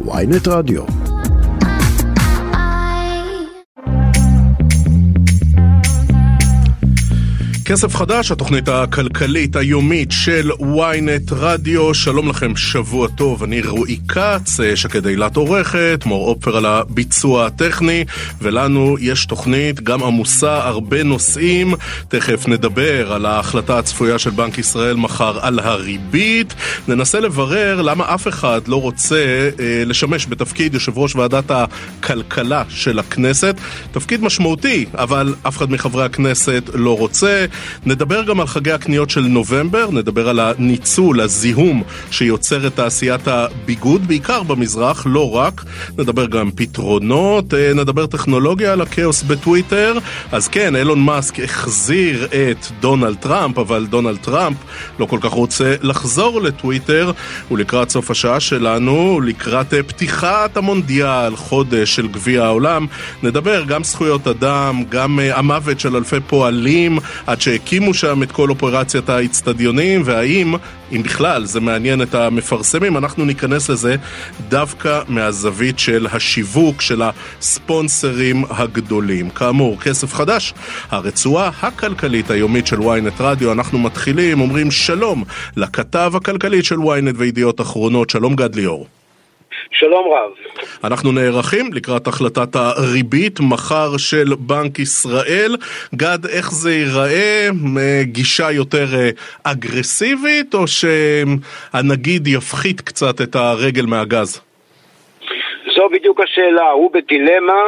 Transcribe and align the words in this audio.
ויינט 0.00 0.48
רדיו. 0.48 0.82
כסף 7.66 7.96
חדש, 7.96 8.32
התוכנית 8.32 8.68
הכלכלית 8.68 9.56
היומית 9.56 10.12
של 10.12 10.50
ynet 10.50 11.32
רדיו. 11.32 11.94
שלום 11.94 12.28
לכם, 12.28 12.56
שבוע 12.56 13.08
טוב. 13.08 13.42
אני 13.42 13.62
רועי 13.62 13.98
כץ, 14.08 14.60
שקד 14.74 15.06
אילת 15.06 15.36
עורכת, 15.36 16.02
מור 16.06 16.28
אופר 16.28 16.56
על 16.56 16.66
הביצוע 16.66 17.46
הטכני, 17.46 18.04
ולנו 18.42 18.96
יש 19.00 19.26
תוכנית 19.26 19.80
גם 19.80 20.02
עמוסה, 20.02 20.66
הרבה 20.66 21.02
נושאים. 21.02 21.74
תכף 22.08 22.48
נדבר 22.48 23.12
על 23.12 23.26
ההחלטה 23.26 23.78
הצפויה 23.78 24.18
של 24.18 24.30
בנק 24.30 24.58
ישראל 24.58 24.96
מחר 24.96 25.38
על 25.40 25.58
הריבית. 25.58 26.54
ננסה 26.88 27.20
לברר 27.20 27.82
למה 27.82 28.14
אף 28.14 28.28
אחד 28.28 28.60
לא 28.68 28.80
רוצה 28.80 29.50
אה, 29.60 29.82
לשמש 29.86 30.26
בתפקיד 30.26 30.74
יושב 30.74 30.98
ראש 30.98 31.16
ועדת 31.16 31.50
הכלכלה 31.50 32.62
של 32.68 32.98
הכנסת. 32.98 33.56
תפקיד 33.92 34.22
משמעותי, 34.22 34.86
אבל 34.94 35.34
אף 35.42 35.56
אחד 35.56 35.70
מחברי 35.70 36.04
הכנסת 36.04 36.62
לא 36.74 36.98
רוצה. 36.98 37.46
נדבר 37.86 38.22
גם 38.22 38.40
על 38.40 38.46
חגי 38.46 38.72
הקניות 38.72 39.10
של 39.10 39.20
נובמבר, 39.20 39.90
נדבר 39.90 40.28
על 40.28 40.40
הניצול, 40.40 41.20
הזיהום 41.20 41.82
שיוצר 42.10 42.66
את 42.66 42.74
תעשיית 42.74 43.28
הביגוד, 43.28 44.08
בעיקר 44.08 44.42
במזרח, 44.42 45.06
לא 45.10 45.36
רק. 45.36 45.64
נדבר 45.98 46.26
גם 46.26 46.50
פתרונות, 46.50 47.54
אה, 47.54 47.74
נדבר 47.74 48.06
טכנולוגיה 48.06 48.72
על 48.72 48.80
הכאוס 48.80 49.22
בטוויטר. 49.22 49.98
אז 50.32 50.48
כן, 50.48 50.76
אילון 50.76 51.00
מאסק 51.00 51.40
החזיר 51.40 52.24
את 52.24 52.66
דונלד 52.80 53.16
טראמפ, 53.16 53.58
אבל 53.58 53.86
דונלד 53.86 54.18
טראמפ 54.18 54.56
לא 54.98 55.06
כל 55.06 55.18
כך 55.22 55.30
רוצה 55.30 55.74
לחזור 55.82 56.42
לטוויטר. 56.42 57.12
ולקראת 57.50 57.90
סוף 57.90 58.10
השעה 58.10 58.40
שלנו, 58.40 59.20
לקראת 59.20 59.74
אה, 59.74 59.82
פתיחת 59.82 60.56
המונדיאל, 60.56 61.36
חודש 61.36 61.94
של 61.94 62.08
גביע 62.08 62.44
העולם, 62.44 62.86
נדבר 63.22 63.64
גם 63.64 63.84
זכויות 63.84 64.26
אדם, 64.26 64.82
גם 64.88 65.20
אה, 65.20 65.38
המוות 65.38 65.80
של 65.80 65.96
אלפי 65.96 66.20
פועלים, 66.26 66.98
עד 67.26 67.40
שהקימו 67.44 67.94
שם 67.94 68.22
את 68.22 68.32
כל 68.32 68.50
אופרציית 68.50 69.08
האיצטדיונים, 69.08 70.02
והאם, 70.04 70.54
אם 70.92 71.02
בכלל, 71.02 71.44
זה 71.44 71.60
מעניין 71.60 72.02
את 72.02 72.14
המפרסמים, 72.14 72.96
אנחנו 72.96 73.24
ניכנס 73.24 73.70
לזה 73.70 73.96
דווקא 74.48 75.02
מהזווית 75.08 75.78
של 75.78 76.06
השיווק 76.12 76.80
של 76.80 77.02
הספונסרים 77.02 78.44
הגדולים. 78.50 79.30
כאמור, 79.30 79.80
כסף 79.80 80.14
חדש, 80.14 80.54
הרצועה 80.90 81.50
הכלכלית 81.62 82.30
היומית 82.30 82.66
של 82.66 82.78
ynet 82.78 83.20
רדיו, 83.20 83.52
אנחנו 83.52 83.78
מתחילים, 83.78 84.40
אומרים 84.40 84.70
שלום 84.70 85.24
לכתב 85.56 86.12
הכלכלית 86.16 86.64
של 86.64 86.78
ynet 86.78 87.16
וידיעות 87.16 87.60
אחרונות, 87.60 88.10
שלום 88.10 88.34
גד 88.36 88.54
ליאור. 88.54 88.93
שלום 89.72 90.12
רב. 90.12 90.30
אנחנו 90.84 91.12
נערכים 91.12 91.72
לקראת 91.72 92.06
החלטת 92.06 92.56
הריבית 92.56 93.40
מחר 93.40 93.96
של 93.96 94.34
בנק 94.38 94.78
ישראל. 94.78 95.56
גד, 95.94 96.26
איך 96.26 96.50
זה 96.50 96.72
ייראה? 96.72 97.48
גישה 98.02 98.50
יותר 98.50 98.86
אה, 98.94 99.10
אגרסיבית, 99.44 100.54
או 100.54 100.64
שהנגיד 100.66 102.26
יפחית 102.26 102.80
קצת 102.80 103.20
את 103.20 103.36
הרגל 103.36 103.86
מהגז? 103.86 104.40
זו 105.76 105.88
בדיוק 105.92 106.20
השאלה, 106.20 106.70
הוא 106.70 106.90
בדילמה, 106.92 107.62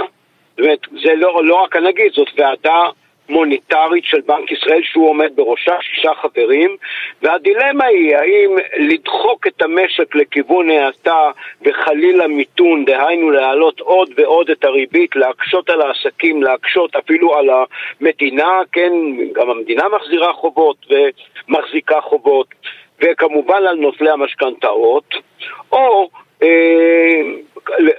זאת 0.50 0.60
אומרת, 0.60 0.78
זה 1.02 1.12
לא, 1.16 1.44
לא 1.44 1.54
רק 1.54 1.76
הנגיד, 1.76 2.12
זאת 2.12 2.28
ועדה 2.38 2.80
מוניטרית 3.28 4.04
של 4.04 4.20
בנק 4.20 4.52
ישראל 4.52 4.82
שהוא 4.82 5.08
עומד 5.08 5.30
בראשה, 5.34 5.76
שישה 5.80 6.10
חברים, 6.22 6.76
והדילמה 7.22 7.84
היא 7.84 8.16
האם 8.16 8.56
לדחוק 8.78 9.46
את 9.46 9.62
המשק 9.62 10.14
לכיוון 10.14 10.70
האטה 10.70 11.30
וחלילה 11.62 12.28
מיתון, 12.28 12.84
דהיינו 12.84 13.30
להעלות 13.30 13.80
עוד 13.80 14.10
ועוד 14.16 14.50
את 14.50 14.64
הריבית, 14.64 15.16
להקשות 15.16 15.70
על 15.70 15.82
העסקים, 15.82 16.42
להקשות 16.42 16.96
אפילו 16.96 17.34
על 17.34 17.48
המדינה, 17.50 18.60
כן, 18.72 18.92
גם 19.32 19.50
המדינה 19.50 19.84
מחזירה 19.88 20.32
חובות 20.32 20.76
ומחזיקה 21.48 22.00
חובות, 22.00 22.46
וכמובן 23.02 23.66
על 23.66 23.76
נוטלי 23.76 24.10
המשכנתאות, 24.10 25.14
או 25.72 26.08
אה, 26.42 27.20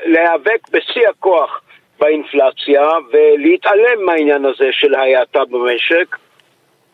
להיאבק 0.05 0.69
בשיא 0.71 1.07
הכוח 1.09 1.61
באינפלציה 2.00 2.90
ולהתעלם 3.12 4.06
מהעניין 4.06 4.46
הזה 4.46 4.69
של 4.72 4.96
ההאטה 4.96 5.46
במשק 5.46 6.18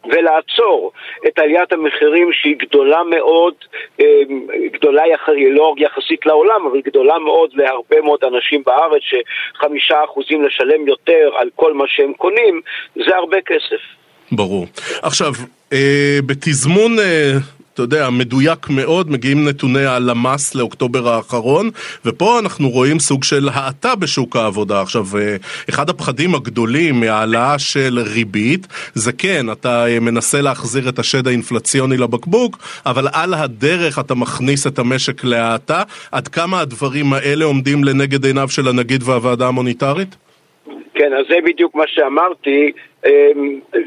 ולעצור 0.05 0.91
את 1.27 1.39
עליית 1.39 1.73
המחירים 1.73 2.29
שהיא 2.33 2.55
גדולה 2.57 3.03
מאוד, 3.03 3.53
אמ, 3.99 4.47
גדולה 4.73 5.07
יח... 5.07 5.29
לא 5.51 5.75
יחסית 5.77 6.25
לעולם, 6.25 6.65
אבל 6.71 6.81
גדולה 6.81 7.19
מאוד 7.19 7.49
להרבה 7.53 8.01
מאוד 8.01 8.19
אנשים 8.23 8.63
בארץ, 8.65 9.01
שחמישה 9.01 10.03
אחוזים 10.05 10.43
לשלם 10.43 10.87
יותר 10.87 11.29
על 11.35 11.49
כל 11.55 11.73
מה 11.73 11.83
שהם 11.87 12.13
קונים, 12.13 12.61
זה 12.95 13.15
הרבה 13.15 13.37
כסף. 13.45 13.81
ברור. 14.31 14.65
עכשיו, 15.01 15.31
אה, 15.73 16.19
בתזמון 16.25 16.99
אה, 16.99 17.31
אתה 17.73 17.81
יודע, 17.81 18.09
מדויק 18.09 18.69
מאוד, 18.69 19.11
מגיעים 19.11 19.47
נתוני 19.47 19.85
הלמ"ס 19.85 20.55
לאוקטובר 20.55 21.09
האחרון, 21.09 21.69
ופה 22.05 22.39
אנחנו 22.39 22.69
רואים 22.69 22.99
סוג 22.99 23.23
של 23.23 23.49
האטה 23.53 23.95
בשוק 23.95 24.35
העבודה. 24.35 24.81
עכשיו, 24.81 25.03
אה, 25.17 25.35
אחד 25.69 25.89
הפחדים 25.89 26.35
הגדולים 26.35 26.99
מהעלאה 26.99 27.59
של 27.59 27.99
ריבית, 28.13 28.67
זה 28.93 29.11
כן, 29.11 29.51
אתה 29.51 29.85
אה, 29.87 29.99
מנסה 29.99 30.41
להחזיר 30.41 30.89
את 30.89 30.99
השד 30.99 31.27
האינפלציוני 31.27 31.97
לבקבוק, 31.97 32.57
אבל 32.85 33.07
על 33.13 33.33
הדרך 33.33 33.99
אתה 33.99 34.15
מכניס 34.15 34.67
את 34.67 34.79
המשק 34.79 35.23
להאטה. 35.23 35.83
עד 36.11 36.27
כמה 36.27 36.59
הדברים 36.59 37.13
האלה 37.13 37.45
עומדים 37.45 37.83
לנגד 37.83 38.25
עיניו 38.25 38.49
של 38.49 38.67
הנגיד 38.67 39.03
והוועדה 39.03 39.47
המוניטרית? 39.47 40.15
כן, 40.95 41.13
אז 41.19 41.25
זה 41.29 41.35
בדיוק 41.45 41.75
מה 41.75 41.83
שאמרתי, 41.87 42.71
אמ, 42.71 42.92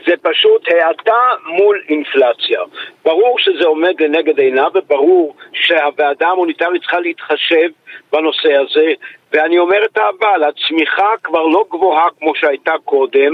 זה 0.06 0.14
פשוט 0.22 0.68
האטה 0.68 1.20
מול 1.46 1.82
אינפלציה. 1.88 2.60
ברור 3.04 3.38
שזה 3.38 3.66
עומד 3.66 4.00
לנגד 4.00 4.38
עיניו 4.38 4.70
וברור 4.74 5.36
שהוועדה 5.52 6.28
המוניטרית 6.28 6.82
צריכה 6.82 7.00
להתחשב 7.00 7.68
בנושא 8.12 8.54
הזה, 8.54 8.92
ואני 9.32 9.58
אומר 9.58 9.84
את 9.84 9.98
האבל, 9.98 10.44
הצמיחה 10.44 11.10
כבר 11.22 11.42
לא 11.42 11.64
גבוהה 11.70 12.06
כמו 12.18 12.34
שהייתה 12.34 12.72
קודם, 12.84 13.32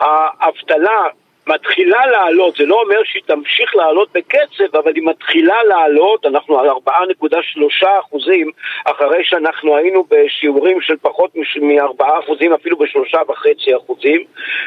האבטלה 0.00 1.02
מתחילה 1.48 2.06
לעלות, 2.06 2.56
זה 2.56 2.66
לא 2.66 2.82
אומר 2.82 3.00
שהיא 3.04 3.22
תמשיך 3.26 3.76
לעלות 3.76 4.08
בקצב, 4.14 4.76
אבל 4.76 4.92
היא 4.94 5.02
מתחילה 5.06 5.62
לעלות, 5.64 6.26
אנחנו 6.26 6.58
על 6.58 6.68
4.3 6.68 7.86
אחוזים, 8.00 8.50
אחרי 8.84 9.24
שאנחנו 9.24 9.76
היינו 9.76 10.04
בשיעורים 10.10 10.80
של 10.80 10.94
פחות 11.02 11.36
מ-4 11.36 12.04
אחוזים, 12.24 12.52
אפילו 12.52 12.76
ב-3.5 12.76 13.76
אחוזים, 13.76 14.24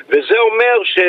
וזה 0.10 0.40
אומר 0.40 0.84
ש... 0.84 1.00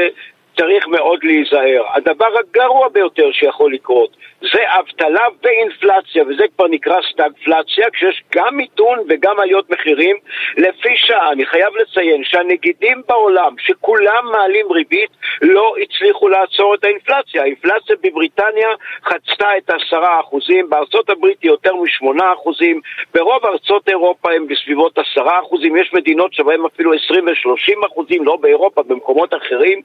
צריך 0.57 0.87
מאוד 0.87 1.25
להיזהר. 1.25 1.85
הדבר 1.95 2.29
הגרוע 2.39 2.89
ביותר 2.89 3.33
שיכול 3.33 3.73
לקרות 3.73 4.17
זה 4.53 4.61
אבטלה 4.79 5.25
ואינפלציה, 5.43 6.25
וזה 6.29 6.45
כבר 6.57 6.69
נקרא 6.69 6.97
סטאגפלציה, 7.13 7.87
כשיש 7.93 8.23
גם 8.35 8.57
מיתון 8.57 8.99
וגם 9.09 9.41
עליות 9.41 9.71
מחירים. 9.71 10.17
לפי 10.57 10.97
שעה, 10.97 11.33
אני 11.33 11.47
חייב 11.47 11.77
לציין 11.77 12.25
שהנגידים 12.25 13.03
בעולם, 13.09 13.55
שכולם 13.59 14.31
מעלים 14.33 14.73
ריבית, 14.73 15.11
לא 15.43 15.75
הצליחו 15.83 16.29
לעצור 16.29 16.75
את 16.75 16.85
האינפלציה. 16.85 17.43
האינפלציה 17.43 17.97
בבריטניה 18.03 18.69
חצתה 19.05 19.57
את 19.59 19.71
עשרה 19.71 20.21
אחוזים, 20.21 20.71
בארצות 20.71 21.11
הברית 21.11 21.43
היא 21.43 21.51
יותר 21.51 21.75
משמונה 21.75 22.33
אחוזים, 22.33 22.81
ברוב 23.15 23.47
ארצות 23.47 23.89
אירופה 23.89 24.33
הם 24.33 24.47
בסביבות 24.47 24.99
עשרה 24.99 25.41
אחוזים, 25.41 25.77
יש 25.77 25.91
מדינות 25.95 26.35
שבהן 26.35 26.61
אפילו 26.75 26.93
עשרים 26.93 27.25
ושלושים 27.33 27.85
אחוזים, 27.85 28.25
לא 28.25 28.37
באירופה, 28.37 28.83
במקומות 28.83 29.35
אחרים, 29.35 29.83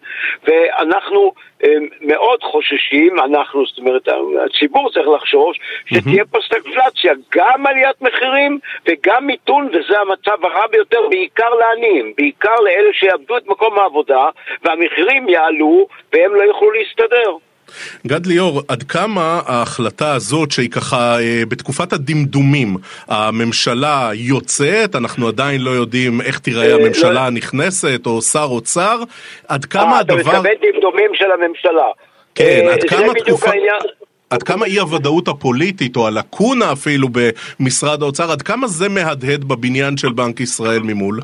ואנחנו 0.57 1.34
מאוד 2.01 2.44
חוששים, 2.44 3.19
אנחנו, 3.19 3.66
זאת 3.66 3.78
אומרת, 3.78 4.07
הציבור 4.45 4.91
צריך 4.91 5.07
לחשוש 5.07 5.59
שתהיה 5.85 6.25
פה 6.25 6.40
סטגפלציה, 6.45 7.13
גם 7.35 7.68
עליית 7.68 8.01
מחירים 8.01 8.59
וגם 8.88 9.27
מיתון, 9.27 9.69
וזה 9.74 10.00
המצב 10.00 10.45
הרע 10.45 10.68
ביותר, 10.68 11.07
בעיקר 11.09 11.50
לעניים, 11.50 12.13
בעיקר 12.18 12.56
לאלה 12.63 12.94
שיאבדו 12.94 13.38
את 13.38 13.48
מקום 13.48 13.80
העבודה, 13.80 14.30
והמחירים 14.63 15.30
יעלו 15.30 15.88
והם 16.13 16.36
לא 16.36 16.44
יוכלו 16.44 16.71
להסתדר. 16.71 17.47
גד 18.08 18.25
ליאור, 18.25 18.62
עד 18.68 18.84
כמה 18.84 19.42
ההחלטה 19.46 20.14
הזאת 20.14 20.52
שהיא 20.52 20.69
ככה 20.69 21.19
אה, 21.19 21.44
בתקופת 21.50 21.94
הדמדומים, 21.94 22.78
הממשלה 23.08 24.10
יוצאת, 24.14 24.96
אנחנו 24.96 25.28
עדיין 25.28 25.62
לא 25.62 25.69
יודעים 25.69 26.22
איך 26.22 26.40
תיראה 26.40 26.68
אה, 26.69 26.75
הממשלה 26.75 27.12
לא- 27.12 27.19
הנכנסת 27.19 28.02
או 28.06 28.22
שר 28.22 28.48
אוצר, 28.50 29.00
עד 29.48 29.66
כמה 29.66 29.94
אה, 29.94 30.00
הדבר... 30.00 30.19
אתה 30.19 30.30
מתכוון 30.30 30.54
דמדומים 30.62 31.12
של 31.14 31.31
הממשלה. 31.31 31.92
כן, 32.36 32.66
עד 32.72 32.84
כמה 32.84 33.14
תקופה... 33.14 33.52
עד 34.30 34.44
כמה 34.44 34.66
אי 34.66 34.80
הוודאות 34.80 35.28
הפוליטית, 35.28 35.96
או 35.96 36.08
הלקונה 36.08 36.72
אפילו 36.74 37.08
במשרד 37.60 38.02
האוצר, 38.02 38.31
עד 38.31 38.42
כמה 38.42 38.68
זה 38.68 38.90
מהדהד 38.90 39.44
בבניין 39.44 39.98
של 39.98 40.12
בנק 40.12 40.40
ישראל 40.40 40.80
ממול? 40.80 41.20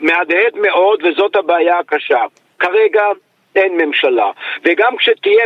מהדהד 0.00 0.54
מאוד, 0.62 0.98
וזאת 1.04 1.36
הבעיה 1.36 1.78
הקשה. 1.78 2.20
כרגע 2.58 3.02
אין 3.56 3.76
ממשלה. 3.76 4.30
וגם 4.64 4.96
כשתהיה, 4.96 5.44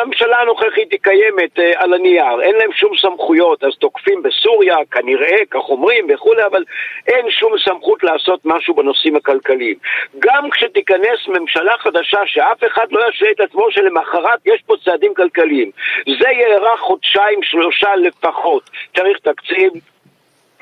הממשלה 0.00 0.40
הנוכחית 0.40 0.92
היא 0.92 1.00
קיימת 1.02 1.58
אה, 1.58 1.72
על 1.76 1.94
הנייר, 1.94 2.42
אין 2.42 2.54
להם 2.56 2.72
שום 2.72 2.92
סמכויות, 3.00 3.64
אז 3.64 3.72
תוקפים 3.78 4.22
בסוריה, 4.22 4.76
כנראה, 4.90 5.36
כך 5.50 5.68
אומרים 5.68 6.06
וכולי, 6.14 6.46
אבל 6.46 6.64
אין 7.08 7.30
שום 7.30 7.52
סמכות 7.64 8.02
לעשות 8.02 8.40
משהו 8.44 8.74
בנושאים 8.74 9.16
הכלכליים. 9.16 9.76
גם 10.18 10.50
כשתיכנס 10.50 11.28
ממשלה 11.28 11.74
חדשה 11.78 12.20
שאף 12.26 12.64
אחד 12.64 12.86
לא 12.90 13.08
ישווה 13.08 13.30
את 13.30 13.40
עצמו 13.40 13.70
שלמחרת 13.70 14.38
יש 14.46 14.62
פה 14.66 14.74
צעדים 14.84 15.14
כלכליים. 15.14 15.70
זה 16.06 16.28
יארך 16.30 16.80
חודשיים, 16.80 17.42
שלושה 17.42 17.96
לפחות. 17.96 18.70
צריך 18.96 19.18
תקציב, 19.18 19.70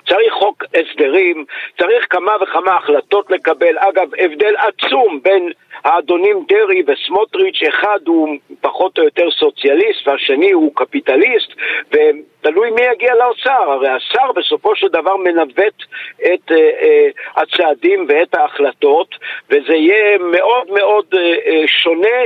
צריך 0.08 0.32
חוק 0.32 0.64
הסדרים, 0.74 1.44
צריך 1.78 2.06
כמה 2.10 2.32
וכמה 2.42 2.76
החלטות 2.76 3.30
לקבל. 3.30 3.78
אגב, 3.78 4.08
הבדל 4.18 4.54
עצום 4.56 5.20
בין 5.22 5.52
האדונים 5.84 6.44
דרעי 6.48 6.82
וסמוטריץ', 6.86 7.62
אחד 7.68 7.98
הוא 8.06 8.36
פחות 8.60 8.98
או 8.98 9.04
יותר 9.04 9.30
סוציאליסט 9.30 10.08
והשני 10.08 10.52
הוא 10.52 10.72
קפיטליסט, 10.74 11.52
ותלוי 11.88 12.70
מי 12.70 12.82
יגיע 12.92 13.14
לאוצר. 13.14 13.70
הרי 13.70 13.88
השר 13.88 14.32
בסופו 14.36 14.76
של 14.76 14.88
דבר 14.88 15.16
מנווט 15.16 15.82
את 16.18 16.50
uh, 16.50 16.54
uh, 16.54 17.42
הצעדים 17.42 18.06
ואת 18.08 18.34
ההחלטות, 18.34 19.14
וזה 19.50 19.74
יהיה 19.74 20.18
מאוד 20.18 20.66
מאוד 20.70 21.04
uh, 21.12 21.16
uh, 21.16 21.50
שונה 21.66 22.18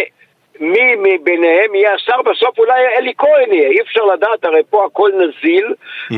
מי 0.60 0.94
מביניהם 0.98 1.74
יהיה 1.74 1.94
השר, 1.94 2.22
בסוף 2.22 2.58
אולי 2.58 2.86
אלי 2.98 3.12
כהן 3.18 3.52
יהיה, 3.52 3.68
אי 3.68 3.80
אפשר 3.80 4.04
לדעת, 4.04 4.44
הרי 4.44 4.62
פה 4.70 4.84
הכל 4.84 5.10
נזיל. 5.14 5.66
Mm-hmm. 5.66 6.14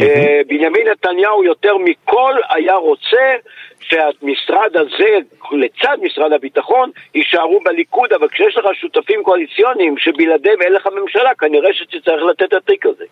בנימין 0.47 0.89
נתניהו 0.89 1.45
יותר 1.45 1.77
מכל 1.79 2.35
היה 2.51 2.75
רוצה 2.75 3.33
שהמשרד 3.81 4.77
הזה, 4.77 5.19
לצד 5.53 5.97
משרד 6.03 6.33
הביטחון, 6.33 6.91
יישארו 7.15 7.61
בליכוד, 7.61 8.13
אבל 8.13 8.29
כשיש 8.29 8.57
לך 8.57 8.65
שותפים 8.75 9.23
קואליציוניים 9.23 9.99
שבלעדיהם 9.99 10.63
אין 10.63 10.73
לך 10.73 10.89
ממשלה, 11.01 11.35
כנראה 11.35 11.75
שתצטרך 11.75 12.23
לתת 12.23 12.43
את 12.43 12.53
התיק 12.53 12.87
הזה. 12.87 13.05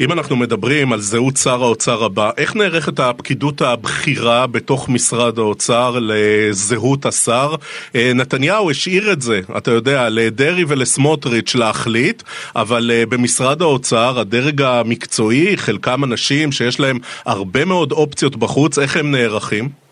אם 0.00 0.12
אנחנו 0.12 0.36
מדברים 0.36 0.92
על 0.92 1.00
זהות 1.00 1.36
שר 1.36 1.62
האוצר 1.62 2.04
הבא, 2.04 2.30
איך 2.36 2.56
נערכת 2.56 3.00
הפקידות 3.00 3.62
הבכירה 3.62 4.46
בתוך 4.46 4.88
משרד 4.88 5.38
האוצר 5.38 5.98
לזהות 6.02 7.06
השר? 7.06 7.54
אה, 7.94 8.12
נתניהו 8.14 8.70
השאיר 8.70 9.12
את 9.12 9.22
זה, 9.22 9.40
אתה 9.56 9.70
יודע, 9.70 10.08
לדרעי 10.08 10.64
ולסמוטריץ' 10.68 11.54
להחליט, 11.54 12.22
אבל 12.56 12.90
אה, 12.94 13.06
במשרד 13.06 13.62
האוצר, 13.62 14.20
הדרג 14.20 14.62
המקצועי, 14.62 15.56
חלקם 15.56 16.04
אנשים 16.04 16.52
שיש 16.52 16.80
להם 16.80 16.98
הרבה 17.24 17.64
מאוד 17.64 17.92
אופציות 17.92 18.36
בחוץ, 18.36 18.78
איך 18.78 18.96
הם 18.96 19.10
נערכים? 19.10 19.89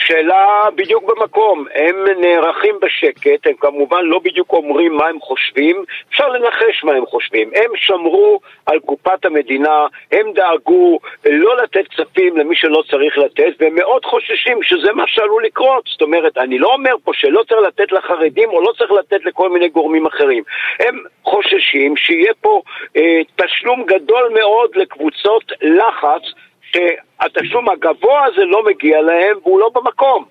שאלה 0.00 0.46
בדיוק 0.74 1.04
במקום, 1.04 1.64
הם 1.74 1.96
נערכים 2.20 2.74
בשקט, 2.82 3.46
הם 3.46 3.54
כמובן 3.60 4.04
לא 4.04 4.18
בדיוק 4.18 4.52
אומרים 4.52 4.96
מה 4.96 5.06
הם 5.06 5.20
חושבים, 5.20 5.84
אפשר 6.10 6.28
לנחש 6.28 6.84
מה 6.84 6.92
הם 6.92 7.06
חושבים. 7.06 7.50
הם 7.54 7.70
שמרו 7.76 8.40
על 8.66 8.78
קופת 8.78 9.24
המדינה, 9.24 9.86
הם 10.12 10.32
דאגו 10.32 10.98
לא 11.24 11.56
לתת 11.56 11.88
כספים 11.88 12.36
למי 12.36 12.56
שלא 12.56 12.82
צריך 12.90 13.18
לתת, 13.18 13.52
והם 13.60 13.74
מאוד 13.74 14.04
חוששים 14.04 14.62
שזה 14.62 14.92
מה 14.92 15.04
שעלול 15.06 15.44
לקרות. 15.44 15.84
זאת 15.92 16.02
אומרת, 16.02 16.38
אני 16.38 16.58
לא 16.58 16.72
אומר 16.72 16.94
פה 17.04 17.12
שלא 17.14 17.42
צריך 17.48 17.60
לתת 17.66 17.92
לחרדים 17.92 18.48
או 18.48 18.60
לא 18.62 18.72
צריך 18.78 18.92
לתת 18.92 19.24
לכל 19.24 19.50
מיני 19.50 19.68
גורמים 19.68 20.06
אחרים. 20.06 20.42
הם 20.80 20.98
חוששים 21.22 21.96
שיהיה 21.96 22.32
פה 22.40 22.62
אה, 22.96 23.20
תשלום 23.36 23.84
גדול 23.84 24.32
מאוד 24.34 24.70
לקבוצות 24.76 25.52
לחץ 25.62 26.22
שהתשלום 26.72 27.68
הגבוה 27.68 28.24
הזה 28.24 28.44
לא 28.44 28.64
מגיע 28.64 29.00
להם 29.00 29.36
והוא 29.42 29.60
לא 29.60 29.70
במקום. 29.74 30.24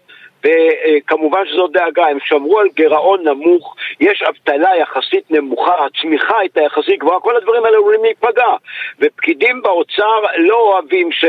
וכמובן 0.44 1.41
שזו 1.45 1.68
דאגה, 1.68 2.07
הם 2.07 2.18
שמרו 2.25 2.59
על 2.59 2.68
גירעון 2.75 3.27
נמוך, 3.27 3.75
יש 4.00 4.21
אבטלה 4.21 4.77
יחסית 4.77 5.31
נמוכה, 5.31 5.86
הצמיחה 5.86 6.39
הייתה 6.39 6.62
יחסית 6.62 7.00
גבוהה, 7.00 7.19
כל 7.19 7.36
הדברים 7.36 7.65
האלה 7.65 7.77
עלולים 7.77 8.03
להיפגע. 8.03 8.47
ופקידים 9.00 9.62
באוצר 9.62 10.19
לא 10.38 10.56
אוהבים 10.56 11.12
ש... 11.12 11.25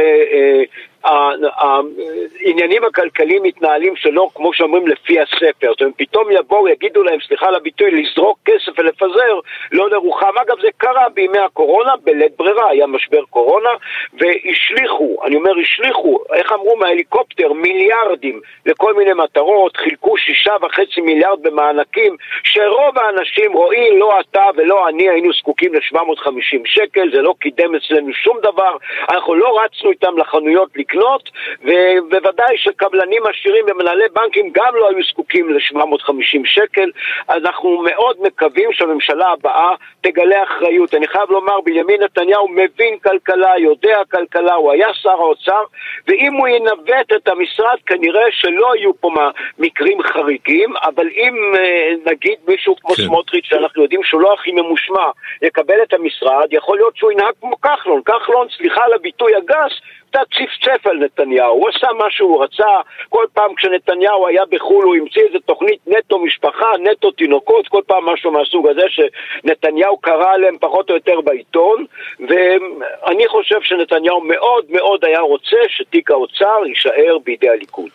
העניינים 1.05 2.85
הכלכליים 2.85 3.43
מתנהלים 3.43 3.97
שלא, 3.97 4.29
כמו 4.35 4.53
שאומרים, 4.53 4.87
לפי 4.87 5.21
הספר. 5.21 5.71
זאת 5.71 5.81
אומרת, 5.81 5.95
פתאום 5.97 6.29
יבואו, 6.31 6.69
יגידו 6.69 7.03
להם, 7.03 7.19
סליחה 7.29 7.47
על 7.47 7.55
הביטוי, 7.55 7.91
לזרוק 7.91 8.39
כסף 8.45 8.79
ולפזר, 8.79 9.41
לא 9.73 9.91
לרוחם. 9.91 10.39
אגב, 10.43 10.61
זה 10.61 10.69
קרה 10.77 11.09
בימי 11.15 11.39
הקורונה, 11.39 11.93
בלית 12.05 12.37
ברירה, 12.37 12.71
היה 12.71 12.87
משבר 12.87 13.25
קורונה, 13.31 13.71
והשליכו, 14.13 15.17
אני 15.25 15.37
אומר 15.37 15.53
השליכו, 15.63 16.19
איך 16.35 16.53
אמרו 16.53 16.77
מההליקופטר, 16.77 17.53
מיליארדים 17.53 18.41
לכל 18.67 18.95
מיני 18.95 19.13
מטרות, 19.13 19.77
חילקו 19.77 20.17
שישה 20.17 20.53
וחצי 20.63 21.01
מיליארד 21.01 21.43
במענקים, 21.43 22.17
שרוב 22.45 22.99
האנשים, 22.99 23.53
רואי, 23.53 23.99
לא 23.99 24.21
אתה 24.21 24.45
ולא 24.57 24.89
אני, 24.89 25.09
היינו 25.09 25.33
זקוקים 25.33 25.75
ל-750 25.75 26.61
שקל, 26.65 27.11
זה 27.13 27.23
לא 27.23 27.35
קידם 27.41 27.75
אצלנו 27.75 28.13
שום 28.13 28.39
דבר, 28.43 28.77
אנחנו 29.09 29.35
לא 29.35 29.61
רצנו 29.65 29.91
איתם 29.91 30.19
לחנויות 30.19 30.73
לקנות, 30.91 31.31
ובוודאי 31.63 32.57
שקבלנים 32.57 33.23
עשירים 33.27 33.65
ומנהלי 33.69 34.05
בנקים 34.13 34.51
גם 34.53 34.75
לא 34.75 34.89
היו 34.89 34.99
זקוקים 35.11 35.53
ל-750 35.55 36.41
שקל. 36.45 36.91
אנחנו 37.29 37.83
מאוד 37.83 38.17
מקווים 38.21 38.73
שהממשלה 38.73 39.29
הבאה 39.29 39.75
תגלה 40.01 40.43
אחריות. 40.43 40.95
אני 40.95 41.09
חייב 41.09 41.31
לומר, 41.31 41.61
בנימין 41.61 42.03
נתניהו 42.03 42.49
מבין 42.49 42.99
כלכלה, 42.99 43.59
יודע 43.59 44.01
כלכלה, 44.11 44.55
הוא 44.55 44.73
היה 44.73 44.89
שר 44.95 45.11
האוצר, 45.11 45.63
ואם 46.09 46.33
הוא 46.33 46.49
ינווט 46.49 47.13
את 47.17 47.29
המשרד, 47.29 47.77
כנראה 47.87 48.25
שלא 48.31 48.77
יהיו 48.77 49.01
פה 49.01 49.11
מקרים 49.59 50.03
חריגים, 50.03 50.77
אבל 50.77 51.09
אם 51.09 51.55
אה, 51.59 51.91
נגיד 52.07 52.39
מישהו 52.49 52.77
כמו 52.77 52.95
כן. 52.95 53.03
סמוטריץ', 53.03 53.45
שאנחנו 53.45 53.83
יודעים 53.83 54.05
שהוא 54.05 54.21
לא 54.21 54.35
הכי 54.35 54.53
ממושמע, 54.53 55.07
יקבל 55.43 55.83
את 55.83 55.95
המשרד, 55.95 56.47
יכול 56.51 56.77
להיות 56.77 56.97
שהוא 56.97 57.13
ינהג 57.13 57.35
כמו 57.41 57.61
כחלון. 57.61 58.03
כחלון, 58.03 58.47
סליחה 58.57 58.85
על 58.85 58.93
הביטוי 58.93 59.35
הגס, 59.37 59.73
קצת 60.11 60.27
צפצף 60.35 60.87
על 60.87 60.97
נתניהו, 60.97 61.53
הוא 61.53 61.69
עשה 61.69 61.87
מה 61.99 62.05
שהוא 62.11 62.45
רצה, 62.45 62.73
כל 63.09 63.25
פעם 63.33 63.55
כשנתניהו 63.57 64.27
היה 64.27 64.43
בחו"ל 64.51 64.85
הוא 64.85 64.97
המציא 64.97 65.23
איזה 65.23 65.39
תוכנית 65.47 65.81
נטו 65.87 66.19
משפחה, 66.19 66.67
נטו 66.83 67.11
תינוקות, 67.11 67.69
כל 67.69 67.83
פעם 67.87 68.05
משהו 68.05 68.33
מהסוג 68.33 68.69
הזה 68.69 68.83
שנתניהו 68.89 69.97
קרא 69.99 70.33
עליהם 70.35 70.57
פחות 70.61 70.91
או 70.91 70.95
יותר 70.95 71.21
בעיתון, 71.21 71.85
ואני 72.21 73.29
חושב 73.29 73.59
שנתניהו 73.63 74.21
מאוד 74.21 74.65
מאוד 74.71 75.05
היה 75.05 75.21
רוצה 75.21 75.57
שתיק 75.69 76.11
האוצר 76.11 76.67
יישאר 76.67 77.19
בידי 77.25 77.49
הליכוד. 77.49 77.91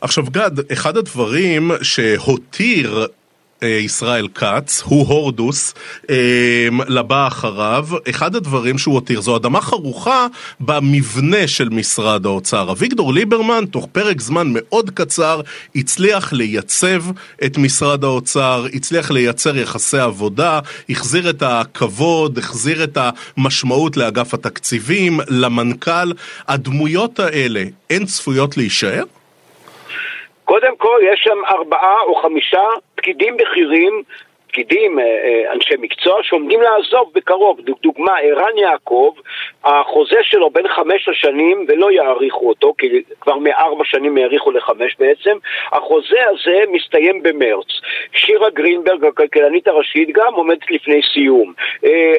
עכשיו 0.00 0.24
גד, 0.24 0.72
אחד 0.72 0.96
הדברים 0.96 1.62
שהותיר 1.82 2.88
ישראל 3.62 4.28
כץ, 4.34 4.82
הוא 4.84 5.06
הורדוס, 5.08 5.74
אה, 6.10 6.68
לבא 6.88 7.26
אחריו. 7.26 7.88
אחד 8.10 8.36
הדברים 8.36 8.78
שהוא 8.78 8.94
הותיר 8.94 9.20
זו 9.20 9.36
אדמה 9.36 9.60
חרוכה 9.60 10.26
במבנה 10.60 11.46
של 11.46 11.68
משרד 11.68 12.26
האוצר. 12.26 12.70
אביגדור 12.72 13.12
ליברמן, 13.12 13.64
תוך 13.70 13.88
פרק 13.92 14.20
זמן 14.20 14.48
מאוד 14.52 14.90
קצר, 14.90 15.40
הצליח 15.76 16.32
לייצב 16.32 17.04
את 17.44 17.58
משרד 17.58 18.04
האוצר, 18.04 18.66
הצליח 18.74 19.10
לייצר 19.10 19.56
יחסי 19.56 19.98
עבודה, 19.98 20.60
החזיר 20.90 21.30
את 21.30 21.42
הכבוד, 21.42 22.38
החזיר 22.38 22.84
את 22.84 22.98
המשמעות 23.36 23.96
לאגף 23.96 24.34
התקציבים, 24.34 25.20
למנכ"ל. 25.28 26.12
הדמויות 26.48 27.20
האלה, 27.20 27.64
הן 27.90 28.04
צפויות 28.04 28.56
להישאר? 28.56 29.15
קודם 30.46 30.76
כל, 30.76 30.98
יש 31.02 31.20
שם 31.24 31.38
ארבעה 31.48 32.00
או 32.02 32.14
חמישה 32.14 32.62
פקידים 32.94 33.36
בכירים 33.36 34.02
פקידים, 34.56 34.98
אה, 34.98 35.04
אה, 35.04 35.52
אנשי 35.52 35.74
מקצוע, 35.78 36.22
שעומדים 36.22 36.60
לעזוב 36.60 37.10
בקרוב. 37.14 37.60
דוגמה, 37.82 38.12
ערן 38.22 38.58
יעקב, 38.58 39.12
החוזה 39.64 40.18
שלו 40.22 40.50
בין 40.50 40.68
חמש 40.68 41.08
השנים, 41.08 41.66
ולא 41.68 41.92
יאריכו 41.92 42.48
אותו, 42.48 42.74
כי 42.78 43.02
כבר 43.20 43.36
מארבע 43.36 43.84
שנים 43.84 44.16
האריכו 44.16 44.50
לחמש 44.50 44.96
בעצם, 44.98 45.36
החוזה 45.72 46.28
הזה 46.28 46.58
מסתיים 46.72 47.22
במרץ. 47.22 47.66
שירה 48.12 48.50
גרינברג, 48.50 49.04
הכלכלנית 49.04 49.68
הראשית, 49.68 50.08
גם 50.12 50.34
עומדת 50.34 50.70
לפני 50.70 51.00
סיום. 51.12 51.52
אה, 51.84 52.14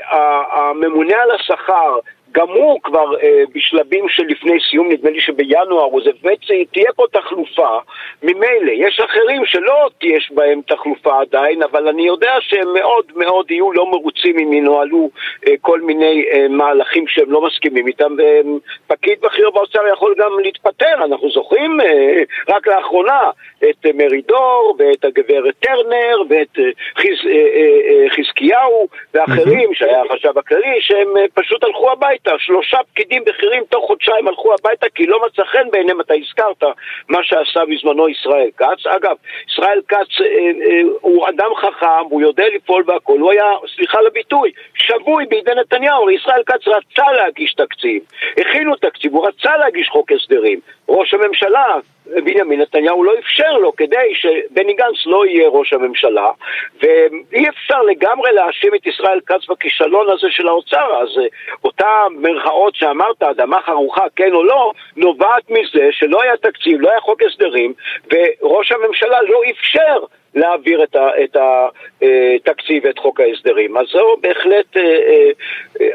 הממונה 0.52 1.16
על 1.22 1.32
השכר, 1.32 1.98
גם 2.38 2.50
הוא 2.50 2.80
כבר 2.84 3.20
אה, 3.24 3.44
בשלבים 3.56 4.10
של 4.10 4.24
לפני 4.24 4.58
סיום, 4.70 4.92
נדמה 4.92 5.10
לי 5.10 5.22
שבינואר, 5.22 6.04
זה 6.04 6.12
באמת 6.22 6.38
תהיה 6.72 6.92
פה 6.96 7.04
תחלופה. 7.12 7.78
ממילא, 8.24 8.72
יש 8.72 9.00
אחרים 9.00 9.46
שלא 9.46 9.90
תהיה 10.00 10.20
בהם 10.32 10.62
תחלופה 10.68 11.22
עדיין, 11.22 11.64
אבל 11.64 11.88
אני 11.88 12.08
יודע 12.08 12.32
שהם 12.40 12.74
מאוד 12.74 13.06
מאוד 13.16 13.52
יהיו 13.52 13.72
לא 13.72 13.92
מרוצים 13.92 14.40
אם 14.40 14.54
ינוהלו 14.54 15.10
אה, 15.48 15.54
כל 15.62 15.82
מיני 15.82 16.26
אה, 16.34 16.48
מהלכים 16.50 17.08
שהם 17.08 17.32
לא 17.32 17.42
מסכימים 17.42 17.88
איתם, 17.88 18.16
ופקיד 18.16 19.20
בכיר 19.22 19.50
באוצר 19.50 19.88
יכול 19.94 20.16
גם 20.18 20.40
להתפטר, 20.40 21.04
אנחנו 21.04 21.30
זוכרים 21.30 21.82
אה, 21.82 22.24
רק 22.50 22.68
לאחרונה 22.68 23.22
את 23.70 23.86
אה, 23.86 23.92
מרידור 23.94 24.76
ואת 24.80 25.06
הגברת 25.06 25.56
טרנר 25.60 26.22
ואת 26.30 26.60
אה, 26.60 26.64
חז, 26.98 27.28
אה, 27.28 27.32
אה, 27.32 27.80
אה, 27.90 28.10
חזקיהו 28.10 28.88
ואחרים, 29.14 29.74
שהיה 29.74 30.02
החשב 30.04 30.38
הכללי, 30.38 30.78
שהם 30.80 31.18
אה, 31.18 31.26
פשוט 31.34 31.64
הלכו 31.64 31.92
הביתה. 31.92 32.27
הזכרת, 32.28 32.40
שלושה 32.40 32.78
פקידים 32.92 33.24
בכירים 33.26 33.64
תוך 33.70 33.86
חודשיים 33.86 34.28
הלכו 34.28 34.54
הביתה 34.54 34.90
כי 34.96 35.06
לא 35.06 35.22
מצא 35.26 35.44
חן 35.44 35.72
בעיניהם, 35.72 36.02
אתה 36.02 36.14
הזכרת 36.14 36.64
מה 37.10 37.20
שעשה 37.24 37.60
בזמנו 37.66 38.10
ישראל 38.10 38.50
כץ. 38.58 38.86
אגב, 38.86 39.16
ישראל 39.50 39.82
כץ 39.88 40.22
אה, 40.22 40.26
אה, 40.26 40.82
הוא 41.02 41.30
אדם 41.30 41.56
חכם, 41.56 42.06
הוא 42.10 42.22
יודע 42.22 42.44
לפעול 42.56 42.84
והכל, 42.88 43.20
הוא 43.20 43.32
היה, 43.32 43.46
סליחה 43.76 44.02
לביטוי, 44.02 44.52
שבוי 44.76 45.26
בידי 45.26 45.52
נתניהו, 45.56 46.10
ישראל 46.10 46.44
כץ 46.46 46.68
רצה 46.68 47.12
להגיש 47.12 47.54
תקציב, 47.54 48.02
הכינו 48.38 48.76
תקציב, 48.76 49.14
הוא 49.14 49.28
רצה 49.28 49.58
להגיש 49.58 49.88
חוק 49.90 50.12
הסדרים. 50.12 50.60
ראש 50.90 51.14
הממשלה 51.14 51.66
בנימין 52.24 52.62
נתניהו 52.62 53.04
לא 53.04 53.14
אפשר 53.20 53.54
לו 53.54 53.76
כדי 53.76 54.14
שבני 54.14 54.74
גנץ 54.74 55.06
לא 55.06 55.26
יהיה 55.26 55.50
ראש 55.50 55.74
הממשלה 55.74 56.30
ואי 56.82 57.50
אפשר 57.50 57.82
לגמרי 57.82 58.32
להאשים 58.34 58.76
את 58.76 58.88
ישראל 58.88 59.20
כץ 59.26 59.48
בכישלון 59.50 60.10
הזה 60.10 60.28
של 60.30 60.48
האוצר 60.48 61.02
אז 61.02 61.08
אה, 61.18 61.26
אותה 61.64 61.88
מרכאות 62.12 62.76
שאמרת, 62.76 63.24
אדמה 63.24 63.62
חרוכה 63.62 64.06
כן 64.16 64.34
או 64.34 64.44
לא, 64.44 64.72
נובעת 64.98 65.50
מזה 65.50 65.88
שלא 65.92 66.22
היה 66.22 66.38
תקציב, 66.38 66.82
לא 66.82 66.90
היה 66.90 67.00
חוק 67.02 67.22
הסדרים 67.24 67.74
וראש 68.12 68.72
הממשלה 68.72 69.22
לא 69.22 69.42
אפשר 69.52 70.00
להעביר 70.36 70.84
את, 70.84 71.36
התקציב 71.36 72.84
אה, 72.84 72.90
ואת 72.90 73.00
חוק 73.00 73.20
ההסדרים. 73.20 73.78
אז 73.78 73.86
זו 73.88 74.16
בהחלט 74.22 74.78
אה, 74.78 75.30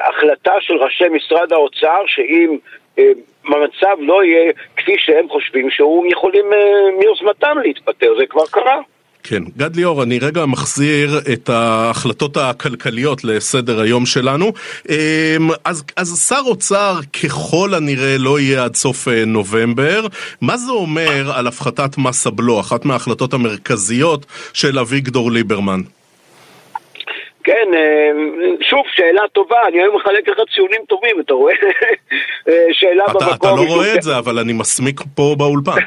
החלטה 0.09 0.54
של 0.61 0.76
ראשי 0.76 1.09
משרד 1.09 1.52
האוצר 1.52 2.02
שאם 2.07 2.59
המצב 3.45 3.97
לא 3.99 4.25
יהיה 4.25 4.53
כפי 4.77 4.93
שהם 4.99 5.29
חושבים 5.29 5.71
שהוא 5.71 6.07
יכולים 6.13 6.45
אה, 6.53 6.59
מיוזמתם 6.99 7.57
להתפטר, 7.65 8.13
זה 8.19 8.27
כבר 8.27 8.47
קרה. 8.51 8.81
כן, 9.25 9.43
גד 9.57 9.77
ליאור, 9.77 10.03
אני 10.03 10.19
רגע 10.19 10.47
מחזיר 10.47 11.21
את 11.33 11.49
ההחלטות 11.49 12.37
הכלכליות 12.37 13.25
לסדר 13.25 13.81
היום 13.81 14.07
שלנו. 14.07 14.53
אמ, 14.89 14.95
אז, 15.65 15.85
אז 15.97 16.27
שר 16.29 16.41
אוצר 16.47 16.95
ככל 17.23 17.75
הנראה 17.75 18.19
לא 18.19 18.41
יהיה 18.41 18.65
עד 18.65 18.75
סוף 18.75 19.09
אה, 19.09 19.25
נובמבר. 19.25 20.07
מה 20.41 20.57
זה 20.57 20.73
אומר 20.73 21.33
על 21.35 21.47
הפחתת 21.47 21.99
מס 21.99 22.27
הבלו, 22.27 22.61
אחת 22.61 22.85
מההחלטות 22.85 23.35
המרכזיות 23.35 24.27
של 24.53 24.79
אביגדור 24.79 25.33
ליברמן? 25.33 25.81
כן, 27.45 27.69
אה, 27.75 28.11
שוב, 28.61 28.83
שאלה 28.93 29.23
טובה, 29.33 29.67
אני 29.69 29.81
היום 29.81 29.97
מחלק 29.97 30.29
לך 30.29 30.39
ציונים 30.55 30.81
טובים, 30.89 31.21
אתה 31.21 31.35
רואה? 31.35 31.55
אה, 32.49 32.67
שאלה 32.73 33.05
אתה, 33.05 33.13
במקום. 33.13 33.35
אתה 33.35 33.51
לא 33.51 33.75
רואה 33.75 33.95
את 33.95 34.03
זה, 34.03 34.19
אבל 34.19 34.39
אני 34.39 34.53
מסמיק 34.53 35.01
פה 35.17 35.35
באולפן. 35.39 35.81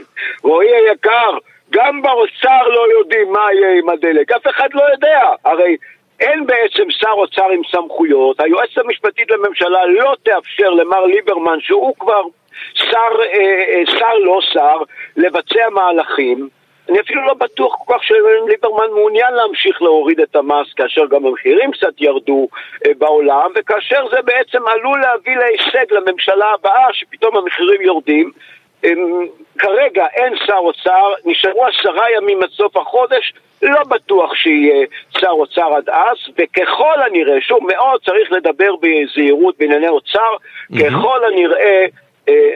רועי 0.48 0.68
היקר, 0.68 1.38
גם 1.70 2.02
באוצר 2.02 2.68
לא 2.68 2.84
יודעים 2.98 3.32
מה 3.32 3.46
יהיה 3.54 3.78
עם 3.78 3.88
הדלק, 3.88 4.32
אף 4.32 4.46
אחד 4.46 4.68
לא 4.74 4.82
יודע. 4.92 5.20
הרי 5.44 5.76
אין 6.20 6.46
בעצם 6.46 6.90
שר 6.90 7.12
אוצר 7.12 7.50
עם 7.50 7.60
סמכויות, 7.70 8.40
היועצת 8.40 8.78
המשפטית 8.78 9.30
לממשלה 9.30 9.86
לא 9.86 10.14
תאפשר 10.22 10.70
למר 10.70 11.04
ליברמן, 11.04 11.58
שהוא 11.60 11.94
כבר 11.98 12.22
שר, 12.74 13.12
אה, 13.34 13.82
שר 13.86 14.14
לא 14.14 14.38
שר, 14.52 14.76
לבצע 15.16 15.68
מהלכים. 15.70 16.48
אני 16.88 17.00
אפילו 17.00 17.26
לא 17.26 17.34
בטוח 17.34 17.74
כל 17.78 17.94
כך 17.94 18.04
שליברמן 18.04 18.90
מעוניין 18.94 19.34
להמשיך 19.34 19.82
להוריד 19.82 20.20
את 20.20 20.36
המס 20.36 20.72
כאשר 20.76 21.06
גם 21.06 21.26
המחירים 21.26 21.70
קצת 21.72 22.00
ירדו 22.00 22.48
אה, 22.86 22.92
בעולם 22.98 23.50
וכאשר 23.54 24.08
זה 24.10 24.22
בעצם 24.24 24.58
עלול 24.66 25.00
להביא 25.00 25.36
להישג 25.36 25.92
לממשלה 25.92 26.46
הבאה 26.54 26.86
שפתאום 26.92 27.36
המחירים 27.36 27.82
יורדים 27.82 28.32
כרגע 29.58 30.06
אין 30.14 30.34
שר 30.46 30.58
אוצר, 30.58 31.12
נשארו 31.24 31.66
עשרה 31.66 32.04
ימים 32.16 32.42
עד 32.42 32.48
סוף 32.50 32.76
החודש, 32.76 33.32
לא 33.62 33.84
בטוח 33.88 34.34
שיהיה 34.34 34.86
שר 35.18 35.30
אוצר 35.30 35.74
עד 35.76 35.88
אז, 35.88 36.16
וככל 36.38 37.02
הנראה, 37.06 37.40
שוב, 37.40 37.58
מאוד 37.66 38.00
צריך 38.04 38.32
לדבר 38.32 38.74
בזהירות 38.80 39.54
בענייני 39.58 39.88
אוצר, 39.88 40.18
mm-hmm. 40.18 40.78
ככל 40.80 41.24
הנראה 41.24 41.60
אה, 41.60 41.86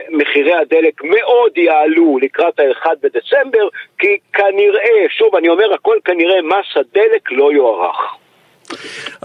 מחירי 0.09 0.53
הדלק 0.53 1.03
מאוד 1.03 1.57
יעלו 1.57 2.17
לקראת 2.21 2.59
ה-1 2.59 2.85
בדצמבר, 3.03 3.67
כי 3.99 4.17
כנראה, 4.33 5.09
שוב 5.09 5.35
אני 5.35 5.49
אומר 5.49 5.73
הכל 5.73 5.97
כנראה, 6.05 6.41
מס 6.41 6.77
הדלק 6.77 7.31
לא 7.31 7.51
יוארך. 7.53 8.15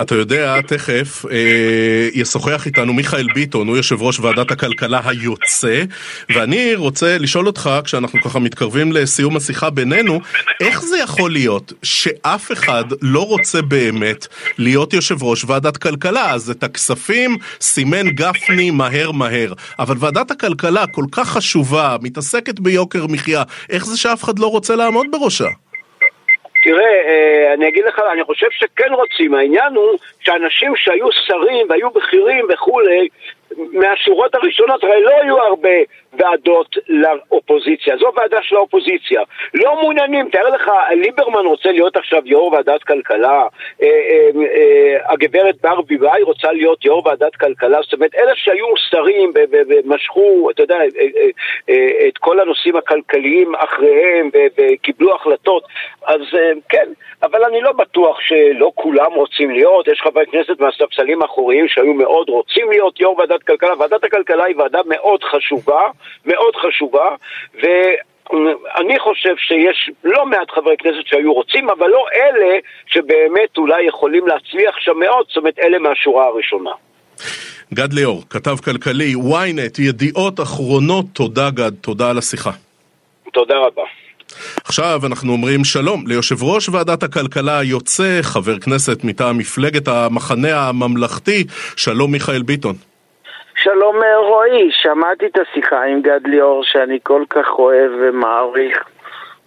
אתה 0.03 0.15
יודע, 0.15 0.61
תכף 0.61 1.25
אה, 1.31 2.09
ישוחח 2.15 2.67
איתנו 2.67 2.93
מיכאל 2.93 3.27
ביטון, 3.35 3.69
הוא 3.69 3.77
יושב 3.77 4.03
ראש 4.03 4.21
ועדת 4.21 4.51
הכלכלה 4.51 5.01
היוצא, 5.05 5.83
ואני 6.35 6.75
רוצה 6.75 7.19
לשאול 7.19 7.47
אותך, 7.47 7.71
כשאנחנו 7.85 8.23
ככה 8.23 8.39
מתקרבים 8.39 8.93
לסיום 8.93 9.37
השיחה 9.37 9.71
בינינו, 9.71 10.21
איך 10.61 10.83
זה 10.83 10.99
יכול 10.99 11.33
להיות 11.33 11.73
שאף 11.83 12.53
אחד 12.53 12.85
לא 13.03 13.27
רוצה 13.27 13.63
באמת 13.63 14.27
להיות 14.59 14.93
יושב 14.93 15.23
ראש 15.23 15.45
ועדת 15.45 15.77
כלכלה? 15.77 16.31
אז 16.31 16.51
את 16.51 16.65
הכספים 16.65 17.37
סימן 17.61 18.09
גפני 18.09 18.71
מהר 18.71 19.11
מהר, 19.11 19.53
אבל 19.79 19.97
ועדת 19.99 20.31
הכלכלה 20.31 20.87
כל 20.87 21.05
כך 21.13 21.29
חשובה, 21.29 21.97
מתעסקת 22.03 22.61
ביוקר 22.61 23.07
מחיה, 23.07 23.43
איך 23.71 23.87
זה 23.87 23.97
שאף 23.97 24.25
אחד 24.25 24.39
לא 24.39 24.47
רוצה 24.47 24.77
לעמוד 24.77 25.07
בראשה? 25.13 25.49
תראה, 26.62 27.09
אה, 27.09 27.54
אני 27.54 27.69
אגיד 27.69 27.85
לך, 27.85 28.00
אני 28.12 28.25
חושב 28.25 28.47
שכן 28.50 28.92
רוצים. 28.92 29.35
העניין 29.35 29.75
הוא 29.75 29.99
שאנשים 30.21 30.73
שהיו 30.76 31.12
שרים 31.12 31.66
והיו 31.71 31.90
בכירים 31.90 32.47
וכולי, 32.52 33.09
מהשורות 33.73 34.35
הראשונות, 34.35 34.85
הרי 34.85 35.02
לא 35.02 35.11
היו 35.23 35.38
הרבה 35.38 35.71
ועדות 36.12 36.76
לאופוזיציה, 36.88 37.97
זו 37.97 38.12
ועדה 38.16 38.38
של 38.42 38.56
האופוזיציה. 38.56 39.21
לא 39.54 39.75
מעוניינים, 39.75 40.28
תאר 40.28 40.49
לך, 40.49 40.71
ליברמן 40.90 41.47
רוצה 41.47 41.73
להיות 41.73 41.97
עכשיו 41.97 42.23
יו"ר 42.25 42.52
ועדת 42.52 42.82
כלכלה, 42.82 43.47
אה, 43.82 43.88
אה, 43.88 44.30
אה, 44.56 45.12
הגברת 45.12 45.54
ברביבאי 45.62 46.23
רוצה 46.23 46.52
להיות 46.52 46.85
יו"ר 46.85 47.06
ועדת 47.06 47.37
כלכלה, 47.37 47.78
זאת 47.82 47.92
אומרת, 47.92 48.14
אלה 48.14 48.32
שהיו 48.35 48.66
שרים 48.76 49.32
ומשכו, 49.68 50.50
אתה 50.50 50.62
יודע, 50.62 50.78
את 52.09 52.18
כל 52.18 52.40
הנושאים 52.40 52.76
הכלכליים 52.76 53.54
אחריהם 53.54 54.30
וקיבלו 54.59 55.14
החלטות, 55.14 55.62
אז 56.06 56.21
כן, 56.68 56.88
אבל 57.23 57.44
אני 57.44 57.61
לא 57.61 57.73
בטוח 57.73 58.21
שלא 58.21 58.73
כולם 58.75 59.12
רוצים 59.12 59.50
להיות, 59.50 59.88
יש 59.88 60.00
חברי 60.00 60.26
כנסת 60.26 60.61
מהספסלים 60.61 61.23
האחוריים 61.23 61.68
שהיו 61.68 61.94
מאוד 61.94 62.28
רוצים 62.28 62.71
להיות 62.71 63.00
יו"ר 63.00 63.18
ועדת 63.18 63.42
כלכלה. 63.47 63.71
ועדת 63.79 64.05
הכלכלה 64.05 64.45
היא 64.45 64.57
ועדה 64.57 64.81
מאוד 64.87 65.25
חשובה, 65.25 65.81
מאוד 66.27 66.57
חשובה, 66.57 67.09
ו... 67.63 67.67
אני 68.81 68.99
חושב 68.99 69.35
שיש 69.37 69.91
לא 70.05 70.27
מעט 70.27 70.51
חברי 70.51 70.77
כנסת 70.79 71.07
שהיו 71.07 71.33
רוצים, 71.33 71.71
אבל 71.71 71.87
לא 71.87 72.05
אלה 72.15 72.59
שבאמת 72.87 73.57
אולי 73.59 73.83
יכולים 73.89 74.27
להצליח 74.27 74.75
שם 74.79 74.99
מאוד, 74.99 75.27
זאת 75.29 75.37
אומרת, 75.37 75.59
אלה 75.59 75.79
מהשורה 75.79 76.27
הראשונה. 76.27 76.71
גד 77.75 77.93
ליאור, 77.93 78.23
כתב 78.31 78.57
כלכלי, 78.65 79.15
ynet, 79.15 79.83
ידיעות 79.83 80.41
אחרונות, 80.41 81.05
תודה 81.13 81.51
גד, 81.51 81.73
תודה 81.81 82.11
על 82.11 82.19
השיחה. 82.19 82.51
תודה 83.33 83.55
רבה. 83.59 83.83
עכשיו 84.65 85.01
אנחנו 85.07 85.33
אומרים 85.33 85.65
שלום 85.65 86.07
ליושב 86.07 86.43
ראש 86.43 86.69
ועדת 86.69 87.03
הכלכלה 87.03 87.59
היוצא, 87.59 88.19
חבר 88.23 88.59
כנסת 88.59 89.05
מטעם 89.05 89.39
מפלגת 89.39 89.89
המחנה 89.89 90.69
הממלכתי, 90.69 91.45
שלום 91.77 92.13
מיכאל 92.13 92.43
ביטון. 92.43 92.92
שלום 93.62 93.97
רועי, 94.28 94.71
שמעתי 94.71 95.26
את 95.26 95.38
השיחה 95.38 95.83
עם 95.83 96.02
גד 96.02 96.26
ליאור 96.26 96.64
שאני 96.64 96.99
כל 97.02 97.25
כך 97.31 97.50
אוהב 97.59 97.92
ומעריך 98.00 98.85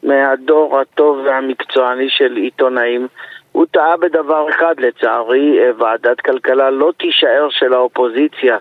מהדור 0.03 0.79
הטוב 0.79 1.17
והמקצועני 1.25 2.09
של 2.09 2.35
עיתונאים. 2.35 3.07
הוא 3.51 3.65
טעה 3.71 3.97
בדבר 3.97 4.49
אחד 4.49 4.79
לצערי, 4.79 5.71
ועדת 5.77 6.21
כלכלה 6.21 6.69
לא 6.69 6.91
תישאר 6.97 7.47
של 7.49 7.73
האופוזיציה. 7.73 8.57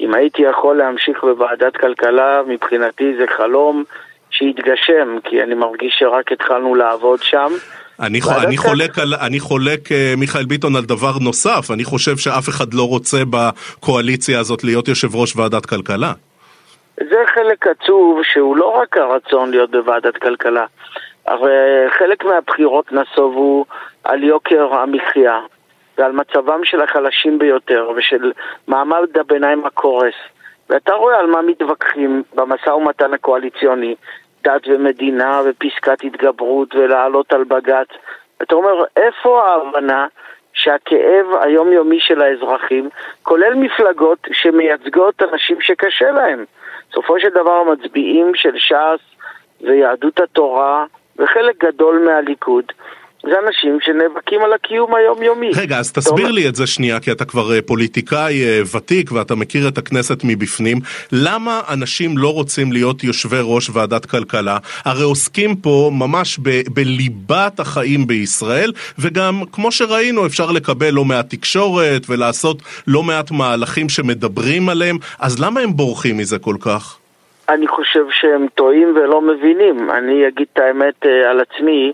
אם 0.00 0.14
הייתי 0.14 0.42
יכול 0.42 0.76
להמשיך 0.76 1.24
בוועדת 1.24 1.76
כלכלה, 1.76 2.42
מבחינתי 2.46 3.16
זה 3.16 3.26
חלום 3.26 3.84
שיתגשם, 4.30 5.18
כי 5.24 5.42
אני 5.42 5.54
מרגיש 5.54 5.94
שרק 5.98 6.32
התחלנו 6.32 6.74
לעבוד 6.74 7.22
שם. 7.22 7.48
אני, 8.00 8.20
אני, 8.46 8.56
חולק 8.56 8.98
על, 8.98 9.14
אני 9.26 9.40
חולק, 9.40 9.92
אה, 9.92 10.14
מיכאל 10.16 10.44
ביטון, 10.44 10.76
על 10.76 10.84
דבר 10.84 11.12
נוסף. 11.20 11.70
אני 11.74 11.84
חושב 11.84 12.16
שאף 12.16 12.48
אחד 12.48 12.74
לא 12.74 12.88
רוצה 12.88 13.18
בקואליציה 13.30 14.40
הזאת 14.40 14.64
להיות 14.64 14.88
יושב 14.88 15.14
ראש 15.14 15.36
ועדת 15.36 15.66
כלכלה. 15.66 16.12
זה 16.96 17.16
חלק 17.34 17.66
עצוב 17.66 18.20
שהוא 18.22 18.56
לא 18.56 18.66
רק 18.66 18.96
הרצון 18.96 19.50
להיות 19.50 19.70
בוועדת 19.70 20.16
כלכלה. 20.16 20.66
הרי 21.26 21.50
חלק 21.98 22.24
מהבחירות 22.24 22.92
נסובו 22.92 23.64
על 24.04 24.24
יוקר 24.24 24.74
המחיה 24.74 25.40
ועל 25.98 26.12
מצבם 26.12 26.64
של 26.64 26.80
החלשים 26.80 27.38
ביותר 27.38 27.90
ושל 27.96 28.32
מעמד 28.68 29.18
הביניים 29.20 29.64
הקורס. 29.64 30.14
ואתה 30.70 30.92
רואה 30.92 31.18
על 31.18 31.26
מה 31.26 31.42
מתווכחים 31.42 32.22
במשא 32.34 32.70
ומתן 32.70 33.14
הקואליציוני, 33.14 33.94
דת 34.44 34.68
ומדינה 34.68 35.42
ופסקת 35.44 36.04
התגברות 36.04 36.74
ולעלות 36.74 37.32
על 37.32 37.44
בג"ץ. 37.44 37.88
אתה 38.42 38.54
אומר, 38.54 38.84
איפה 38.96 39.42
ההבנה 39.44 40.06
שהכאב 40.52 41.26
היומיומי 41.40 42.00
של 42.00 42.22
האזרחים, 42.22 42.88
כולל 43.22 43.54
מפלגות 43.54 44.18
שמייצגות 44.32 45.22
אנשים 45.22 45.60
שקשה 45.60 46.10
להם? 46.10 46.44
בסופו 46.90 47.20
של 47.20 47.28
דבר 47.28 47.52
המצביעים 47.52 48.34
של 48.34 48.58
ש"ס 48.58 49.00
ויהדות 49.60 50.20
התורה 50.20 50.84
וחלק 51.18 51.64
גדול 51.64 51.98
מהליכוד 51.98 52.64
זה 53.22 53.32
אנשים 53.46 53.78
שנאבקים 53.80 54.40
על 54.42 54.52
הקיום 54.52 54.94
היומיומי. 54.94 55.50
רגע, 55.56 55.78
אז 55.78 55.92
תסביר 55.92 56.30
לי 56.30 56.48
את 56.48 56.54
זה 56.54 56.66
שנייה, 56.66 57.00
כי 57.00 57.12
אתה 57.12 57.24
כבר 57.24 57.52
אה, 57.54 57.62
פוליטיקאי 57.62 58.42
אה, 58.44 58.60
ותיק 58.76 59.12
ואתה 59.12 59.34
מכיר 59.34 59.68
את 59.68 59.78
הכנסת 59.78 60.18
מבפנים. 60.24 60.76
למה 61.12 61.60
אנשים 61.72 62.18
לא 62.18 62.32
רוצים 62.32 62.72
להיות 62.72 63.04
יושבי 63.04 63.40
ראש 63.42 63.70
ועדת 63.72 64.06
כלכלה? 64.06 64.58
הרי 64.84 65.02
עוסקים 65.02 65.56
פה 65.56 65.90
ממש 65.92 66.38
ב- 66.42 66.74
בליבת 66.74 67.60
החיים 67.60 68.06
בישראל, 68.06 68.72
וגם, 68.98 69.42
כמו 69.52 69.72
שראינו, 69.72 70.26
אפשר 70.26 70.50
לקבל 70.50 70.90
לא 70.90 71.04
מעט 71.04 71.30
תקשורת 71.30 72.02
ולעשות 72.08 72.62
לא 72.86 73.02
מעט 73.02 73.30
מהלכים 73.30 73.88
שמדברים 73.88 74.68
עליהם, 74.68 74.96
אז 75.20 75.44
למה 75.44 75.60
הם 75.60 75.76
בורחים 75.76 76.18
מזה 76.18 76.38
כל 76.38 76.56
כך? 76.60 76.96
אני 77.48 77.68
חושב 77.68 78.04
שהם 78.10 78.46
טועים 78.54 78.88
ולא 78.96 79.22
מבינים. 79.22 79.90
אני 79.90 80.28
אגיד 80.28 80.46
את 80.52 80.58
האמת 80.58 81.06
אה, 81.06 81.30
על 81.30 81.40
עצמי. 81.40 81.92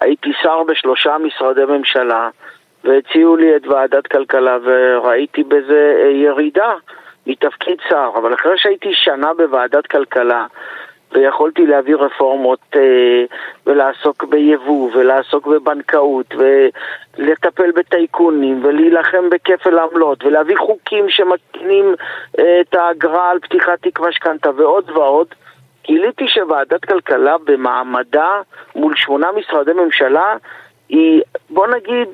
הייתי 0.00 0.32
שר 0.42 0.62
בשלושה 0.62 1.16
משרדי 1.18 1.64
ממשלה 1.64 2.28
והציעו 2.84 3.36
לי 3.36 3.56
את 3.56 3.66
ועדת 3.66 4.06
כלכלה 4.06 4.58
וראיתי 4.62 5.42
בזה 5.42 5.94
אה, 6.02 6.10
ירידה 6.10 6.72
מתפקיד 7.26 7.78
שר, 7.88 8.10
אבל 8.14 8.34
אחרי 8.34 8.58
שהייתי 8.58 8.88
שנה 8.92 9.34
בוועדת 9.34 9.86
כלכלה 9.86 10.46
ויכולתי 11.12 11.66
להביא 11.66 11.96
רפורמות 11.96 12.60
אה, 12.76 13.24
ולעסוק 13.66 14.24
ביבוא 14.24 14.90
ולעסוק 14.94 15.46
בבנקאות 15.46 16.34
ולטפל 17.18 17.70
בטייקונים 17.70 18.64
ולהילחם 18.64 19.30
בכפל 19.30 19.78
עמלות 19.78 20.24
ולהביא 20.24 20.56
חוקים 20.56 21.08
שמתקינים 21.08 21.94
אה, 22.38 22.60
את 22.60 22.74
האגרה 22.74 23.30
על 23.30 23.38
פתיחת 23.38 23.82
תיק 23.82 24.00
משכנתה 24.00 24.50
ועוד 24.56 24.90
ועוד 24.90 25.26
גיליתי 25.86 26.28
שוועדת 26.28 26.84
כלכלה 26.84 27.38
במעמדה 27.38 28.40
מול 28.74 28.96
שמונה 28.96 29.32
משרדי 29.32 29.72
ממשלה 29.72 30.36
היא, 30.88 31.22
בוא 31.50 31.66
נגיד, 31.66 32.08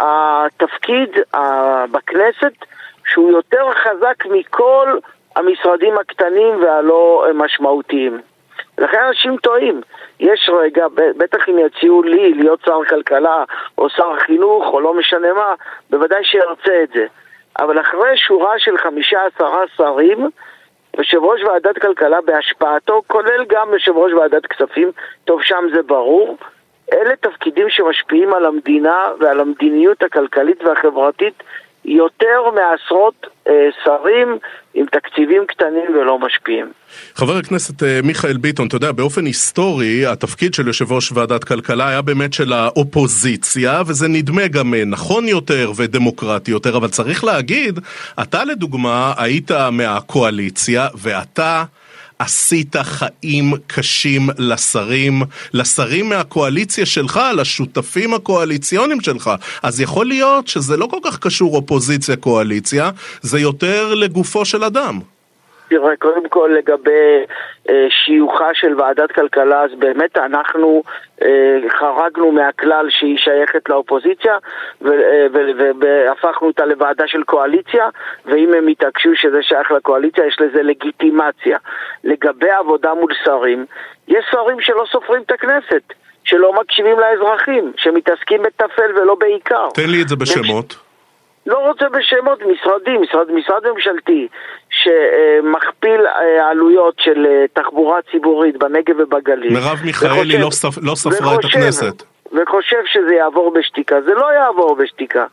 התפקיד 0.00 1.10
בכנסת 1.90 2.52
שהוא 3.06 3.30
יותר 3.30 3.70
חזק 3.72 4.26
מכל 4.26 4.98
המשרדים 5.36 5.98
הקטנים 5.98 6.62
והלא 6.62 7.26
משמעותיים. 7.34 8.20
לכן 8.78 8.98
אנשים 9.08 9.36
טועים. 9.36 9.80
יש 10.20 10.50
רגע, 10.52 10.86
בטח 11.16 11.48
אם 11.48 11.58
יציעו 11.58 12.02
לי 12.02 12.34
להיות 12.34 12.60
שר 12.64 12.80
כלכלה 12.88 13.44
או 13.78 13.90
שר 13.90 14.18
חינוך 14.18 14.66
או 14.66 14.80
לא 14.80 14.94
משנה 14.94 15.32
מה, 15.32 15.54
בוודאי 15.90 16.24
שארצה 16.24 16.82
את 16.82 16.88
זה. 16.94 17.06
אבל 17.58 17.80
אחרי 17.80 18.16
שורה 18.16 18.58
של 18.58 18.78
חמישה 18.78 19.18
עשרה 19.26 19.62
שרים, 19.76 20.30
יושב 20.98 21.18
ראש 21.18 21.42
ועדת 21.42 21.78
כלכלה 21.78 22.20
בהשפעתו, 22.20 23.02
כולל 23.06 23.44
גם 23.48 23.68
יושב 23.72 23.96
ראש 23.96 24.12
ועדת 24.12 24.46
כספים, 24.46 24.90
טוב 25.24 25.42
שם 25.42 25.64
זה 25.74 25.82
ברור, 25.82 26.36
אלה 26.92 27.16
תפקידים 27.16 27.66
שמשפיעים 27.70 28.34
על 28.34 28.46
המדינה 28.46 29.08
ועל 29.20 29.40
המדיניות 29.40 30.02
הכלכלית 30.02 30.62
והחברתית 30.62 31.42
יותר 31.84 32.40
מעשרות 32.54 33.26
אה, 33.48 33.52
שרים 33.84 34.38
עם 34.74 34.86
תקציבים 34.86 35.46
קטנים 35.46 35.96
ולא 35.96 36.18
משפיעים. 36.18 36.72
חבר 37.14 37.36
הכנסת 37.36 37.82
אה, 37.82 38.00
מיכאל 38.02 38.36
ביטון, 38.36 38.66
אתה 38.66 38.76
יודע, 38.76 38.92
באופן 38.92 39.26
היסטורי, 39.26 40.06
התפקיד 40.06 40.54
של 40.54 40.66
יושב 40.66 40.92
ראש 40.92 41.12
ועדת 41.12 41.44
כלכלה 41.44 41.88
היה 41.88 42.02
באמת 42.02 42.32
של 42.32 42.52
האופוזיציה, 42.52 43.82
וזה 43.86 44.08
נדמה 44.08 44.48
גם 44.48 44.74
אה, 44.74 44.84
נכון 44.84 45.28
יותר 45.28 45.72
ודמוקרטי 45.76 46.50
יותר, 46.50 46.76
אבל 46.76 46.88
צריך 46.88 47.24
להגיד, 47.24 47.78
אתה 48.22 48.44
לדוגמה 48.44 49.12
היית 49.16 49.50
מהקואליציה, 49.72 50.88
ואתה... 50.94 51.64
עשית 52.20 52.76
חיים 52.82 53.52
קשים 53.66 54.30
לשרים, 54.38 55.22
לשרים 55.52 56.08
מהקואליציה 56.08 56.86
שלך, 56.86 57.20
לשותפים 57.36 58.14
הקואליציוניים 58.14 59.00
שלך. 59.00 59.30
אז 59.62 59.80
יכול 59.80 60.06
להיות 60.06 60.48
שזה 60.48 60.76
לא 60.76 60.86
כל 60.86 60.98
כך 61.04 61.18
קשור 61.18 61.56
אופוזיציה-קואליציה, 61.56 62.90
זה 63.22 63.40
יותר 63.40 63.94
לגופו 63.94 64.44
של 64.44 64.64
אדם. 64.64 65.00
תראה, 65.70 65.96
קודם 65.96 66.28
כל 66.28 66.50
לגבי 66.58 67.24
אה, 67.68 67.86
שיוכה 67.90 68.48
של 68.54 68.80
ועדת 68.80 69.12
כלכלה, 69.12 69.62
אז 69.62 69.70
באמת 69.78 70.18
אנחנו 70.18 70.82
אה, 71.22 71.58
חרגנו 71.78 72.32
מהכלל 72.32 72.86
שהיא 72.90 73.18
שייכת 73.18 73.68
לאופוזיציה 73.68 74.38
אה, 74.86 75.26
והפכנו 75.80 76.48
אותה 76.48 76.66
לוועדה 76.66 77.04
של 77.06 77.22
קואליציה, 77.22 77.88
ואם 78.26 78.54
הם 78.54 78.68
יתעקשו 78.68 79.10
שזה 79.14 79.42
שייך 79.42 79.70
לקואליציה, 79.70 80.26
יש 80.26 80.36
לזה 80.40 80.62
לגיטימציה. 80.62 81.58
לגבי 82.04 82.50
עבודה 82.50 82.94
מול 82.94 83.12
שרים, 83.24 83.66
יש 84.08 84.24
שרים 84.30 84.60
שלא 84.60 84.84
סופרים 84.92 85.22
את 85.22 85.30
הכנסת. 85.30 85.82
שלא 86.24 86.52
מקשיבים 86.60 86.96
לאזרחים, 86.98 87.72
שמתעסקים 87.76 88.42
בטפל 88.42 88.90
ולא 88.96 89.14
בעיקר. 89.14 89.68
תן 89.74 89.90
לי 89.90 90.02
את 90.02 90.08
זה 90.08 90.16
בשמות. 90.16 90.89
לא 91.50 91.58
רוצה 91.58 91.84
בשמות, 91.88 92.38
משרדים, 92.42 93.02
משרד, 93.02 93.30
משרד 93.32 93.62
ממשלתי 93.74 94.28
שמכפיל 94.70 96.00
אה, 96.06 96.50
עלויות 96.50 96.94
של 96.98 97.26
אה, 97.26 97.44
תחבורה 97.52 97.98
ציבורית 98.10 98.56
בנגב 98.56 98.94
ובגליל. 98.98 99.52
מרב 99.52 99.78
מיכאלי 99.84 100.38
לא, 100.38 100.50
ספ... 100.50 100.78
לא 100.82 100.94
ספרה 100.94 101.32
וחושב, 101.32 101.38
את 101.38 101.44
הכנסת. 101.44 102.02
וחושב 102.32 102.82
שזה 102.86 103.14
יעבור 103.14 103.52
בשתיקה. 103.52 104.02
זה 104.02 104.14
לא 104.14 104.26
יעבור 104.32 104.76
בשתיקה. 104.76 105.24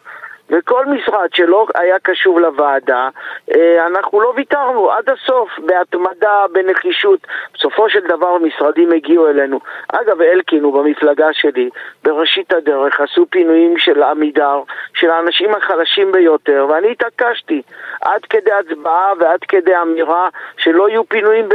וכל 0.50 0.86
משרד 0.86 1.30
שלא 1.34 1.68
היה 1.76 2.00
קשוב 2.00 2.40
לוועדה, 2.40 3.10
אה, 3.56 3.86
אנחנו 3.88 4.22
לא 4.22 4.34
ויתרנו 4.36 4.92
עד 4.92 5.10
הסוף, 5.10 5.50
בהתמדה, 5.60 6.46
בנחישות. 6.52 7.20
בסופו 7.54 7.90
של 7.90 8.00
דבר 8.00 8.38
משרדים 8.38 8.92
הגיעו 8.92 9.28
אלינו. 9.28 9.60
אגב, 9.88 10.22
אלקין 10.22 10.64
הוא 10.64 10.74
במפלגה 10.74 11.28
שלי, 11.32 11.70
בראשית 12.04 12.54
הדרך 12.54 13.00
עשו 13.00 13.26
פינויים 13.30 13.78
של 13.78 14.04
עמידר, 14.04 14.62
של 14.94 15.10
האנשים 15.10 15.56
החלשים 15.56 16.12
ביותר, 16.12 16.66
ואני 16.70 16.92
התעקשתי 16.92 17.62
עד 18.02 18.22
כדי 18.30 18.52
הצבעה 18.52 19.14
ועד 19.20 19.40
כדי 19.48 19.78
אמירה 19.82 20.30
שלא 20.58 20.90
יהיו 20.90 21.10
פינויים 21.10 21.50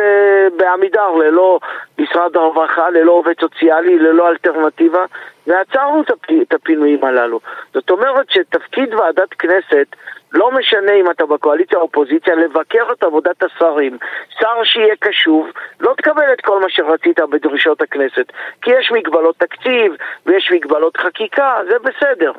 בעמידר, 0.57 1.11
ללא 1.11 1.59
משרד 1.99 2.37
הרווחה, 2.37 2.91
ללא 2.91 3.13
עובד 3.13 3.41
סוציאלי, 3.41 3.99
ללא 3.99 4.29
אלטרנטיבה, 4.29 5.05
ועצרנו 5.47 6.03
את 6.43 6.55
הפינויים 6.55 7.05
הללו. 7.05 7.41
זאת 7.75 7.91
אומרת 7.91 8.31
שתפקיד 8.31 8.95
ועדת 8.95 9.35
כנסת, 9.35 9.87
לא 10.33 10.51
משנה 10.51 10.93
אם 10.93 11.11
אתה 11.11 11.27
בקואליציה 11.27 11.79
או 11.79 11.83
אופוזיציה, 11.83 12.35
לבקר 12.35 12.93
את 12.93 13.03
עבודת 13.03 13.43
השרים. 13.43 13.99
שר 14.41 14.65
שיהיה 14.65 14.95
קשוב, 15.01 15.51
לא 15.81 15.95
תקבל 15.97 16.33
את 16.33 16.41
כל 16.41 16.61
מה 16.61 16.67
שרצית 16.69 17.21
בדרישות 17.21 17.83
הכנסת. 17.83 18.33
כי 18.63 18.71
יש 18.71 18.93
מגבלות 18.93 19.37
תקציב 19.39 19.93
ויש 20.27 20.51
מגבלות 20.53 20.97
חקיקה, 20.97 21.59
זה 21.71 21.79
בסדר. 21.79 22.33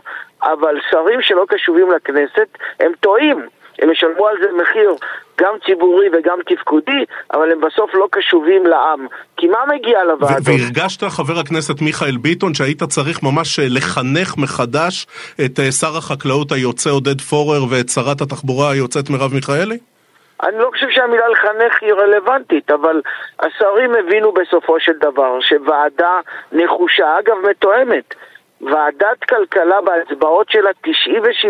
אבל 0.43 0.79
שרים 0.89 1.21
שלא 1.21 1.45
קשובים 1.49 1.91
לכנסת, 1.91 2.47
הם 2.79 2.91
טועים. 2.99 3.47
הם 3.79 3.91
ישלמו 3.91 4.27
על 4.27 4.35
זה 4.41 4.47
מחיר 4.61 4.95
גם 5.41 5.53
ציבורי 5.65 6.07
וגם 6.13 6.37
תפקודי, 6.45 7.05
אבל 7.33 7.51
הם 7.51 7.61
בסוף 7.61 7.91
לא 7.93 8.07
קשובים 8.11 8.65
לעם. 8.65 9.07
כי 9.37 9.47
מה 9.47 9.57
מגיע 9.75 10.03
לוועדות? 10.03 10.41
והרגשת, 10.43 11.03
חבר 11.03 11.39
הכנסת 11.39 11.81
מיכאל 11.81 12.17
ביטון, 12.17 12.53
שהיית 12.53 12.83
צריך 12.83 13.23
ממש 13.23 13.59
אה, 13.59 13.65
לחנך 13.69 14.37
מחדש 14.37 15.07
את 15.45 15.59
אה, 15.59 15.71
שר 15.71 15.97
החקלאות 15.97 16.51
היוצא 16.51 16.89
עודד 16.89 17.21
פורר 17.21 17.63
ואת 17.69 17.89
שרת 17.89 18.21
התחבורה 18.21 18.71
היוצאת 18.71 19.09
מרב 19.09 19.33
מיכאלי? 19.33 19.77
אני 20.43 20.57
לא 20.57 20.69
חושב 20.73 20.87
שהמילה 20.89 21.27
לחנך 21.27 21.73
היא 21.81 21.93
רלוונטית, 21.93 22.71
אבל 22.71 23.01
השרים 23.39 23.91
הבינו 23.95 24.31
בסופו 24.31 24.79
של 24.79 24.91
דבר 24.99 25.39
שוועדה 25.41 26.19
נחושה, 26.51 27.19
אגב 27.19 27.35
מתואמת, 27.49 28.15
ועדת 28.61 29.23
כלכלה 29.29 29.81
בהצבעות 29.81 30.49
שלה 30.49 30.69
97% 30.85 31.49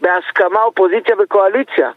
בהסכמה 0.00 0.62
אופוזיציה 0.62 1.14
וקואליציה. 1.18 1.90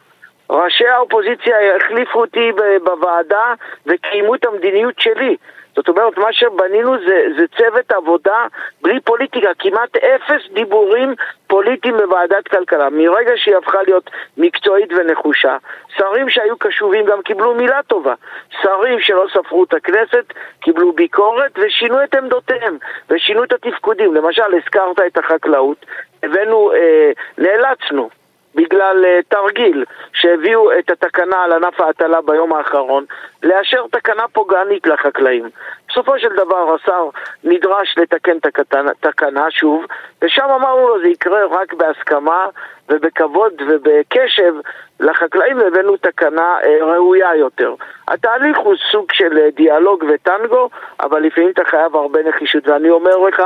ראשי 0.49 0.87
האופוזיציה 0.87 1.55
החליפו 1.75 2.19
אותי 2.19 2.51
בוועדה 2.83 3.53
וקיימו 3.85 4.35
את 4.35 4.45
המדיניות 4.45 4.99
שלי. 4.99 5.37
זאת 5.75 5.89
אומרת, 5.89 6.17
מה 6.17 6.33
שבנינו 6.33 6.97
זה, 7.07 7.25
זה 7.37 7.45
צוות 7.57 7.91
עבודה 7.91 8.45
בלי 8.81 8.99
פוליטיקה, 8.99 9.49
כמעט 9.59 9.95
אפס 9.95 10.51
דיבורים 10.53 11.15
פוליטיים 11.47 11.97
בוועדת 11.97 12.47
כלכלה. 12.47 12.89
מרגע 12.89 13.31
שהיא 13.35 13.55
הפכה 13.55 13.77
להיות 13.87 14.09
מקצועית 14.37 14.93
ונחושה, 14.93 15.57
שרים 15.97 16.29
שהיו 16.29 16.57
קשובים 16.57 17.05
גם 17.05 17.21
קיבלו 17.21 17.55
מילה 17.55 17.83
טובה. 17.87 18.13
שרים 18.61 18.99
שלא 18.99 19.25
ספרו 19.33 19.63
את 19.63 19.73
הכנסת 19.73 20.33
קיבלו 20.59 20.93
ביקורת 20.93 21.51
ושינו 21.57 22.03
את 22.03 22.15
עמדותיהם 22.15 22.77
ושינו 23.09 23.43
את 23.43 23.53
התפקודים. 23.53 24.15
למשל, 24.15 24.55
הזכרת 24.57 24.99
את 25.07 25.17
החקלאות, 25.17 25.85
הבאנו, 26.23 26.71
אה, 26.73 27.11
נאלצנו 27.37 28.09
בגלל 28.55 29.05
uh, 29.05 29.23
תרגיל 29.27 29.85
שהביאו 30.13 30.79
את 30.79 30.91
התקנה 30.91 31.43
על 31.43 31.51
ענף 31.53 31.81
ההטלה 31.81 32.21
ביום 32.21 32.53
האחרון, 32.53 33.05
לאשר 33.43 33.85
תקנה 33.91 34.27
פוגענית 34.33 34.87
לחקלאים. 34.87 35.49
בסופו 35.89 36.19
של 36.19 36.35
דבר 36.35 36.75
השר 36.75 37.09
נדרש 37.43 37.95
לתקן 37.97 38.37
את 38.37 38.75
התקנה 39.05 39.51
שוב, 39.51 39.85
ושם 40.21 40.45
אמרנו 40.55 40.87
לו 40.87 41.01
זה 41.01 41.07
יקרה 41.07 41.45
רק 41.51 41.73
בהסכמה 41.73 42.45
ובכבוד 42.89 43.53
ובקשב 43.67 44.53
לחקלאים, 44.99 45.57
והבאנו 45.57 45.97
תקנה 45.97 46.57
uh, 46.61 46.83
ראויה 46.83 47.35
יותר. 47.35 47.75
התהליך 48.07 48.57
הוא 48.57 48.75
סוג 48.91 49.11
של 49.11 49.37
uh, 49.37 49.55
דיאלוג 49.55 50.03
וטנגו, 50.09 50.69
אבל 50.99 51.19
לפעמים 51.19 51.49
אתה 51.49 51.65
חייב 51.65 51.95
הרבה 51.95 52.19
נחישות, 52.23 52.67
ואני 52.67 52.89
אומר 52.89 53.17
לך 53.17 53.41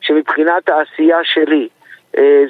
שמבחינת 0.00 0.68
העשייה 0.68 1.18
שלי, 1.22 1.68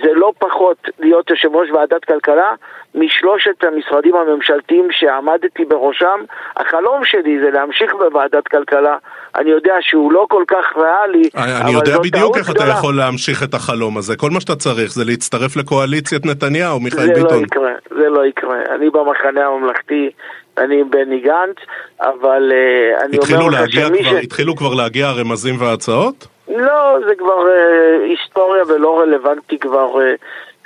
זה 0.02 0.12
לא 0.14 0.32
פחות 0.38 0.76
להיות 0.98 1.30
יושב 1.30 1.48
ראש 1.54 1.70
ועדת 1.70 2.04
כלכלה 2.04 2.52
משלושת 2.94 3.64
המשרדים 3.64 4.14
הממשלתיים 4.14 4.88
שעמדתי 4.90 5.64
בראשם. 5.64 6.20
החלום 6.56 7.04
שלי 7.04 7.38
זה 7.44 7.50
להמשיך 7.50 7.92
בוועדת 7.94 8.48
כלכלה. 8.48 8.96
אני 9.36 9.50
יודע 9.50 9.74
שהוא 9.80 10.12
לא 10.12 10.26
כל 10.28 10.44
כך 10.48 10.76
ריאלי, 10.76 11.22
אני 11.62 11.72
יודע 11.72 11.98
בדיוק 11.98 12.36
איך 12.36 12.50
אתה 12.50 12.64
יכול 12.64 12.96
להמשיך 12.96 13.42
את 13.42 13.54
החלום 13.54 13.98
הזה. 13.98 14.16
כל 14.16 14.30
מה 14.30 14.40
שאתה 14.40 14.56
צריך 14.56 14.92
זה 14.92 15.04
להצטרף 15.04 15.56
לקואליציית 15.56 16.26
נתניהו, 16.26 16.80
מיכאל 16.80 17.06
זה 17.06 17.14
ביטון. 17.14 17.28
זה 17.28 17.34
לא 17.34 17.44
יקרה, 17.44 17.72
זה 17.90 18.08
לא 18.08 18.26
יקרה. 18.26 18.56
אני 18.74 18.90
במחנה 18.90 19.46
הממלכתי, 19.46 20.10
אני 20.58 20.80
עם 20.80 20.90
בני 20.90 21.20
גנץ, 21.20 21.56
אבל 22.00 22.52
uh, 22.52 23.04
אני 23.04 23.18
אומר 23.18 23.48
לך 23.48 23.72
שמי 23.72 24.04
ש... 24.04 24.12
התחילו 24.22 24.56
כבר 24.56 24.74
להגיע 24.74 25.06
הרמזים 25.06 25.54
וההצעות? 25.60 26.37
לא, 26.48 26.98
זה 27.08 27.14
כבר 27.14 27.46
uh, 27.46 28.02
היסטוריה 28.02 28.62
ולא 28.68 29.00
רלוונטי 29.00 29.58
כבר, 29.58 29.94
uh, 29.94 30.02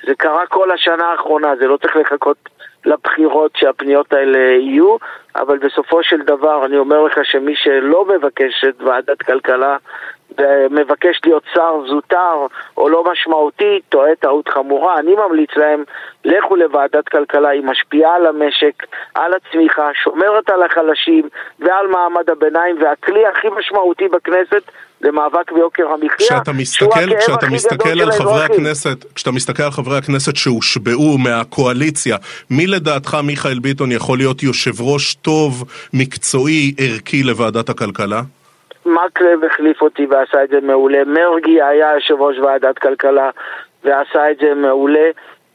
זה 0.06 0.14
קרה 0.14 0.46
כל 0.46 0.70
השנה 0.70 1.04
האחרונה, 1.04 1.56
זה 1.56 1.66
לא 1.66 1.76
צריך 1.76 1.96
לחכות 1.96 2.36
לבחירות 2.84 3.56
שהפניות 3.56 4.12
האלה 4.12 4.38
יהיו, 4.38 4.96
אבל 5.36 5.58
בסופו 5.58 6.02
של 6.02 6.22
דבר 6.22 6.66
אני 6.66 6.78
אומר 6.78 7.02
לך 7.02 7.24
שמי 7.24 7.56
שלא 7.56 8.04
מבקש 8.04 8.64
את 8.68 8.82
ועדת 8.82 9.22
כלכלה 9.22 9.76
ומבקש 10.38 11.20
להיות 11.26 11.42
שר 11.54 11.80
זוטר 11.88 12.46
או 12.76 12.88
לא 12.88 13.04
משמעותי, 13.12 13.80
טועה 13.88 14.14
טעות 14.20 14.48
חמורה. 14.48 14.98
אני 14.98 15.14
ממליץ 15.14 15.50
להם, 15.56 15.84
לכו 16.24 16.56
לוועדת 16.56 17.08
כלכלה, 17.08 17.48
היא 17.48 17.62
משפיעה 17.62 18.16
על 18.16 18.26
המשק, 18.26 18.86
על 19.14 19.32
הצמיחה, 19.34 19.88
שומרת 20.04 20.50
על 20.50 20.62
החלשים 20.62 21.28
ועל 21.58 21.86
מעמד 21.86 22.30
הביניים, 22.30 22.76
והכלי 22.82 23.26
הכי 23.26 23.48
משמעותי 23.58 24.08
בכנסת 24.08 24.62
למאבק 25.02 25.52
ביוקר 25.52 25.88
המחיה, 25.88 26.26
כשאתה 26.26 26.52
מסתכל, 26.52 27.18
כשאתה 27.18 27.46
מסתכל 27.50 28.00
על 28.00 28.12
חברי 28.12 28.44
הכנסת, 28.44 29.04
כשאתה 29.14 29.30
מסתכל 29.30 29.62
על 29.62 29.70
חברי 29.70 29.98
הכנסת 29.98 30.36
שהושבעו 30.36 31.18
מהקואליציה, 31.18 32.16
מי 32.50 32.66
לדעתך, 32.66 33.16
מיכאל 33.24 33.58
ביטון, 33.58 33.92
יכול 33.92 34.18
להיות 34.18 34.42
יושב 34.42 34.80
ראש 34.80 35.14
טוב, 35.14 35.64
מקצועי, 35.92 36.74
ערכי 36.78 37.22
לוועדת 37.22 37.68
הכלכלה? 37.68 38.22
מקלב 38.86 39.44
החליף 39.44 39.82
אותי 39.82 40.06
ועשה 40.06 40.44
את 40.44 40.48
זה 40.48 40.60
מעולה, 40.62 41.04
מרגי 41.06 41.62
היה 41.62 41.94
יושב 41.94 42.20
ראש 42.20 42.38
ועדת 42.38 42.78
כלכלה 42.78 43.30
ועשה 43.84 44.30
את 44.30 44.36
זה 44.38 44.54
מעולה. 44.54 45.10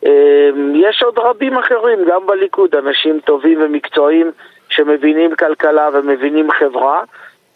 אמ, 0.05 0.73
יש 0.75 1.03
עוד 1.03 1.19
רבים 1.19 1.57
אחרים, 1.57 1.99
גם 2.07 2.25
בליכוד, 2.25 2.75
אנשים 2.75 3.19
טובים 3.19 3.61
ומקצועיים 3.61 4.31
שמבינים 4.69 5.35
כלכלה 5.35 5.89
ומבינים 5.93 6.51
חברה. 6.51 7.03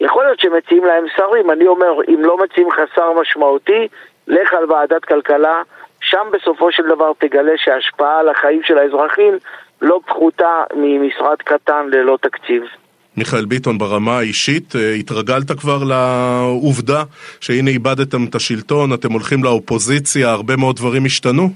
יכול 0.00 0.24
להיות 0.24 0.40
שמציעים 0.40 0.84
להם 0.84 1.04
שרים, 1.16 1.50
אני 1.50 1.66
אומר, 1.66 1.92
אם 2.08 2.24
לא 2.24 2.38
מציעים 2.38 2.68
לך 2.68 2.80
שר 2.94 3.12
משמעותי, 3.12 3.88
לך 4.28 4.54
על 4.54 4.72
ועדת 4.72 5.04
כלכלה, 5.04 5.62
שם 6.00 6.26
בסופו 6.32 6.72
של 6.72 6.82
דבר 6.82 7.12
תגלה 7.18 7.52
שההשפעה 7.56 8.18
על 8.18 8.28
החיים 8.28 8.62
של 8.62 8.78
האזרחים 8.78 9.38
לא 9.82 10.00
פחותה 10.06 10.64
ממשרד 10.74 11.42
קטן 11.42 11.86
ללא 11.92 12.18
תקציב. 12.20 12.81
מיכאל 13.16 13.44
ביטון, 13.44 13.78
ברמה 13.78 14.18
האישית, 14.18 14.76
אה, 14.76 14.92
התרגלת 14.92 15.50
כבר 15.60 15.78
לעובדה 15.84 17.02
שהנה 17.40 17.70
איבדתם 17.70 18.24
את 18.28 18.34
השלטון, 18.34 18.92
אתם 18.94 19.12
הולכים 19.12 19.44
לאופוזיציה, 19.44 20.30
הרבה 20.30 20.56
מאוד 20.56 20.76
דברים 20.76 21.04
השתנו? 21.04 21.48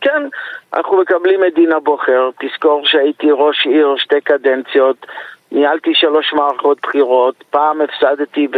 כן, 0.00 0.22
אנחנו 0.74 1.00
מקבלים 1.00 1.40
את 1.44 1.54
דין 1.54 1.72
הבוחר. 1.72 2.30
תזכור 2.40 2.82
שהייתי 2.84 3.26
ראש 3.30 3.66
עיר 3.66 3.94
שתי 3.98 4.20
קדנציות, 4.24 5.06
ניהלתי 5.52 5.90
שלוש 5.94 6.32
מערכות 6.32 6.78
בחירות, 6.82 7.44
פעם 7.50 7.80
הפסדתי 7.80 8.48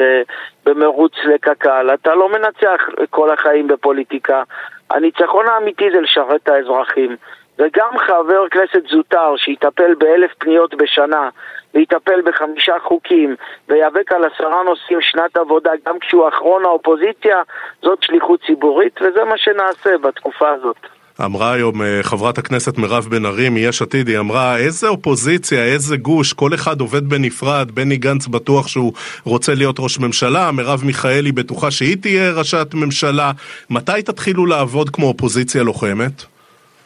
במרוץ 0.67 1.13
לקק"ל. 1.35 1.91
אתה 1.95 2.15
לא 2.15 2.29
מנצח 2.33 2.89
כל 3.11 3.31
החיים 3.31 3.69
בפוליטיקה. 3.69 4.43
הניצחון 4.91 5.47
האמיתי 5.49 5.85
זה 5.95 6.01
לשרת 6.01 6.41
את 6.43 6.49
האזרחים. 6.49 7.17
וגם 7.59 7.99
חבר 8.07 8.49
כנסת 8.51 8.83
זוטר 8.91 9.37
שיטפל 9.37 9.95
באלף 9.99 10.31
פניות 10.39 10.75
בשנה 10.75 11.29
ויטפל 11.75 12.21
בחמישה 12.27 12.75
חוקים 12.83 13.37
וייאבק 13.69 14.13
על 14.13 14.25
עשרה 14.25 14.63
נושאים 14.63 14.99
שנת 15.01 15.37
עבודה 15.37 15.71
גם 15.87 15.99
כשהוא 15.99 16.29
אחרון 16.29 16.65
האופוזיציה 16.65 17.37
זאת 17.83 18.03
שליחות 18.03 18.41
ציבורית 18.47 19.01
וזה 19.03 19.25
מה 19.25 19.39
שנעשה 19.39 19.99
בתקופה 19.99 20.49
הזאת. 20.51 20.77
אמרה 21.25 21.53
היום 21.53 21.83
אה, 21.83 21.99
חברת 22.03 22.39
הכנסת 22.39 22.79
מירב 22.79 23.07
בן 23.11 23.27
ארי 23.27 23.49
מיש 23.49 23.83
עתיד, 23.83 24.09
היא 24.09 24.19
אמרה 24.19 24.57
איזה 24.57 24.89
אופוזיציה, 24.89 25.65
איזה 25.65 25.97
גוש, 25.97 26.33
כל 26.33 26.55
אחד 26.55 26.81
עובד 26.81 27.09
בנפרד, 27.09 27.71
בני 27.71 27.97
גנץ 27.97 28.27
בטוח 28.27 28.69
שהוא 28.69 28.93
רוצה 29.25 29.55
להיות 29.55 29.77
ראש 29.79 29.99
ממשלה, 29.99 30.51
מרב 30.53 30.83
מיכאלי 30.85 31.33
בטוחה 31.33 31.71
שהיא 31.71 31.97
תהיה 32.03 32.33
ראשת 32.33 32.67
ממשלה, 32.75 33.33
מתי 33.71 34.03
תתחילו 34.03 34.47
לעבוד 34.47 34.91
כמו 34.91 35.07
אופוזיציה 35.07 35.63
לוחמת? 35.63 36.38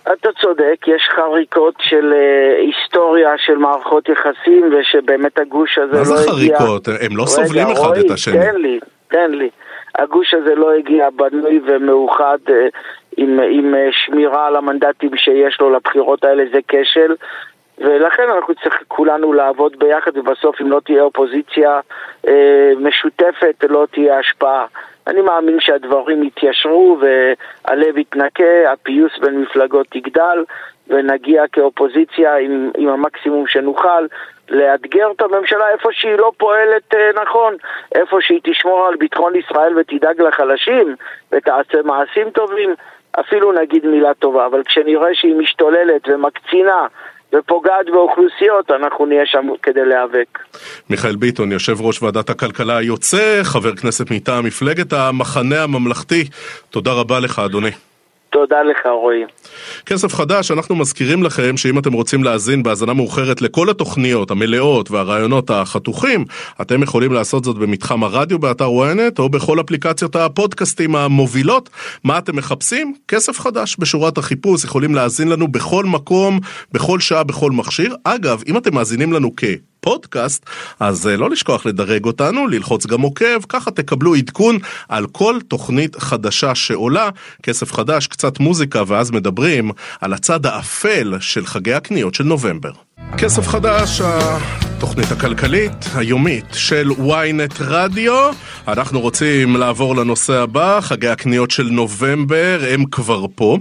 אתה 0.03 0.29
צודק, 0.41 0.77
יש 0.87 1.09
חריקות 1.17 1.75
של 1.81 2.12
uh, 2.12 2.61
היסטוריה 2.61 3.31
של 3.38 3.57
מערכות 3.57 4.09
יחסים 4.09 4.75
ושבאמת 4.75 5.38
הגוש 5.38 5.79
הזה 5.79 5.93
לא 5.93 5.99
הגיע... 5.99 6.11
מה 6.11 6.17
זה 6.17 6.31
חריקות? 6.31 6.88
הם 6.88 7.17
לא 7.17 7.27
סובלים 7.27 7.67
אחד 7.67 7.88
רואי, 7.88 8.01
את 8.01 8.11
השני. 8.11 8.38
תן 8.38 8.57
לי, 8.57 8.81
תן 9.09 9.31
לי. 9.31 9.51
הגוש 9.95 10.35
הזה 10.35 10.55
לא 10.55 10.73
הגיע 10.73 11.11
בנוי 11.11 11.61
ומאוחד 11.67 12.38
uh, 12.49 12.53
עם, 13.17 13.41
עם 13.51 13.75
uh, 13.75 13.79
שמירה 13.91 14.47
על 14.47 14.57
המנדטים 14.57 15.17
שיש 15.17 15.61
לו 15.61 15.71
לבחירות 15.71 16.25
האלה, 16.25 16.45
זה 16.53 16.59
כשל. 16.69 17.15
ולכן 17.78 18.30
אנחנו 18.37 18.54
צריכים 18.54 18.87
כולנו 18.88 19.32
לעבוד 19.32 19.78
ביחד 19.78 20.16
ובסוף 20.16 20.61
אם 20.61 20.70
לא 20.70 20.80
תהיה 20.85 21.02
אופוזיציה 21.02 21.80
אה, 22.28 22.72
משותפת 22.76 23.64
לא 23.68 23.87
תהיה 23.90 24.18
השפעה. 24.18 24.66
אני 25.06 25.20
מאמין 25.20 25.61
שהדברים 25.61 26.22
יתיישרו 26.22 26.98
והלב 27.00 27.98
יתנקה, 27.98 28.72
הפיוס 28.72 29.18
בין 29.18 29.40
מפלגות 29.40 29.96
יגדל 29.96 30.44
ונגיע 30.88 31.44
כאופוזיציה 31.52 32.37
עם, 32.37 32.70
עם 32.76 32.88
המקסימום 32.88 33.46
שנוכל 33.46 34.06
לאתגר 34.50 35.11
את 35.16 35.22
הממשלה 35.22 35.68
איפה 35.68 35.88
שהיא 35.92 36.18
לא 36.18 36.32
פועלת 36.37 36.94
אה, 36.94 37.22
נכון, 37.22 37.54
איפה 37.94 38.16
שהיא 38.20 38.40
תשמור 38.42 38.87
על 38.87 38.96
ביטחון 38.96 39.37
ישראל 39.37 39.78
ותדאג 39.78 40.20
לחלשים 40.20 40.96
ותעשה 41.32 41.82
מעשים 41.85 42.30
טובים, 42.30 42.74
אפילו 43.20 43.52
נגיד 43.52 43.87
מילה 43.87 44.14
טובה, 44.14 44.46
אבל 44.46 44.62
כשנראה 44.62 45.14
שהיא 45.14 45.37
משתוללת 45.37 46.08
ומקצינה 46.08 46.87
ופוגעת 47.35 47.87
באוכלוסיות, 47.92 48.71
אנחנו 48.71 49.07
נהיה 49.07 49.27
שם 49.27 49.47
כדי 49.62 49.85
להיאבק. 49.85 50.38
מיכאל 50.90 51.16
ביטון, 51.16 51.53
יושב 51.53 51.81
ראש 51.81 52.03
ועדת 52.03 52.31
הכלכלה 52.31 52.77
היוצא, 52.77 53.40
חבר 53.42 53.77
כנסת 53.77 54.11
מטעם 54.11 54.45
מפלגת 54.45 54.92
המחנה 54.92 55.62
הממלכתי, 55.62 56.25
תודה 56.71 56.92
רבה 56.92 57.21
לך 57.21 57.38
אדוני. 57.38 57.71
תודה 58.33 58.62
לך 58.62 58.87
רועי. 58.87 59.25
כסף 59.87 60.14
חדש, 60.14 60.51
אנחנו 60.51 60.77
מזכירים 60.77 61.23
לכם 61.23 61.57
שאם 61.57 61.79
אתם 61.79 61.92
רוצים 61.92 62.25
להאזין 62.25 62.62
בהאזנה 62.62 62.95
מאוחרת 62.95 63.42
לכל 63.42 63.71
התוכניות 63.71 64.31
המלאות 64.31 64.90
והרעיונות 64.90 65.51
החתוכים, 65.51 66.25
אתם 66.61 66.83
יכולים 66.83 67.12
לעשות 67.12 67.45
זאת 67.45 67.57
במתחם 67.57 68.05
הרדיו 68.05 68.38
באתר 68.38 68.68
ynet 68.68 69.18
או 69.18 69.29
בכל 69.29 69.61
אפליקציות 69.61 70.16
הפודקאסטים 70.16 70.97
המובילות. 70.97 71.71
מה 72.05 72.18
אתם 72.18 72.37
מחפשים? 72.37 72.95
כסף 73.09 73.40
חדש. 73.40 73.77
בשורת 73.79 74.18
החיפוש 74.18 74.64
יכולים 74.64 74.95
להאזין 74.95 75.29
לנו 75.29 75.49
בכל 75.49 75.85
מקום, 75.85 76.40
בכל 76.73 77.01
שעה, 77.01 77.25
בכל 77.25 77.51
מכשיר. 77.51 77.95
אגב, 78.05 78.42
אם 78.47 78.57
אתם 78.57 78.75
מאזינים 78.75 79.12
לנו 79.12 79.31
כ... 79.37 79.45
פודקאסט, 79.85 80.47
אז 80.81 81.07
אה, 81.07 81.16
לא 81.16 81.31
לשכוח 81.31 81.66
לדרג 81.66 82.05
אותנו, 82.05 82.47
ללחוץ 82.47 82.87
גם 82.87 83.01
עוקב, 83.01 83.42
ככה 83.49 83.71
תקבלו 83.71 84.14
עדכון 84.14 84.59
על 84.88 85.07
כל 85.07 85.38
תוכנית 85.49 85.97
חדשה 85.97 86.55
שעולה, 86.55 87.09
כסף 87.42 87.73
חדש, 87.73 88.07
קצת 88.07 88.40
מוזיקה, 88.40 88.83
ואז 88.87 89.11
מדברים 89.11 89.71
על 90.01 90.12
הצד 90.12 90.47
האפל 90.47 91.14
של 91.21 91.47
חגי 91.47 91.75
הקניות 91.75 92.14
של 92.14 92.25
נובמבר. 92.25 92.73
כסף 93.19 93.49
חדש, 93.49 94.01
התוכנית 94.01 95.12
הכלכלית 95.12 95.73
היומית 95.95 96.45
של 96.53 96.91
ynet 96.91 97.55
רדיו. 97.61 98.31
אנחנו 98.69 99.01
רוצים 99.01 99.57
לעבור 99.57 99.97
לנושא 99.97 100.33
הבא, 100.33 100.81
חגי 100.81 101.09
הקניות 101.09 101.51
של 101.51 101.69
נובמבר, 101.71 102.61
הם 102.71 102.85
כבר 102.85 103.27
פה. 103.35 103.59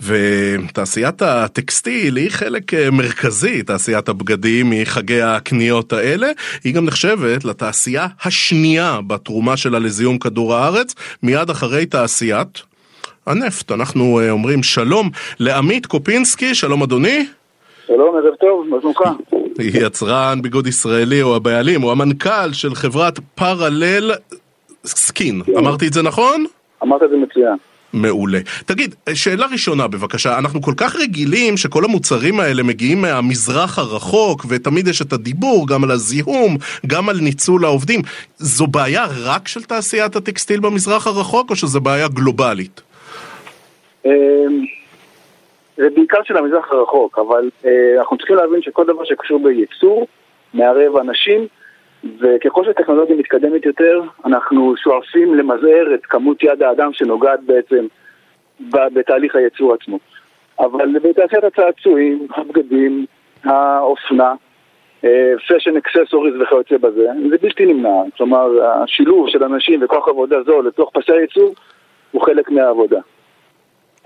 ותעשיית 0.00 1.22
הטקסטיל 1.22 2.16
היא 2.16 2.30
חלק 2.30 2.74
אה, 2.74 2.90
מרכזי, 2.90 3.62
תעשיית 3.62 4.08
הבגדים 4.08 4.70
מחגי 4.70 5.22
הקניות 5.22 5.92
האלה. 5.92 6.30
היא 6.64 6.74
גם 6.74 6.84
נחשבת 6.84 7.44
לתעשייה 7.44 8.06
השנייה 8.24 9.00
בתרומה 9.06 9.56
שלה 9.56 9.78
לזיהום 9.78 10.18
כדור 10.18 10.54
הארץ, 10.54 10.94
מיד 11.22 11.50
אחרי 11.50 11.86
תעשיית 11.86 12.62
הנפט. 13.26 13.72
אנחנו 13.72 14.20
אה, 14.20 14.30
אומרים 14.30 14.62
שלום 14.62 15.10
לעמית 15.38 15.86
קופינסקי, 15.86 16.54
שלום 16.54 16.82
אדוני. 16.82 17.26
שלום, 17.86 18.16
ערב 18.16 18.34
טוב, 18.34 18.66
מה 18.68 18.76
שלומך? 18.80 19.00
יצרן 19.58 20.42
ביגוד 20.42 20.66
ישראלי, 20.66 21.22
או 21.22 21.36
הבעלים, 21.36 21.84
או 21.84 21.92
המנכ"ל 21.92 22.52
של 22.52 22.74
חברת 22.74 23.18
פרלל 23.34 24.12
סקין. 24.84 25.42
כן. 25.46 25.56
אמרתי 25.56 25.88
את 25.88 25.92
זה 25.92 26.02
נכון? 26.02 26.44
אמרת 26.82 27.02
את 27.02 27.10
זה 27.10 27.16
מצוין. 27.16 27.56
מעולה. 27.92 28.38
תגיד, 28.66 28.94
שאלה 29.14 29.46
ראשונה 29.46 29.88
בבקשה, 29.88 30.38
אנחנו 30.38 30.62
כל 30.62 30.72
כך 30.76 30.96
רגילים 30.96 31.56
שכל 31.56 31.84
המוצרים 31.84 32.40
האלה 32.40 32.62
מגיעים 32.62 33.02
מהמזרח 33.02 33.78
הרחוק, 33.78 34.46
ותמיד 34.48 34.88
יש 34.88 35.02
את 35.02 35.12
הדיבור 35.12 35.68
גם 35.68 35.84
על 35.84 35.90
הזיהום, 35.90 36.56
גם 36.86 37.08
על 37.08 37.20
ניצול 37.20 37.64
העובדים. 37.64 38.00
זו 38.38 38.66
בעיה 38.66 39.06
רק 39.24 39.48
של 39.48 39.62
תעשיית 39.62 40.16
הטקסטיל 40.16 40.60
במזרח 40.60 41.06
הרחוק, 41.06 41.50
או 41.50 41.56
שזו 41.56 41.80
בעיה 41.80 42.08
גלובלית? 42.08 42.80
זה 45.76 45.90
בעיקר 45.90 46.22
של 46.24 46.36
המזרח 46.36 46.72
הרחוק, 46.72 47.18
אבל 47.18 47.50
אה, 47.64 47.98
אנחנו 47.98 48.16
צריכים 48.18 48.36
להבין 48.36 48.62
שכל 48.62 48.84
דבר 48.84 49.04
שקשור 49.04 49.40
בייצור 49.42 50.06
מערב 50.54 50.96
אנשים, 50.96 51.46
וככל 52.20 52.64
שהטכנולוגיה 52.64 53.16
מתקדמת 53.16 53.66
יותר, 53.66 54.02
אנחנו 54.24 54.74
שואפים 54.76 55.34
למזער 55.34 55.94
את 55.94 56.06
כמות 56.06 56.42
יד 56.42 56.62
האדם 56.62 56.92
שנוגעת 56.92 57.40
בעצם 57.40 57.86
בתהליך 58.70 59.36
הייצור 59.36 59.74
עצמו. 59.74 59.98
אבל 60.58 60.98
בתעשיית 60.98 61.44
הצעצועים, 61.44 62.26
הבגדים, 62.36 63.06
האופנה, 63.44 64.34
פשן 65.48 65.76
אקססוריז 65.76 66.34
וכיוצא 66.40 66.76
בזה, 66.76 67.06
זה 67.30 67.36
בלתי 67.42 67.66
נמנע. 67.66 68.02
כלומר, 68.16 68.64
השילוב 68.64 69.28
של 69.28 69.44
אנשים 69.44 69.84
וכוח 69.84 70.08
עבודה 70.08 70.42
זו 70.42 70.62
לתוך 70.62 70.90
פסי 70.92 71.12
הייצור 71.12 71.54
הוא 72.10 72.22
חלק 72.22 72.50
מהעבודה. 72.50 73.00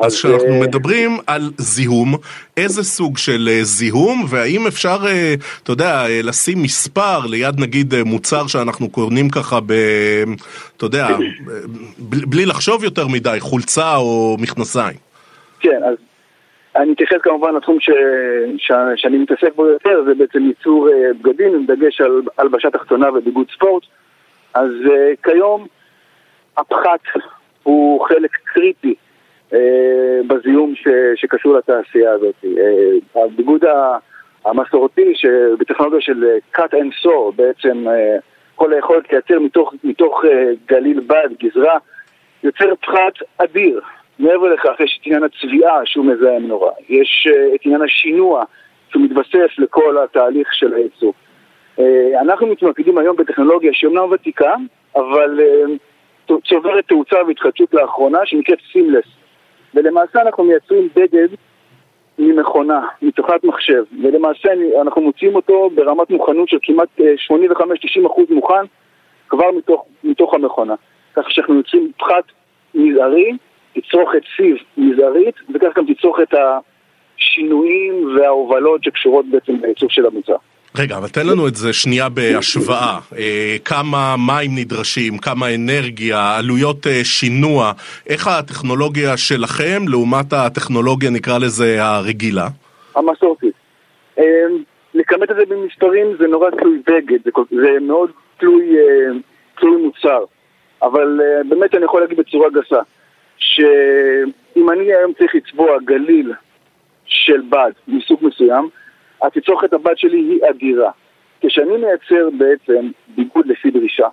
אז 0.00 0.14
כשאנחנו 0.14 0.52
אה, 0.52 0.60
מדברים 0.60 1.10
על 1.26 1.42
זיהום, 1.58 2.14
איזה 2.56 2.82
סוג 2.82 3.18
של 3.18 3.48
אה, 3.50 3.58
זיהום, 3.62 4.24
והאם 4.28 4.66
אפשר, 4.66 4.96
אה, 5.06 5.34
אתה 5.62 5.72
יודע, 5.72 6.04
לשים 6.24 6.62
מספר 6.62 7.18
ליד 7.30 7.60
נגיד 7.60 7.94
מוצר 8.04 8.46
שאנחנו 8.46 8.90
קוראים 8.90 9.28
ככה 9.28 9.60
ב... 9.60 9.72
אתה 10.76 10.84
יודע, 10.84 11.06
בלי 11.98 12.46
לחשוב 12.46 12.84
יותר 12.84 13.06
מדי, 13.08 13.36
חולצה 13.40 13.96
או 13.96 14.36
מכנסיים? 14.40 14.96
כן, 15.60 15.80
אז 15.84 15.96
אני 16.76 16.92
אתייחס 16.92 17.16
כמובן 17.22 17.54
לתחום 17.54 17.80
ש... 17.80 17.90
ש... 18.58 18.72
שאני 18.96 19.18
מתעסק 19.18 19.54
בו 19.54 19.66
יותר, 19.66 20.02
זה 20.06 20.14
בעצם 20.14 20.46
ייצור 20.46 20.88
בגדים 21.22 21.54
עם 21.54 21.66
דגש 21.66 22.00
על 22.00 22.22
הלבשה 22.38 22.70
תחתונה 22.70 23.10
וביגוד 23.10 23.46
ספורט. 23.54 23.82
אז 24.54 24.70
כיום 25.22 25.66
הפחת 26.56 27.00
הוא 27.62 28.06
חלק 28.08 28.30
קריטי 28.44 28.88
אה, 28.88 29.05
בזיהום 30.26 30.74
ש, 30.74 30.88
שקשור 31.16 31.54
לתעשייה 31.54 32.12
הזאת. 32.12 32.34
אה, 32.44 33.24
הביגוד 33.24 33.64
המסורתי 34.44 35.12
שבטכנולוגיה 35.14 36.00
של 36.00 36.24
cut 36.56 36.72
and 36.72 37.04
saw 37.04 37.32
בעצם 37.36 37.88
אה, 37.88 38.16
כל 38.54 38.72
היכולת 38.72 39.12
לייצר 39.12 39.38
מתוך, 39.40 39.74
מתוך 39.84 40.24
גליל 40.68 41.00
בד, 41.00 41.28
גזרה, 41.42 41.78
יוצר 42.42 42.74
פחת 42.74 43.12
אדיר. 43.38 43.80
מעבר 44.18 44.54
לכך 44.54 44.80
יש 44.80 44.98
את 45.00 45.06
עניין 45.06 45.22
הצביעה 45.24 45.80
שהוא 45.84 46.04
מזהם 46.04 46.46
נורא, 46.46 46.70
יש 46.88 47.28
את 47.54 47.60
עניין 47.64 47.82
השינוע 47.82 48.44
שהוא 48.90 49.02
מתווסף 49.02 49.58
לכל 49.58 49.98
התהליך 50.04 50.54
של 50.54 50.74
הייצור. 50.74 51.14
אנחנו 52.20 52.46
מתמקדים 52.46 52.98
היום 52.98 53.16
בטכנולוגיה 53.16 53.70
שהיא 53.74 53.88
אומנם 53.88 54.10
ותיקה, 54.12 54.54
אבל 54.96 55.40
צוברת 56.48 56.88
תאוצה 56.88 57.16
והתחדשות 57.26 57.74
לאחרונה 57.74 58.18
שנקראת 58.24 58.58
סימלס. 58.72 59.15
ולמעשה 59.76 60.22
אנחנו 60.22 60.44
מייצרים 60.44 60.88
בגד 60.96 61.28
ממכונה, 62.18 62.80
מתוכנת 63.02 63.44
מחשב, 63.44 63.84
ולמעשה 64.02 64.48
אנחנו 64.82 65.02
מוציאים 65.02 65.34
אותו 65.34 65.70
ברמת 65.74 66.10
מוכנות 66.10 66.48
של 66.48 66.58
כמעט 66.62 66.88
85-90% 66.98 67.00
אה, 67.00 68.24
מוכן 68.30 68.64
כבר 69.28 69.50
מתוך, 69.56 69.84
מתוך 70.04 70.34
המכונה. 70.34 70.74
כך 71.14 71.30
שאנחנו 71.30 71.54
יוצרים 71.54 71.92
פחת 71.98 72.24
מזערי, 72.74 73.32
תצרוכת 73.72 74.22
סיב 74.36 74.56
מזערית, 74.76 75.34
וכך 75.54 75.78
גם 75.78 75.94
תצרוכת 75.94 76.28
השינויים 77.18 78.16
וההובלות 78.16 78.84
שקשורות 78.84 79.26
בעצם 79.26 79.60
בייצור 79.60 79.90
של 79.90 80.06
המוצר. 80.06 80.36
רגע, 80.78 80.96
אבל 80.96 81.08
תן 81.08 81.26
לנו 81.26 81.48
את 81.48 81.54
זה 81.56 81.72
שנייה 81.72 82.08
בהשוואה. 82.08 82.98
אה, 83.18 83.56
כמה 83.64 84.14
מים 84.26 84.50
נדרשים, 84.54 85.18
כמה 85.18 85.54
אנרגיה, 85.54 86.36
עלויות 86.36 86.86
אה, 86.86 87.00
שינוע, 87.04 87.72
איך 88.08 88.28
הטכנולוגיה 88.28 89.16
שלכם 89.16 89.82
לעומת 89.88 90.32
הטכנולוגיה, 90.32 91.10
נקרא 91.10 91.38
לזה, 91.38 91.84
הרגילה? 91.84 92.48
המסורתית. 92.96 93.54
אה, 94.18 94.24
לכמת 94.94 95.30
את 95.30 95.36
זה 95.36 95.42
במספרים 95.48 96.06
זה 96.18 96.26
נורא 96.26 96.50
תלוי 96.50 96.78
בגד, 96.86 97.18
זה 97.50 97.68
מאוד 97.80 98.10
תלוי, 98.38 98.76
תלוי 99.58 99.82
מוצר. 99.82 100.24
אבל 100.82 101.20
באמת 101.48 101.74
אני 101.74 101.84
יכול 101.84 102.00
להגיד 102.00 102.18
בצורה 102.18 102.48
גסה, 102.50 102.80
שאם 103.38 104.70
אני 104.70 104.94
היום 104.94 105.12
צריך 105.18 105.34
לצבוע 105.34 105.78
גליל 105.84 106.32
של 107.06 107.40
בד 107.48 107.72
מסוג 107.88 108.18
מסוים, 108.22 108.68
התצרוכת 109.22 109.72
הבת 109.72 109.98
שלי 109.98 110.18
היא 110.18 110.40
אדירה. 110.50 110.90
כשאני 111.40 111.76
מייצר 111.76 112.28
בעצם 112.38 112.90
ביגוד 113.08 113.46
לפי 113.46 113.70
דרישה, 113.70 114.06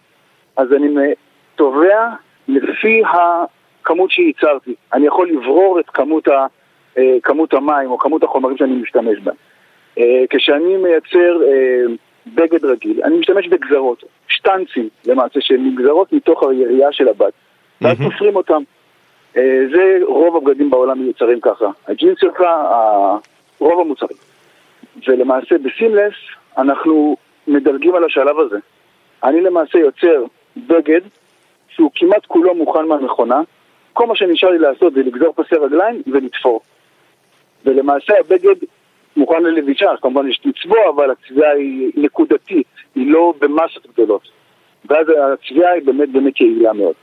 אז 0.58 0.74
אני 0.74 1.14
תובע 1.56 2.10
לפי 2.48 3.02
הכמות 3.06 4.12
שייצרתי. 4.12 4.76
אני 4.94 5.08
יכול 5.08 5.30
לברור 5.30 5.80
את 5.80 5.90
כמות, 5.90 6.28
ה, 6.28 6.46
אה, 6.98 7.18
כמות 7.24 7.54
המים 7.54 7.92
או 7.92 7.98
כמות 7.98 8.24
החומרים 8.24 8.58
שאני 8.58 8.74
משתמש 8.74 9.20
בהם. 9.20 9.36
אה, 10.00 10.24
כשאני 10.30 10.78
מייצר 10.78 11.42
אה, 11.48 11.94
בגד 12.28 12.66
רגיל, 12.66 13.02
אני 13.04 13.18
משתמש 13.18 13.48
בגזרות, 13.48 14.04
שטנצים 14.28 14.90
למעשה, 15.06 15.42
שהן 15.42 15.66
נגזרות 15.66 16.14
מתוך 16.14 16.44
היריעה 16.44 16.92
של 16.92 17.08
הבת, 17.08 17.34
ואז 17.82 17.98
תופרים 18.04 18.36
אותם. 18.36 18.64
זה 19.74 20.00
רוב 20.04 20.36
הבגדים 20.36 20.70
בעולם 20.70 21.00
מיוצרים 21.00 21.40
ככה. 21.42 21.66
הג'ינס 21.88 22.18
שלך, 22.20 22.44
רוב 23.60 23.82
המוצרים. 23.82 24.18
ולמעשה 25.08 25.56
בסימלס 25.58 26.14
אנחנו 26.58 27.16
מדלגים 27.48 27.96
על 27.96 28.04
השלב 28.04 28.40
הזה. 28.40 28.58
אני 29.24 29.42
למעשה 29.42 29.80
יוצר 29.80 30.24
בגד 30.58 31.02
שהוא 31.70 31.92
כמעט 31.96 32.26
כולו 32.26 32.56
מוכן 32.56 32.86
מהמכונה, 32.86 33.42
כל 33.94 34.08
מה 34.08 34.16
שנשאר 34.16 34.50
לי 34.50 34.60
לעשות 34.60 34.94
זה 34.94 35.00
לגזור 35.00 35.34
פסי 35.34 35.56
רגליים 35.56 36.02
ולתפור. 36.08 36.62
ולמעשה 37.66 38.14
הבגד 38.20 38.56
מוכן 39.18 39.44
ללבישה, 39.44 39.90
כמובן 40.02 40.30
יש 40.30 40.42
לצבוע, 40.46 40.90
אבל 40.90 41.12
הצביעה 41.12 41.52
היא 41.52 41.92
נקודתית, 41.96 42.68
היא 42.96 43.12
לא 43.12 43.34
במסות 43.40 43.88
גדולות. 43.94 44.30
ואז 44.86 45.08
הצביעה 45.34 45.72
היא 45.72 45.84
באמת 45.86 46.10
באמת 46.10 46.42
יעילה 46.42 46.74
מאוד. 46.74 46.94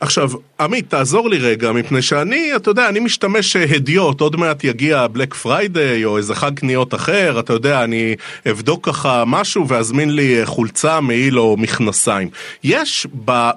עכשיו, 0.00 0.30
עמית, 0.60 0.90
תעזור 0.90 1.30
לי 1.30 1.38
רגע, 1.38 1.72
מפני 1.72 2.02
שאני, 2.02 2.56
אתה 2.56 2.70
יודע, 2.70 2.88
אני 2.88 3.00
משתמש 3.00 3.56
אה, 3.56 3.64
הדיוט, 3.74 4.20
עוד 4.20 4.36
מעט 4.36 4.64
יגיע 4.64 5.06
Black 5.06 5.34
Friday 5.34 6.04
או 6.04 6.16
איזה 6.16 6.34
חג 6.34 6.54
קניות 6.54 6.94
אחר, 6.94 7.40
אתה 7.40 7.52
יודע, 7.52 7.84
אני 7.84 8.16
אבדוק 8.50 8.88
ככה 8.88 9.24
משהו 9.26 9.68
ואזמין 9.68 10.16
לי 10.16 10.40
אה, 10.40 10.46
חולצה, 10.46 11.00
מעיל 11.00 11.38
או 11.38 11.56
מכנסיים. 11.56 12.28
יש 12.64 13.06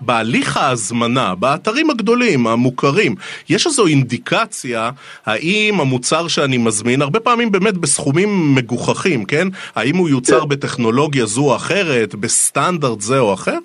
בהליך 0.01 0.57
ההזמנה, 0.57 1.35
באתרים 1.35 1.89
הגדולים, 1.89 2.47
המוכרים, 2.47 3.15
יש 3.49 3.67
איזו 3.67 3.87
אינדיקציה 3.87 4.91
האם 5.25 5.79
המוצר 5.79 6.27
שאני 6.27 6.57
מזמין, 6.57 7.01
הרבה 7.01 7.19
פעמים 7.19 7.51
באמת 7.51 7.77
בסכומים 7.77 8.55
מגוחכים, 8.55 9.25
כן? 9.25 9.47
האם 9.75 9.97
הוא 9.97 10.09
יוצר 10.09 10.41
כן. 10.41 10.49
בטכנולוגיה 10.49 11.25
זו 11.25 11.41
או 11.41 11.55
אחרת, 11.55 12.15
בסטנדרט 12.15 13.01
זה 13.01 13.19
או 13.19 13.33
אחר? 13.33 13.57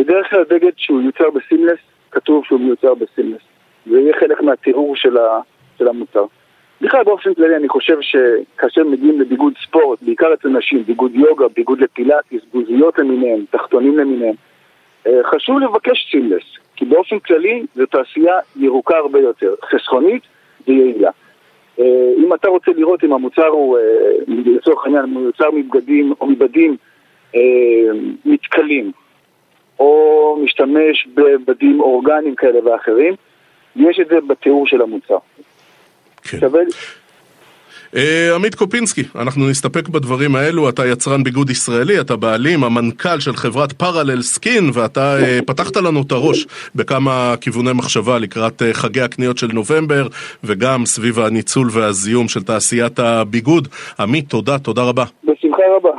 בדרך 0.00 0.30
כלל 0.30 0.44
בגד 0.50 0.70
שהוא 0.76 1.02
יוצר 1.02 1.30
בסימלס, 1.30 1.78
כתוב 2.10 2.44
שהוא 2.44 2.60
מיוצר 2.60 2.94
בסימלס. 2.94 3.40
זה 3.86 4.00
יהיה 4.00 4.14
חלק 4.20 4.40
מהתיאור 4.42 4.96
של, 4.96 5.16
ה, 5.16 5.40
של 5.78 5.88
המוצר. 5.88 6.24
בכלל 6.80 7.04
באופן 7.04 7.34
כללי 7.34 7.56
אני 7.56 7.68
חושב 7.68 7.98
שכאשר 8.00 8.84
מגיעים 8.84 9.20
לביגוד 9.20 9.52
ספורט, 9.66 10.02
בעיקר 10.02 10.34
אצל 10.34 10.48
נשים, 10.48 10.82
ביגוד 10.84 11.14
יוגה, 11.14 11.46
ביגוד 11.56 11.80
לפילאטיס, 11.80 12.42
גוזיות 12.52 12.98
למיניהם, 12.98 13.44
תחתונים 13.50 13.98
למיניהם, 13.98 14.34
אה, 15.06 15.12
חשוב 15.24 15.58
לבקש 15.58 16.08
seamless, 16.10 16.44
כי 16.76 16.84
באופן 16.84 17.18
כללי 17.18 17.62
זו 17.74 17.86
תעשייה 17.86 18.38
ירוקה 18.56 18.96
הרבה 18.96 19.20
יותר, 19.20 19.54
חסכונית 19.64 20.22
ויעילה. 20.66 21.10
אה, 21.80 22.12
אם 22.18 22.34
אתה 22.34 22.48
רוצה 22.48 22.70
לראות 22.76 23.04
אם 23.04 23.12
המוצר 23.12 23.46
הוא, 23.46 23.78
אה, 23.78 23.82
לצורך 24.28 24.84
העניין, 24.84 25.04
מיוצר 25.04 25.50
מבגדים 25.50 26.14
או 26.20 26.26
מבדים 26.26 26.76
מתכלים, 28.24 28.92
או 29.80 30.36
משתמש 30.44 31.08
בבדים 31.14 31.80
אורגניים 31.80 32.34
כאלה 32.34 32.58
ואחרים, 32.64 33.14
יש 33.76 34.00
את 34.00 34.08
זה 34.08 34.16
בתיאור 34.28 34.66
של 34.66 34.82
המוצר. 34.82 35.18
כן. 36.22 36.38
שווה... 36.40 36.60
אה, 37.96 38.34
עמית 38.34 38.54
קופינסקי, 38.54 39.02
אנחנו 39.14 39.48
נסתפק 39.48 39.88
בדברים 39.88 40.36
האלו, 40.36 40.68
אתה 40.68 40.86
יצרן 40.86 41.24
ביגוד 41.24 41.50
ישראלי, 41.50 42.00
אתה 42.00 42.16
בעלים, 42.16 42.64
המנכ"ל 42.64 43.20
של 43.20 43.36
חברת 43.36 43.72
פרלל 43.72 44.22
סקין, 44.22 44.70
ואתה 44.74 45.18
אה, 45.18 45.38
פתחת 45.46 45.76
לנו 45.76 46.02
את 46.02 46.12
הראש 46.12 46.46
בכמה 46.74 47.34
כיווני 47.40 47.72
מחשבה 47.72 48.18
לקראת 48.18 48.62
אה, 48.62 48.74
חגי 48.74 49.00
הקניות 49.00 49.38
של 49.38 49.48
נובמבר, 49.52 50.06
וגם 50.44 50.86
סביב 50.86 51.18
הניצול 51.18 51.68
והזיהום 51.72 52.28
של 52.28 52.42
תעשיית 52.42 52.98
הביגוד. 52.98 53.68
עמית, 54.00 54.28
תודה, 54.28 54.58
תודה 54.58 54.82
רבה. 54.82 55.04
בשמחה 55.24 55.49
רבה. 55.76 55.90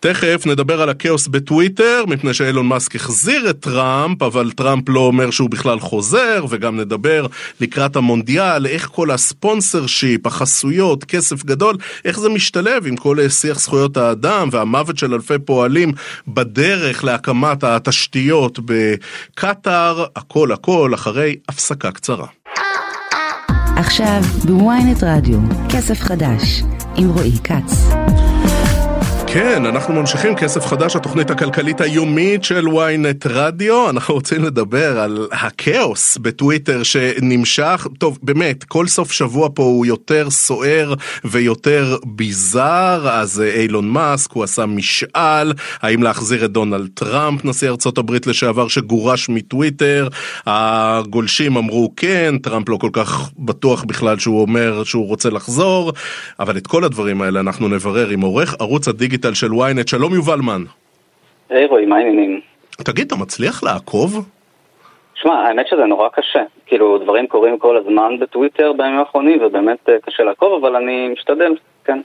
תכף 0.00 0.46
נדבר 0.46 0.82
על 0.82 0.88
הכאוס 0.88 1.28
בטוויטר, 1.28 2.04
מפני 2.08 2.34
שאילון 2.34 2.66
מאסק 2.66 2.96
החזיר 2.96 3.50
את 3.50 3.60
טראמפ, 3.60 4.22
אבל 4.22 4.50
טראמפ 4.50 4.88
לא 4.88 5.00
אומר 5.00 5.30
שהוא 5.30 5.50
בכלל 5.50 5.80
חוזר, 5.80 6.44
וגם 6.48 6.80
נדבר 6.80 7.26
לקראת 7.60 7.96
המונדיאל, 7.96 8.66
איך 8.66 8.88
כל 8.92 9.10
ה 9.10 9.86
sponsorship, 9.86 10.26
החסויות, 10.26 11.04
כסף 11.04 11.44
גדול, 11.44 11.76
איך 12.04 12.20
זה 12.20 12.28
משתלב 12.28 12.86
עם 12.86 12.96
כל 12.96 13.28
שיח 13.28 13.60
זכויות 13.60 13.96
האדם 13.96 14.48
והמוות 14.52 14.98
של 14.98 15.14
אלפי 15.14 15.38
פועלים 15.38 15.92
בדרך 16.28 17.04
להקמת 17.04 17.64
התשתיות 17.64 18.58
בקטאר, 18.64 20.04
הכל 20.16 20.52
הכל 20.52 20.94
אחרי 20.94 21.36
הפסקה 21.48 21.90
קצרה. 21.90 22.26
עכשיו 23.76 24.20
בוויינט 24.44 25.02
רדיו, 25.02 25.38
כסף 25.68 26.00
חדש, 26.00 26.62
עם 26.96 27.08
רועי 27.08 27.38
כץ. 27.44 28.21
כן, 29.34 29.66
אנחנו 29.66 29.94
ממשיכים 29.94 30.36
כסף 30.36 30.66
חדש, 30.66 30.96
התוכנית 30.96 31.30
הכלכלית 31.30 31.80
היומית 31.80 32.44
של 32.44 32.66
ynet 32.66 33.28
רדיו. 33.28 33.90
אנחנו 33.90 34.14
רוצים 34.14 34.44
לדבר 34.44 35.00
על 35.00 35.28
הכאוס 35.32 36.18
בטוויטר 36.18 36.82
שנמשך. 36.82 37.86
טוב, 37.98 38.18
באמת, 38.22 38.64
כל 38.64 38.86
סוף 38.86 39.12
שבוע 39.12 39.48
פה 39.54 39.62
הוא 39.62 39.86
יותר 39.86 40.30
סוער 40.30 40.94
ויותר 41.24 41.96
ביזאר. 42.04 43.08
אז 43.08 43.40
אה, 43.40 43.60
אילון 43.60 43.88
מאסק, 43.88 44.32
הוא 44.32 44.44
עשה 44.44 44.66
משאל, 44.66 45.52
האם 45.82 46.02
להחזיר 46.02 46.44
את 46.44 46.50
דונלד 46.50 46.90
טראמפ, 46.94 47.44
נשיא 47.44 47.68
ארצות 47.68 47.98
הברית 47.98 48.26
לשעבר, 48.26 48.68
שגורש 48.68 49.28
מטוויטר. 49.28 50.08
הגולשים 50.46 51.56
אמרו 51.56 51.92
כן, 51.96 52.34
טראמפ 52.42 52.68
לא 52.68 52.76
כל 52.76 52.90
כך 52.92 53.30
בטוח 53.38 53.84
בכלל 53.84 54.18
שהוא 54.18 54.40
אומר 54.42 54.84
שהוא 54.84 55.06
רוצה 55.06 55.30
לחזור. 55.30 55.92
אבל 56.40 56.56
את 56.56 56.66
כל 56.66 56.84
הדברים 56.84 57.22
האלה 57.22 57.40
אנחנו 57.40 57.68
נברר 57.68 58.08
עם 58.08 58.20
עורך 58.20 58.54
ערוץ 58.60 58.88
הדיגיטל. 58.88 59.21
הדיגיטל 59.24 59.34
של 59.34 59.52
ynet, 59.52 59.90
שלום 59.90 60.14
יובלמן. 60.14 60.62
היי 61.50 61.66
רועי, 61.66 61.86
מה 61.86 61.96
העניינים? 61.96 62.40
תגיד, 62.84 63.06
אתה 63.06 63.16
מצליח 63.16 63.62
לעקוב? 63.62 64.30
שמע, 65.14 65.34
האמת 65.34 65.66
שזה 65.68 65.84
נורא 65.84 66.08
קשה. 66.08 66.42
כאילו, 66.66 66.98
דברים 66.98 67.26
קורים 67.26 67.58
כל 67.58 67.76
הזמן 67.76 68.18
בטוויטר 68.20 68.72
בימים 68.72 68.98
האחרונים, 68.98 69.38
ובאמת 69.42 69.88
אה, 69.88 69.94
קשה 70.06 70.22
לעקוב, 70.22 70.64
אבל 70.64 70.76
אני 70.76 71.08
משתדל, 71.08 71.54
כן. 71.84 72.00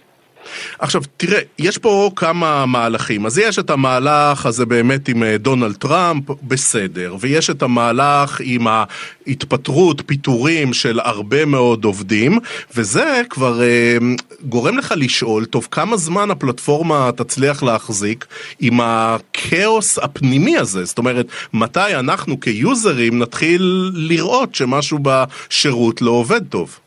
עכשיו, 0.79 1.01
תראה, 1.17 1.39
יש 1.60 1.77
פה 1.77 2.12
כמה 2.15 2.65
מהלכים. 2.65 3.25
אז 3.25 3.38
יש 3.38 3.60
את 3.60 3.69
המהלך 3.69 4.45
הזה 4.45 4.65
באמת 4.65 5.07
עם 5.07 5.23
אה, 5.23 5.38
דונלד 5.38 5.75
טראמפ, 5.75 6.23
בסדר. 6.43 7.15
ויש 7.19 7.49
את 7.49 7.62
המהלך 7.62 8.41
עם 8.43 8.67
ההתפטרות, 8.67 10.01
פיטורים 10.05 10.73
של 10.73 10.99
הרבה 11.03 11.45
מאוד 11.45 11.86
עובדים, 11.86 12.39
וזה 12.75 13.21
כבר 13.29 13.62
אה, 13.62 13.97
גורם 14.41 14.77
לך 14.77 14.93
לשאול, 14.97 15.45
טוב, 15.45 15.67
כמה 15.71 15.97
זמן 15.97 16.31
הפלטפורמה 16.31 17.10
תצליח 17.15 17.63
להחזיק 17.63 18.25
עם 18.60 18.79
הכאוס 18.81 19.97
הפנימי 19.97 20.57
הזה? 20.57 20.86
זאת 20.86 20.97
אומרת, 20.97 21.27
מתי 21.53 21.95
אנחנו 21.95 22.39
כיוזרים 22.39 23.19
נתחיל 23.19 23.91
לראות 23.93 24.55
שמשהו 24.55 24.99
בשירות 25.01 26.01
לא 26.01 26.12
עובד 26.12 26.47
טוב? 26.47 26.79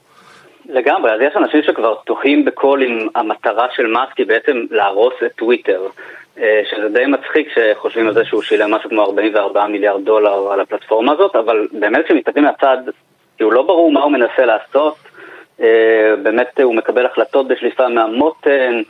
לגמרי, 0.72 1.12
אז 1.12 1.20
יש 1.20 1.37
אנשים 1.37 1.62
שכבר 1.62 1.94
תוהים 1.94 2.44
בקול 2.44 2.83
אם 2.83 3.09
המטרה 3.14 3.66
של 3.76 3.87
מאסק 3.87 4.16
היא 4.18 4.26
בעצם 4.26 4.64
להרוס 4.70 5.14
את 5.26 5.33
טוויטר, 5.33 5.83
אה, 6.38 6.62
שזה 6.70 6.88
די 6.88 7.06
מצחיק 7.06 7.48
שחושבים 7.54 8.09
על 8.09 8.14
זה 8.14 8.24
שהוא 8.24 8.42
שילם 8.42 8.74
משהו 8.74 8.90
כמו 8.90 9.02
44 9.02 9.66
מיליארד 9.66 10.04
דולר 10.04 10.52
על 10.52 10.61
הפלטפורמה 10.61 11.12
הזאת, 11.12 11.37
אבל 11.37 11.66
באמת 11.72 12.04
כשמסתכלים 12.04 12.44
מהצד, 12.44 12.78
כאילו 13.37 13.50
לא 13.50 13.62
ברור 13.62 13.92
מה 13.92 14.00
הוא 14.02 14.12
מנסה 14.12 14.44
לעשות, 14.46 14.96
אה, 15.61 16.14
באמת 16.22 16.61
הוא 16.61 16.74
מקבל 16.74 17.06
החלטות 17.06 17.48
בשליפה 17.48 17.88
מהמותן, 17.88 18.83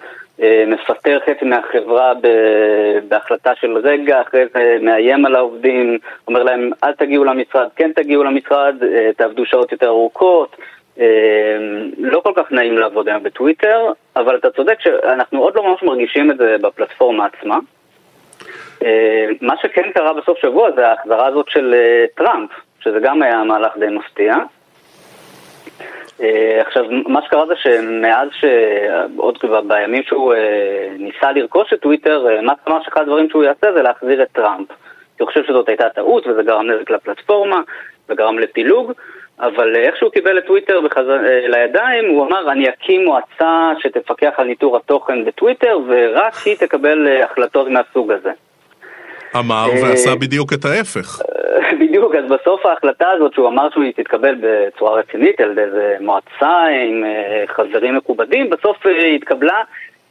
אה, 0.43 0.65
מפטר 0.67 1.19
חצי 1.27 1.45
מהחברה 1.45 2.13
בהחלטה 3.09 3.53
של 3.61 3.79
רגע, 3.79 4.21
אחרי 4.21 4.45
זה 4.55 4.77
מאיים 4.83 5.27
על 5.27 5.37
העובדים, 5.37 5.99
אומר 6.29 6.43
להם 6.43 6.71
אל 6.85 6.93
תגיעו 6.93 7.25
למשרד, 7.25 7.69
כן 7.77 7.91
תגיעו 7.95 8.25
למשרד, 8.25 8.75
תעבדו 9.17 9.47
שעות 9.47 9.73
יותר 9.73 9.89
ארוכות. 9.89 10.57
אמ, 11.01 11.91
לא 11.99 12.21
כל 12.21 12.33
כך 12.37 12.53
נעים 12.53 12.79
לעבוד 12.79 13.09
היום 13.09 13.23
בטוויטר, 13.23 13.93
אבל 14.17 14.37
אתה 14.37 14.51
צודק 14.51 14.81
שאנחנו 14.81 15.43
עוד 15.43 15.55
לא 15.57 15.63
ממש 15.63 15.83
מרגישים 15.83 16.31
את 16.31 16.39
זה 16.39 16.57
בפלטפורמה 16.61 17.27
עצמה. 17.27 17.59
אמ, 18.83 18.89
מה 19.41 19.55
שכן 19.63 19.91
קרה 19.95 20.13
בסוף 20.13 20.39
שבוע 20.39 20.71
זה 20.73 20.89
ההחזרה 20.89 21.27
הזאת 21.27 21.49
של 21.49 21.75
אה, 21.75 22.05
טראמפ, 22.15 22.51
שזה 22.81 22.99
גם 23.01 23.23
היה 23.23 23.45
מהלך 23.45 23.77
די 23.79 23.87
מפתיע. 23.87 24.35
אה, 26.23 26.61
עכשיו, 26.67 26.85
מה 26.91 27.23
שקרה 27.23 27.47
זה 27.47 27.55
שמאז 27.57 28.29
ש... 28.33 28.45
עוד 29.17 29.39
כבר 29.39 29.61
בימים 29.61 30.03
שהוא 30.03 30.35
אה, 30.35 30.89
ניסה 30.99 31.33
לרכוש 31.33 31.73
את 31.73 31.81
טוויטר, 31.81 32.27
מה 32.43 32.53
אמר 32.69 32.83
שאחד 32.83 33.01
הדברים 33.01 33.31
שהוא 33.31 33.45
יעשה 33.45 33.73
זה 33.73 33.83
להחזיר 33.83 34.23
את 34.23 34.29
טראמפ. 34.33 34.69
אני 35.21 35.27
חושב 35.27 35.45
שזאת 35.45 35.69
הייתה 35.69 35.89
טעות 35.89 36.27
וזה 36.27 36.43
גרם 36.43 36.71
נזק 36.71 36.91
לפלטפורמה 36.91 37.61
וגרם 38.09 38.39
לפילוג. 38.39 38.93
אבל 39.41 39.77
איך 39.77 39.97
שהוא 39.97 40.11
קיבל 40.11 40.39
את 40.39 40.47
טוויטר 40.47 40.81
בחזר, 40.81 41.27
אה, 41.27 41.49
לידיים, 41.49 42.09
הוא 42.09 42.27
אמר, 42.27 42.53
אני 42.53 42.69
אקים 42.69 43.05
מועצה 43.05 43.73
שתפקח 43.79 44.33
על 44.37 44.47
ניטור 44.47 44.77
התוכן 44.77 45.25
בטוויטר, 45.25 45.79
ורק 45.89 46.35
היא 46.45 46.57
תקבל 46.57 47.09
אה, 47.09 47.25
החלטות 47.25 47.69
מהסוג 47.69 48.13
הזה. 48.13 48.31
אמר 49.37 49.67
אה, 49.71 49.83
ועשה 49.83 50.15
בדיוק 50.15 50.53
את 50.53 50.65
ההפך. 50.65 51.23
בדיוק, 51.81 52.15
אז 52.15 52.25
בסוף 52.25 52.67
ההחלטה 52.67 53.11
הזאת 53.11 53.35
שהוא 53.35 53.49
אמר 53.49 53.69
שהיא 53.75 53.93
תתקבל 53.97 54.35
בצורה 54.41 54.99
רצינית 54.99 55.41
על 55.41 55.59
איזה 55.59 55.97
מועצה 56.01 56.65
עם 56.89 57.05
חברים 57.47 57.97
מכובדים, 57.97 58.51
בסוף 58.51 58.87
היא 58.87 59.17
התקבלה 59.17 59.63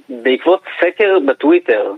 בעקבות 0.10 0.62
סקר 0.80 1.18
בטוויטר, 1.28 1.92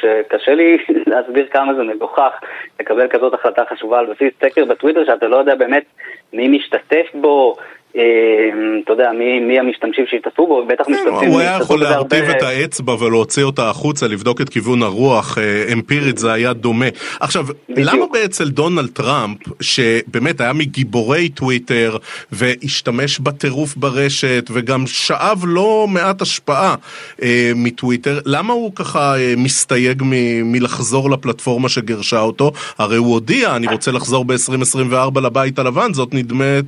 שקשה 0.00 0.54
לי 0.54 0.78
להסביר 1.10 1.46
כמה 1.46 1.74
זה 1.74 1.82
מגוחך 1.82 2.32
לקבל 2.80 3.08
כזאת 3.08 3.34
החלטה 3.34 3.62
חשובה 3.70 3.98
על 3.98 4.06
בסיס 4.06 4.32
סקר 4.44 4.64
בטוויטר 4.64 5.04
שאתה 5.04 5.28
לא 5.28 5.36
יודע 5.36 5.54
באמת 5.54 5.84
מי 6.32 6.48
משתתף 6.48 7.06
בו, 7.14 7.54
אתה 7.90 8.92
יודע, 8.92 9.10
מי, 9.18 9.40
מי 9.40 9.58
המשתמשים 9.58 10.04
שהשתתפו 10.10 10.46
בו, 10.46 10.66
בטח 10.66 10.84
כן, 10.84 10.92
משתתפים... 10.92 11.28
הוא 11.28 11.40
היה 11.40 11.58
יכול 11.60 11.80
להרטיב 11.80 12.24
את 12.24 12.42
האצבע 12.42 12.94
ולהוציא 13.04 13.44
אותה 13.44 13.70
החוצה, 13.70 14.08
לבדוק 14.08 14.40
את 14.40 14.48
כיוון 14.48 14.82
הרוח, 14.82 15.38
אה, 15.38 15.72
אמפירית 15.72 16.18
זה 16.18 16.32
היה 16.32 16.52
דומה. 16.52 16.86
עכשיו, 17.20 17.46
בדיוק. 17.68 17.88
למה 17.92 18.06
בעצם 18.12 18.44
דונלד 18.44 18.88
טראמפ, 18.88 19.38
שבאמת 19.60 20.40
היה 20.40 20.52
מגיבורי 20.52 21.28
טוויטר, 21.28 21.96
והשתמש 22.32 23.18
בטירוף 23.18 23.76
ברשת, 23.76 24.44
וגם 24.52 24.86
שאב 24.86 25.44
לא 25.46 25.86
מעט 25.88 26.22
השפעה 26.22 26.74
אה, 27.22 27.52
מטוויטר, 27.56 28.20
למה 28.26 28.52
הוא 28.52 28.72
ככה 28.74 29.18
אה, 29.18 29.34
מסתייג 29.36 30.02
מ, 30.02 30.12
מלחזור 30.52 31.10
לפלטפורמה 31.10 31.68
שגירשה 31.68 32.20
אותו? 32.20 32.52
הרי 32.78 32.96
הוא 32.96 33.12
הודיע, 33.12 33.56
אני 33.56 33.66
רוצה 33.66 33.92
לחזור 33.92 34.24
ב-2024 34.24 35.20
לבית 35.20 35.58
הלבן, 35.58 35.92
זאת 35.92 36.14
נדמת 36.14 36.64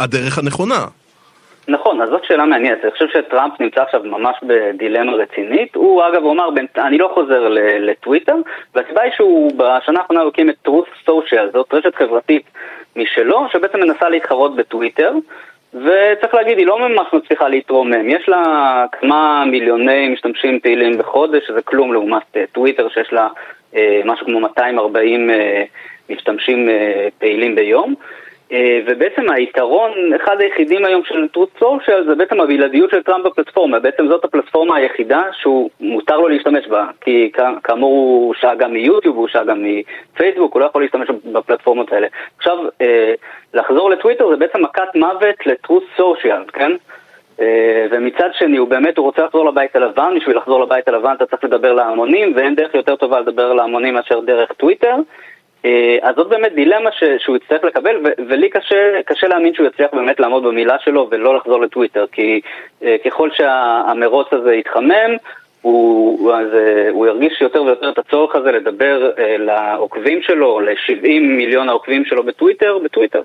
הדרך 0.00 0.38
הנכונה. 0.38 0.84
נכון, 1.68 2.02
אז 2.02 2.08
זאת 2.08 2.24
שאלה 2.24 2.44
מעניינת. 2.44 2.78
אני 2.82 2.90
חושב 2.90 3.06
שטראמפ 3.08 3.60
נמצא 3.60 3.82
עכשיו 3.82 4.00
ממש 4.04 4.36
בדילמה 4.42 5.12
רצינית. 5.12 5.74
הוא 5.74 6.02
אגב 6.08 6.22
אומר, 6.22 6.48
אני 6.76 6.98
לא 6.98 7.10
חוזר 7.14 7.48
לטוויטר, 7.80 8.34
והסיבה 8.74 9.02
היא 9.02 9.12
שהוא 9.16 9.52
בשנה 9.56 10.00
האחרונה 10.00 10.20
הוא 10.20 10.28
הקים 10.28 10.50
את 10.50 10.68
truth 10.68 11.08
social, 11.10 11.52
זאת 11.52 11.74
רשת 11.74 11.94
חברתית 11.94 12.42
משלו, 12.96 13.46
שבעצם 13.52 13.80
מנסה 13.80 14.08
להתחרות 14.08 14.56
בטוויטר. 14.56 15.12
וצריך 15.74 16.34
להגיד, 16.34 16.58
היא 16.58 16.66
לא 16.66 16.88
ממש 16.88 17.06
מצליחה 17.12 17.48
להתרומם. 17.48 18.08
יש 18.08 18.28
לה 18.28 18.84
כמה 19.00 19.44
מיליוני 19.44 20.08
משתמשים 20.08 20.60
פעילים 20.60 20.98
בחודש, 20.98 21.46
שזה 21.46 21.62
כלום 21.62 21.92
לעומת 21.92 22.22
אה, 22.36 22.44
טוויטר 22.52 22.88
שיש 22.88 23.12
לה 23.12 23.28
אה, 23.76 24.00
משהו 24.04 24.26
כמו 24.26 24.40
240 24.40 25.30
אה, 25.30 25.64
משתמשים 26.10 26.68
אה, 26.68 27.08
פעילים 27.18 27.54
ביום. 27.54 27.94
אה, 28.52 28.80
ובעצם 28.86 29.30
היתרון, 29.30 29.90
אחד 30.16 30.40
היחידים 30.40 30.84
היום 30.84 31.02
של 31.04 31.28
טרוט 31.28 31.48
סושיאל 31.58 32.04
זה 32.08 32.14
בעצם 32.14 32.40
הבלעדיות 32.40 32.90
של 32.90 33.02
טראמפ 33.02 33.24
בפלטפורמה, 33.24 33.78
בעצם 33.78 34.06
זאת 34.08 34.24
הפלטפורמה 34.24 34.76
היחידה 34.76 35.22
שהוא 35.32 35.70
מותר 35.80 36.16
לו 36.16 36.28
להשתמש 36.28 36.66
בה, 36.66 36.86
כי 37.00 37.30
כאמור 37.64 37.90
הוא 37.90 38.34
שעה 38.34 38.54
גם 38.54 38.72
מיוטיוב, 38.72 39.16
הוא 39.16 39.28
שעה 39.28 39.44
גם 39.44 39.64
מפייסבוק, 39.64 40.54
הוא 40.54 40.60
לא 40.60 40.66
יכול 40.66 40.82
להשתמש 40.82 41.08
בפלטפורמות 41.32 41.92
האלה. 41.92 42.06
עכשיו, 42.36 42.58
אה, 42.80 43.14
לחזור 43.54 43.90
לטוויטר 43.90 44.30
זה 44.30 44.36
בעצם 44.36 44.62
מכת 44.62 44.94
מוות 44.94 45.46
לטרוט 45.46 45.84
סושיאל, 45.96 46.42
כן? 46.52 46.72
אה, 47.40 47.86
ומצד 47.90 48.30
שני, 48.32 48.56
הוא 48.56 48.68
באמת, 48.68 48.98
הוא 48.98 49.06
רוצה 49.06 49.24
לחזור 49.24 49.46
לבית 49.46 49.76
הלבן, 49.76 50.14
בשביל 50.16 50.36
לחזור 50.36 50.62
לבית 50.62 50.88
הלבן 50.88 51.14
אתה 51.16 51.26
צריך 51.26 51.44
לדבר 51.44 51.72
להמונים, 51.72 52.32
ואין 52.36 52.54
דרך 52.54 52.74
יותר 52.74 52.96
טובה 52.96 53.20
לדבר 53.20 53.52
להמונים 53.52 53.94
מאשר 53.94 54.20
דרך 54.20 54.52
טוויטר. 54.52 54.96
אה, 55.64 55.96
אז 56.02 56.14
זאת 56.16 56.28
באמת 56.28 56.54
דילמה 56.54 56.92
ש, 56.92 57.04
שהוא 57.18 57.36
יצטרך 57.36 57.64
לקבל, 57.64 57.96
ו, 57.96 58.08
ולי 58.28 58.50
קשה, 58.50 59.02
קשה 59.06 59.28
להאמין 59.28 59.54
שהוא 59.54 59.66
יצליח 59.66 59.90
באמת 59.94 60.20
לעמוד 60.20 60.44
במילה 60.44 60.78
שלו 60.78 61.08
ולא 61.10 61.36
לחזור 61.36 61.60
לטוויטר, 61.60 62.04
כי 62.12 62.40
אה, 62.82 62.96
ככל 63.04 63.30
שהמרוץ 63.30 64.28
הזה 64.32 64.54
יתחמם, 64.54 65.16
הוא, 65.62 66.32
אז, 66.32 66.48
הוא 66.90 67.06
ירגיש 67.06 67.40
יותר 67.40 67.62
ויותר 67.62 67.90
את 67.90 67.98
הצורך 67.98 68.36
הזה 68.36 68.52
לדבר 68.52 69.10
לעוקבים 69.38 70.22
שלו, 70.22 70.60
ל-70 70.60 71.20
מיליון 71.20 71.68
העוקבים 71.68 72.04
שלו 72.04 72.22
בטוויטר, 72.22 72.78
בטוויטר. 72.78 73.22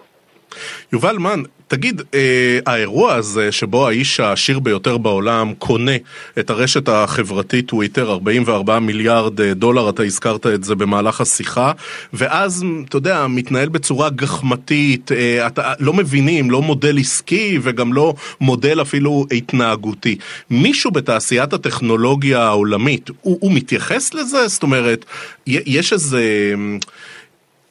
יובל 0.94 1.18
מן, 1.18 1.44
תגיד, 1.70 2.02
אה, 2.14 2.60
האירוע 2.66 3.14
הזה 3.14 3.52
שבו 3.52 3.88
האיש 3.88 4.20
העשיר 4.20 4.60
ביותר 4.60 4.98
בעולם 4.98 5.54
קונה 5.58 5.92
את 6.40 6.50
הרשת 6.50 6.90
החברתית 6.90 7.68
טוויטר, 7.68 8.12
44 8.12 8.80
מיליארד 8.80 9.42
אה, 9.42 9.54
דולר, 9.54 9.90
אתה 9.90 10.04
הזכרת 10.04 10.48
את 10.48 10.64
זה 10.64 10.76
במהלך 10.76 11.22
השיחה, 11.22 11.72
ואז, 12.14 12.66
אתה 12.88 12.98
יודע, 12.98 13.28
מתנהל 13.28 13.70
בצורה 13.70 14.10
גחמתית, 14.10 15.12
אה, 15.12 15.48
אתה 15.48 15.74
לא 15.80 15.94
מבינים, 15.94 16.52
לא 16.52 16.62
מודל 16.62 17.00
עסקי 17.00 17.60
וגם 17.62 17.94
לא 17.94 18.14
מודל 18.42 18.82
אפילו 18.82 19.26
התנהגותי. 19.32 20.18
מישהו 20.50 20.92
בתעשיית 20.92 21.54
הטכנולוגיה 21.54 22.44
העולמית, 22.44 23.10
הוא, 23.22 23.38
הוא 23.42 23.52
מתייחס 23.52 24.14
לזה? 24.14 24.48
זאת 24.48 24.64
אומרת, 24.64 25.06
יש 25.48 25.94
איזה... 25.94 26.56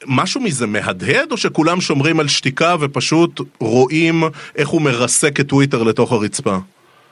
משהו 0.07 0.41
מזה 0.41 0.67
מהדהד, 0.67 1.31
או 1.31 1.37
שכולם 1.37 1.81
שומרים 1.81 2.19
על 2.19 2.27
שתיקה 2.27 2.75
ופשוט 2.81 3.41
רואים 3.59 4.23
איך 4.57 4.69
הוא 4.69 4.81
מרסק 4.81 5.39
את 5.39 5.47
טוויטר 5.47 5.83
לתוך 5.83 6.11
הרצפה? 6.11 6.55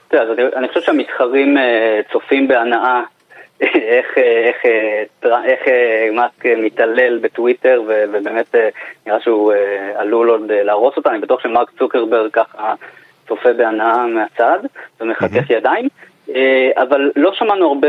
תראה, 0.08 0.22
אז 0.22 0.28
אני 0.56 0.68
חושב 0.68 0.80
שהמתחרים 0.80 1.58
אה, 1.58 2.00
צופים 2.12 2.48
בהנאה 2.48 3.02
איך, 3.60 4.18
איך, 4.18 4.56
איך, 4.64 4.66
איך 5.44 5.60
מאסק 6.12 6.46
מתעלל 6.46 7.18
בטוויטר 7.18 7.82
ובאמת 7.86 8.54
אה, 8.54 8.68
נראה 9.06 9.20
שהוא 9.20 9.52
אה, 9.52 10.00
עלול 10.00 10.28
עוד 10.28 10.42
להרוס 10.52 10.96
אותה, 10.96 11.10
אני 11.10 11.18
בטוח 11.18 11.42
שמרק 11.42 11.70
צוקרברג 11.78 12.30
ככה 12.32 12.74
צופה 13.28 13.52
בהנאה 13.52 14.06
מהצד 14.06 14.58
ומחכך 15.00 15.50
ידיים. 15.50 15.88
אבל 16.76 17.10
לא 17.16 17.32
שמענו 17.34 17.68
הרבה, 17.68 17.88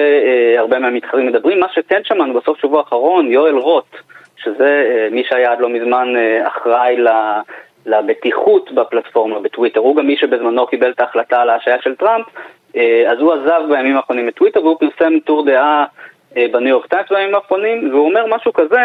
הרבה 0.57 0.79
מהמתחרים 0.79 1.27
מדברים, 1.27 1.59
מה 1.59 1.67
שכן 1.73 2.01
שמענו 2.03 2.33
בסוף 2.33 2.61
שבוע 2.61 2.79
האחרון, 2.79 3.31
יואל 3.31 3.55
רוט, 3.55 3.95
שזה 4.43 4.83
אה, 4.89 5.07
מי 5.11 5.23
שהיה 5.23 5.51
עד 5.51 5.59
לא 5.59 5.69
מזמן 5.69 6.13
אה, 6.17 6.47
אחראי 6.47 6.97
לבטיחות 7.85 8.71
בפלטפורמה 8.71 9.39
בטוויטר. 9.39 9.79
הוא 9.79 9.95
גם 9.95 10.07
מי 10.07 10.17
שבזמנו 10.17 10.67
קיבל 10.67 10.91
את 10.91 10.99
ההחלטה 10.99 11.41
על 11.41 11.49
ההשעיה 11.49 11.81
של 11.81 11.95
טראמפ, 11.95 12.25
אה, 12.75 13.11
אז 13.11 13.19
הוא 13.19 13.33
עזב 13.33 13.61
בימים 13.69 13.97
האחרונים 13.97 14.27
את 14.29 14.35
טוויטר 14.35 14.63
והוא 14.63 14.77
פרסם 14.79 15.19
טור 15.19 15.45
דעה 15.45 15.85
בניו 16.35 16.67
יורק 16.67 16.85
טיימס 16.85 17.09
בימים 17.09 17.35
האחרונים, 17.35 17.89
והוא 17.93 18.09
אומר 18.09 18.25
משהו 18.35 18.53
כזה, 18.53 18.79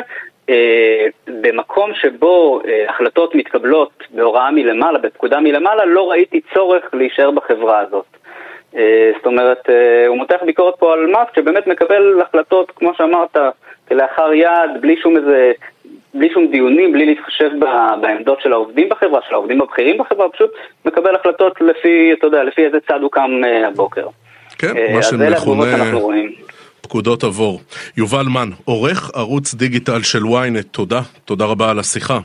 במקום 1.27 1.95
שבו 1.95 2.61
החלטות 2.89 3.35
מתקבלות 3.35 4.03
בהוראה 4.11 4.51
מלמעלה, 4.51 4.99
בפקודה 4.99 5.41
מלמעלה, 5.41 5.85
לא 5.85 6.11
ראיתי 6.11 6.41
צורך 6.55 6.85
להישאר 6.93 7.31
בחברה 7.31 7.79
הזאת. 7.79 8.07
זאת 9.17 9.27
אומרת, 9.27 9.69
הוא 10.09 10.17
מותח 10.17 10.37
ביקורת 10.47 10.75
פה 10.79 10.93
על 10.93 11.07
מאסק 11.07 11.37
שבאמת 11.37 11.67
מקבל 11.67 12.21
החלטות, 12.23 12.73
כמו 12.77 12.93
שאמרת, 12.99 13.37
כלאחר 13.89 14.33
יד, 14.33 14.81
בלי 14.81 14.97
שום 15.03 15.17
איזה, 15.17 15.53
בלי 16.15 16.29
שום 16.33 16.47
דיונים, 16.47 16.93
בלי 16.93 17.07
להתחשב 17.07 17.51
בעמדות 18.01 18.41
של 18.41 18.53
העובדים 18.53 18.89
בחברה, 18.89 19.21
של 19.29 19.35
העובדים 19.35 19.61
הבכירים 19.63 19.99
בחברה, 19.99 20.29
פשוט 20.29 20.51
מקבל 20.85 21.15
החלטות 21.15 21.61
לפי, 21.61 22.13
אתה 22.13 22.27
יודע, 22.27 22.45
לפי 22.45 22.65
איזה 22.65 22.79
צד 22.89 22.99
הוא 23.03 23.11
קם 23.11 23.31
uh, 23.45 23.67
הבוקר. 23.67 24.07
כן, 24.59 24.95
מה 24.95 25.03
שמכונה 25.03 25.67
פקודות 26.81 27.25
עבור. 27.25 27.61
יובל 27.97 28.27
מן, 28.35 28.51
עורך 28.65 29.11
ערוץ 29.15 29.55
דיגיטל 29.55 30.03
של 30.03 30.23
ynet, 30.23 30.63
תודה, 30.71 31.01
תודה 31.25 31.45
רבה 31.45 31.71
על 31.71 31.79
השיחה. 31.79 32.19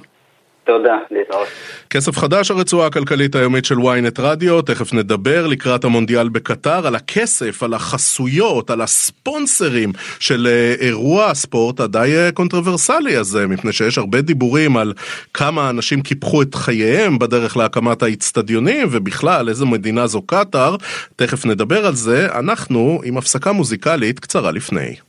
תודה, 0.70 0.98
להתראות. 1.12 1.48
כסף 1.90 2.18
חדש, 2.18 2.52
הרצועה 2.52 2.88
הכלכלית 2.88 3.36
היומית 3.36 3.66
של 3.66 3.76
ynet 3.76 4.22
רדיו, 4.22 4.62
תכף 4.62 4.94
נדבר 4.94 5.48
לקראת 5.48 5.84
המונדיאל 5.84 6.30
בקטר, 6.30 6.88
על 6.88 6.96
הכסף, 6.96 7.64
על 7.64 7.74
החסויות, 7.74 8.70
על 8.70 8.82
הספונסרים 8.82 9.92
של 10.20 10.48
אה, 10.48 10.76
אירוע 10.88 11.26
הספורט 11.26 11.80
הדי 11.80 12.14
אה, 12.18 12.32
קונטרוברסלי 12.32 13.16
הזה, 13.16 13.48
מפני 13.48 13.74
שיש 13.74 13.98
הרבה 13.98 14.22
דיבורים 14.22 14.78
על 14.78 14.94
כמה 15.34 15.70
אנשים 15.70 16.02
קיפחו 16.02 16.42
את 16.42 16.56
חייהם 16.56 17.20
בדרך 17.20 17.58
להקמת 17.58 18.04
האיצטדיונים, 18.04 18.88
ובכלל, 18.92 19.50
איזה 19.50 19.66
מדינה 19.66 20.08
זו 20.08 20.22
קטאר, 20.22 20.76
תכף 21.16 21.46
נדבר 21.46 21.86
על 21.86 21.96
זה, 21.96 22.28
אנחנו 22.40 23.02
עם 23.04 23.18
הפסקה 23.18 23.52
מוזיקלית 23.52 24.20
קצרה 24.20 24.52
לפני. 24.52 25.09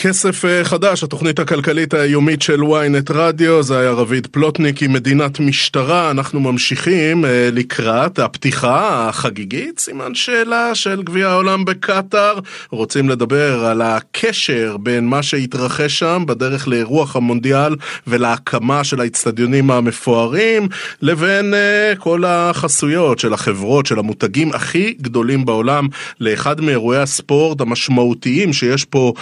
כסף 0.00 0.44
אה, 0.44 0.64
חדש, 0.64 1.04
התוכנית 1.04 1.38
הכלכלית 1.38 1.94
היומית 1.94 2.42
של 2.42 2.60
ynet 2.60 3.12
רדיו, 3.12 3.62
זה 3.62 3.78
היה 3.78 3.90
רביד 3.90 4.26
פלוטניק 4.26 4.82
עם 4.82 4.92
מדינת 4.92 5.40
משטרה, 5.40 6.10
אנחנו 6.10 6.40
ממשיכים 6.40 7.24
אה, 7.24 7.48
לקראת 7.52 8.18
הפתיחה 8.18 9.08
החגיגית, 9.08 9.78
סימן 9.78 10.14
שאלה 10.14 10.74
של 10.74 11.02
גביע 11.02 11.28
העולם 11.28 11.64
בקטאר, 11.64 12.38
רוצים 12.70 13.08
לדבר 13.08 13.64
על 13.64 13.82
הקשר 13.82 14.76
בין 14.76 15.06
מה 15.06 15.22
שהתרחש 15.22 15.98
שם 15.98 16.24
בדרך 16.26 16.68
לאירוח 16.68 17.16
המונדיאל 17.16 17.76
ולהקמה 18.06 18.84
של 18.84 19.00
האצטדיונים 19.00 19.70
המפוארים, 19.70 20.68
לבין 21.02 21.54
אה, 21.54 21.92
כל 21.98 22.24
החסויות 22.24 23.18
של 23.18 23.32
החברות, 23.32 23.86
של 23.86 23.98
המותגים 23.98 24.52
הכי 24.52 24.94
גדולים 25.00 25.44
בעולם, 25.44 25.88
לאחד 26.20 26.60
מאירועי 26.60 26.98
הספורט 26.98 27.60
המשמעותיים 27.60 28.52
שיש 28.52 28.84
פה 28.84 29.12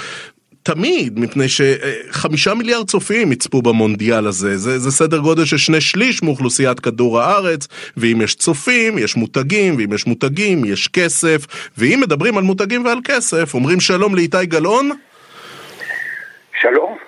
תמיד, 0.66 1.18
מפני 1.18 1.44
שחמישה 1.48 2.54
מיליארד 2.54 2.86
צופים 2.86 3.32
יצפו 3.32 3.62
במונדיאל 3.62 4.26
הזה, 4.26 4.56
זה, 4.56 4.78
זה 4.78 4.90
סדר 4.90 5.18
גודל 5.18 5.44
של 5.44 5.56
שני 5.56 5.80
שליש 5.80 6.22
מאוכלוסיית 6.22 6.80
כדור 6.80 7.20
הארץ, 7.20 7.68
ואם 7.96 8.20
יש 8.22 8.34
צופים, 8.34 8.98
יש 8.98 9.16
מותגים, 9.16 9.76
ואם 9.76 9.92
יש 9.92 10.06
מותגים, 10.06 10.64
יש 10.64 10.88
כסף, 10.88 11.46
ואם 11.78 12.00
מדברים 12.02 12.38
על 12.38 12.44
מותגים 12.44 12.84
ועל 12.84 12.98
כסף, 13.04 13.54
אומרים 13.54 13.80
שלום 13.80 14.14
לאיתי 14.14 14.46
גלאון. 14.46 14.90
שלום. 16.60 17.05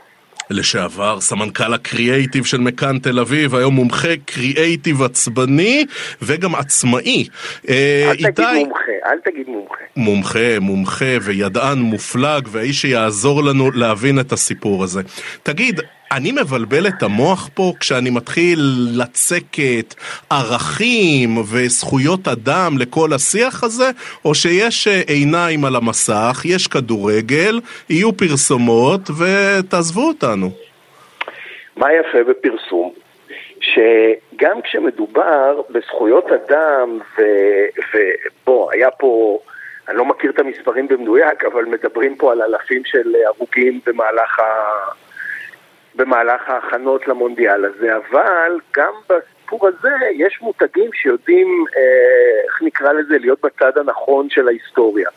לשעבר 0.51 1.21
סמנכ"ל 1.21 1.75
הקריאייטיב 1.75 2.45
של 2.45 2.59
מכאן 2.59 2.99
תל 2.99 3.19
אביב, 3.19 3.55
היום 3.55 3.75
מומחה 3.75 4.17
קריאייטיב 4.25 5.03
עצבני 5.03 5.85
וגם 6.23 6.55
עצמאי. 6.55 7.29
אה, 7.69 8.05
אל 8.07 8.11
איתי... 8.11 8.33
תגיד 8.33 8.49
מומחה, 8.55 8.93
אל 9.07 9.19
תגיד 9.25 9.49
מומחה. 9.49 9.75
מומחה, 9.97 10.61
מומחה 10.61 11.17
וידען 11.23 11.79
מופלג 11.79 12.49
והאיש 12.51 12.81
שיעזור 12.81 13.45
לנו 13.45 13.71
להבין 13.71 14.21
את 14.21 14.33
הסיפור 14.33 14.85
הזה. 14.85 15.03
תגיד, 15.43 15.81
אני 16.13 16.33
מבלבל 16.33 16.87
את 16.87 17.03
המוח 17.03 17.49
פה 17.55 17.73
כשאני 17.81 18.11
מתחיל 18.11 18.59
לצקת 19.01 19.95
ערכים 20.31 21.31
וזכויות 21.53 22.29
אדם 22.29 22.79
לכל 22.79 23.13
השיח 23.15 23.65
הזה, 23.65 23.91
או 24.25 24.35
שיש 24.35 24.89
אה, 24.89 25.01
עיניים 25.07 25.65
על 25.65 25.77
המסך, 25.77 26.43
יש 26.45 26.67
כדורגל, 26.67 27.61
יהיו 27.91 28.13
פרסומות 28.13 29.01
ותעזבו 29.19 30.09
אותנו. 30.09 30.51
מה 31.77 31.87
יפה 31.93 32.19
בפרסום? 32.31 32.93
שגם 33.61 34.63
כשמדובר 34.63 35.61
בזכויות 35.71 36.27
אדם, 36.33 36.99
ובוא, 37.95 38.73
היה 38.73 38.91
פה, 38.91 39.39
אני 39.89 39.97
לא 39.97 40.05
מכיר 40.05 40.31
את 40.31 40.39
המספרים 40.39 40.89
במדויק, 40.89 41.45
אבל 41.45 41.65
מדברים 41.65 42.17
פה 42.17 42.33
על 42.33 42.43
אלפים 42.43 42.83
של 42.85 43.15
הרוגים 43.27 43.81
במהלך 43.87 44.41
ה... 44.41 44.45
במהלך 45.99 46.49
ההכנות 46.49 47.09
למונדיאל 47.09 47.65
הזה, 47.65 47.97
אבל 47.97 48.59
גם 48.77 48.93
בסיפור 49.09 49.69
הזה 49.69 49.91
יש 50.15 50.39
מותגים 50.43 50.93
שיודעים, 50.93 51.65
אה, 51.77 52.41
איך 52.45 52.63
נקרא 52.63 52.93
לזה, 52.93 53.19
להיות 53.19 53.41
בצד 53.45 53.79
הנכון 53.79 54.31
של 54.31 54.49
ההיסטוריה. 54.49 55.09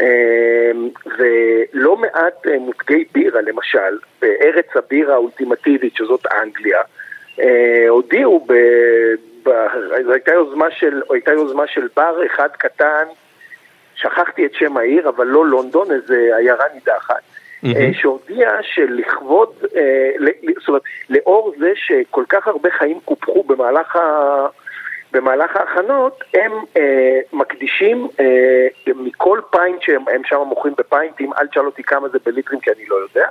אה, 0.00 0.70
ולא 1.18 1.96
מעט 1.96 2.46
אה, 2.46 2.58
מותגי 2.58 3.04
בירה, 3.12 3.40
למשל, 3.40 3.98
בארץ 4.22 4.66
הבירה 4.74 5.14
האולטימטיבית, 5.14 5.96
שזאת 5.96 6.26
אנגליה, 6.26 6.80
הודיעו, 7.88 8.46
ב... 8.48 8.52
ב... 9.42 9.50
זו 10.04 10.12
הייתה 10.12 10.32
יוזמה 10.32 10.70
של, 10.70 11.02
הייתה 11.10 11.32
יוזמה 11.32 11.66
של 11.66 11.88
בר 11.96 12.26
אחד 12.26 12.48
קטן, 12.58 13.04
שכחתי 13.94 14.46
את 14.46 14.54
שם 14.54 14.76
העיר, 14.76 15.08
אבל 15.08 15.26
לא 15.26 15.46
לונדון, 15.46 15.90
איזה 15.90 16.30
עיירה 16.36 16.64
נידחת. 16.74 17.22
Mm-hmm. 17.64 18.00
שהודיע 18.00 18.50
שלכבוד, 18.62 19.52
אה, 19.76 20.10
זאת 20.58 20.68
אומרת, 20.68 20.82
לאור 21.10 21.52
זה 21.58 21.72
שכל 21.74 22.24
כך 22.28 22.48
הרבה 22.48 22.70
חיים 22.70 23.00
קופחו 23.04 23.42
במהלך 23.42 23.96
ה... 23.96 24.00
במהלך 25.12 25.56
ההכנות, 25.56 26.24
הם 26.34 26.52
אה, 26.76 27.20
מקדישים 27.32 28.08
אה, 28.20 28.66
מכל 28.86 29.40
פיינט 29.50 29.82
שהם 29.82 30.22
שם 30.24 30.36
מוכרים 30.46 30.74
בפיינטים, 30.78 31.32
אל 31.32 31.46
תשאל 31.46 31.66
אותי 31.66 31.82
כמה 31.82 32.08
זה 32.08 32.18
בליטרים 32.26 32.60
כי 32.60 32.70
אני 32.70 32.86
לא 32.88 32.96
יודע, 32.96 33.28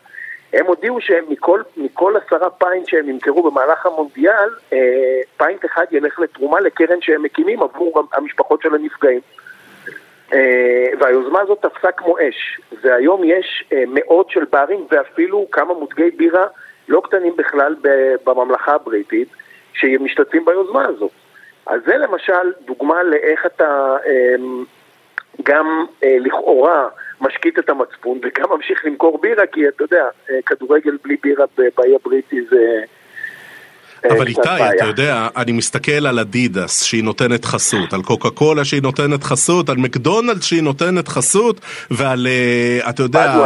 הם 0.54 0.66
הודיעו 0.66 1.02
שמכל 1.02 2.14
עשרה 2.26 2.50
פיינט 2.50 2.88
שהם 2.88 3.10
ימכרו 3.10 3.52
במהלך 3.52 3.86
המונדיאל, 3.86 4.50
אה, 4.74 5.20
פיינט 5.38 5.66
אחד 5.66 5.86
ילך 5.92 6.20
לתרומה 6.20 6.60
לקרן 6.60 7.02
שהם 7.02 7.24
מקימים 7.24 7.62
עבור 7.62 8.08
המשפחות 8.14 8.62
של 8.62 8.76
הנפגעים. 8.76 9.22
אה, 10.34 10.88
והיוזמה 11.00 11.42
הזאת 11.42 11.62
תפסה 11.62 11.92
כמו 11.92 12.18
אש, 12.20 12.62
והיום 12.82 13.22
יש 13.24 13.64
אה, 13.74 13.84
מאות 13.88 14.30
של 14.30 14.46
ברים 14.52 14.88
ואפילו 14.92 15.48
כמה 15.52 15.74
מותגי 15.74 16.12
בירה 16.12 16.48
לא 16.88 17.02
קטנים 17.04 17.36
בכלל 17.38 17.76
בממלכה 18.26 18.74
הבריטית 18.76 19.28
שמשתתפים 19.74 20.46
ביוזמה 20.46 20.86
הזאת. 20.86 21.12
אז 21.66 21.82
זה 21.86 21.98
למשל 21.98 22.54
דוגמה 22.66 23.04
לאיך 23.04 23.46
אתה 23.46 23.96
אמ, 24.06 24.64
גם 25.44 25.86
אה, 26.04 26.18
לכאורה 26.20 26.88
משקיט 27.22 27.60
את 27.60 27.70
המצפון 27.70 28.20
וגם 28.24 28.50
ממשיך 28.50 28.86
למכור 28.86 29.18
בירה, 29.22 29.48
כי 29.48 29.68
אתה 29.68 29.84
יודע, 29.84 30.08
כדורגל 30.46 30.98
בלי 31.04 31.18
בירה 31.24 31.46
באי 31.58 31.96
הבריטי 31.96 32.42
זה... 32.42 32.84
אה, 34.12 34.18
אבל 34.18 34.28
איתי, 34.28 34.40
אתה 34.78 34.86
יודע, 34.86 35.28
אני 35.38 35.52
מסתכל 35.52 36.08
על 36.08 36.20
אדידס 36.20 36.84
שהיא 36.84 37.04
נותנת 37.04 37.46
חסות, 37.46 37.94
על 37.94 38.02
קוקה 38.02 38.30
קולה 38.30 38.66
שהיא 38.66 38.82
נותנת 38.82 39.24
חסות, 39.24 39.70
על 39.70 39.78
מקדונלד 39.78 40.42
שהיא 40.44 40.62
נותנת 40.62 41.08
חסות, 41.08 41.62
ועל, 41.92 42.28
אה, 42.28 42.90
אתה 42.90 43.04
יודע, 43.04 43.46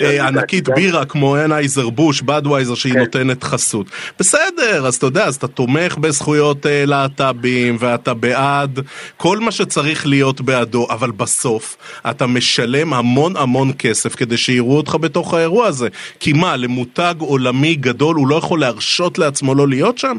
אה, 0.00 0.26
ענקית 0.26 0.68
בירה 0.68 1.04
כמו 1.04 1.36
אנייזר 1.36 1.90
בוש, 1.90 2.22
בדווייזר 2.22 2.74
שהיא 2.74 2.92
כן. 2.92 2.98
נותנת 2.98 3.44
חסות. 3.44 3.86
בסדר, 4.18 4.86
אז 4.86 4.94
אתה 4.94 5.06
יודע, 5.06 5.24
אז 5.24 5.36
אתה 5.36 5.48
תומך 5.48 5.98
בזכויות 5.98 6.66
להט"בים, 6.70 7.76
ואתה 7.80 8.14
בעד 8.14 8.80
כל 9.16 9.38
מה 9.38 9.50
שצריך 9.50 10.06
להיות 10.06 10.40
בעדו, 10.40 10.86
אבל 10.90 11.10
בסוף 11.10 11.76
אתה 12.10 12.26
משלם 12.26 12.94
המון 12.94 13.36
המון 13.36 13.72
כסף 13.78 14.14
כדי 14.14 14.36
שיראו 14.36 14.76
אותך 14.76 14.96
בתוך 15.00 15.34
האירוע 15.34 15.66
הזה. 15.66 15.88
כי 16.20 16.32
מה, 16.32 16.56
למותג 16.56 17.14
עולמי 17.18 17.74
גדול 17.74 18.16
הוא 18.16 18.28
לא 18.28 18.34
יכול 18.34 18.60
להרשות 18.60 19.18
לעצמו 19.18 19.54
לא 19.54 19.68
להיות? 19.68 19.83
להיות 19.84 19.98
שם? 19.98 20.16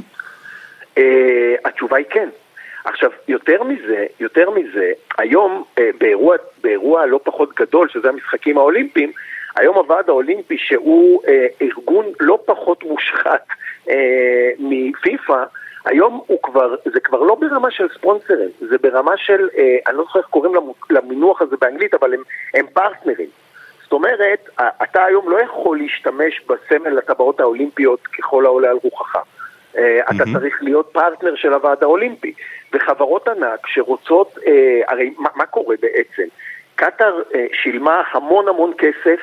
Uh, 0.95 1.01
התשובה 1.65 1.97
היא 1.97 2.05
כן. 2.09 2.29
עכשיו, 2.85 3.09
יותר 3.27 3.63
מזה, 3.63 4.05
יותר 4.19 4.49
מזה, 4.49 4.91
היום 5.17 5.63
uh, 5.75 5.81
באירוע, 5.97 6.35
באירוע 6.63 7.05
לא 7.05 7.19
פחות 7.23 7.55
גדול, 7.55 7.89
שזה 7.89 8.09
המשחקים 8.09 8.57
האולימפיים, 8.57 9.11
היום 9.55 9.75
הוועד 9.75 10.09
האולימפי, 10.09 10.57
שהוא 10.57 11.23
uh, 11.23 11.29
ארגון 11.61 12.05
לא 12.19 12.39
פחות 12.45 12.83
מושחת 12.83 13.45
uh, 13.87 13.91
מפיפ"א, 14.59 15.43
היום 15.85 16.21
הוא 16.27 16.39
כבר, 16.43 16.75
זה 16.93 16.99
כבר 16.99 17.19
לא 17.19 17.35
ברמה 17.35 17.71
של 17.71 17.87
ספונסרים, 17.93 18.49
זה 18.59 18.77
ברמה 18.77 19.17
של, 19.17 19.47
uh, 19.53 19.59
אני 19.87 19.97
לא 19.97 20.03
זוכר 20.03 20.19
איך 20.19 20.27
קוראים 20.27 20.53
למינוח 20.89 21.41
הזה 21.41 21.55
באנגלית, 21.61 21.93
אבל 21.93 22.13
הם, 22.13 22.21
הם 22.53 22.65
פרטנרים. 22.73 23.29
זאת 23.83 23.93
אומרת, 23.93 24.49
אתה 24.83 25.03
היום 25.03 25.29
לא 25.29 25.41
יכול 25.41 25.77
להשתמש 25.77 26.41
בסמל 26.41 26.97
הטבעות 26.97 27.39
האולימפיות 27.39 28.07
ככל 28.07 28.45
העולה 28.45 28.69
על 28.69 28.77
רוחך. 28.83 29.15
אה, 29.77 29.99
אתה 29.99 30.23
צריך 30.33 30.63
להיות 30.63 30.89
פרטנר 30.91 31.35
של 31.35 31.53
הוועד 31.53 31.83
האולימפי. 31.83 32.33
וחברות 32.73 33.27
ענק 33.27 33.67
שרוצות, 33.67 34.37
אה, 34.47 34.81
הרי 34.87 35.13
מה, 35.17 35.29
מה 35.35 35.45
קורה 35.45 35.75
בעצם? 35.81 36.23
קטאר 36.75 37.21
אה, 37.35 37.45
שילמה 37.53 38.01
המון 38.11 38.47
המון 38.47 38.71
כסף 38.77 39.19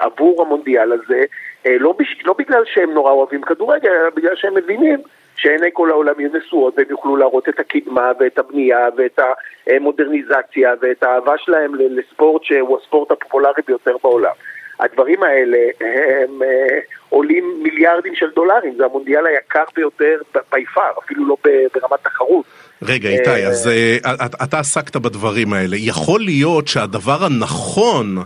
עבור 0.00 0.42
המונדיאל 0.42 0.92
הזה, 0.92 1.22
לא, 1.66 1.94
בש, 1.98 2.22
לא 2.24 2.34
בגלל 2.38 2.62
שהם 2.64 2.90
נורא 2.90 3.12
אוהבים 3.12 3.42
כדורגל, 3.42 3.90
אלא 3.90 4.10
בגלל 4.10 4.36
שהם 4.36 4.54
מבינים 4.54 4.98
שעיני 5.36 5.70
כל 5.72 5.90
העולם 5.90 6.20
יהיו 6.20 6.30
נשואות 6.34 6.74
והם 6.76 6.86
יוכלו 6.90 7.16
להראות 7.16 7.48
את 7.48 7.60
הקדמה 7.60 8.12
ואת 8.20 8.38
הבנייה 8.38 8.88
ואת 8.96 9.20
המודרניזציה 9.66 10.74
ואת 10.80 11.02
האהבה 11.02 11.38
שלהם 11.38 11.74
לספורט 11.74 12.44
שהוא 12.44 12.78
הספורט 12.78 13.10
הפופולרי 13.10 13.62
ביותר 13.66 13.96
בעולם. 14.02 14.34
הדברים 14.80 15.22
האלה 15.22 15.58
הם 15.80 16.42
אה, 16.42 16.78
עולים 17.08 17.60
מיליארדים 17.62 18.14
של 18.14 18.26
דולרים, 18.34 18.74
זה 18.76 18.84
המונדיאל 18.84 19.26
היקר 19.26 19.64
ביותר 19.76 20.16
בי 20.52 20.64
פאר, 20.74 20.92
אפילו 21.04 21.26
לא 21.26 21.36
ברמת 21.44 22.04
תחרות. 22.04 22.44
רגע, 22.82 23.08
איתי, 23.08 23.30
אה, 23.30 23.48
אז 23.48 23.68
אה, 23.68 23.96
אתה 24.44 24.58
עסקת 24.58 24.96
בדברים 24.96 25.52
האלה. 25.52 25.76
יכול 25.78 26.20
להיות 26.20 26.68
שהדבר 26.68 27.24
הנכון 27.24 28.16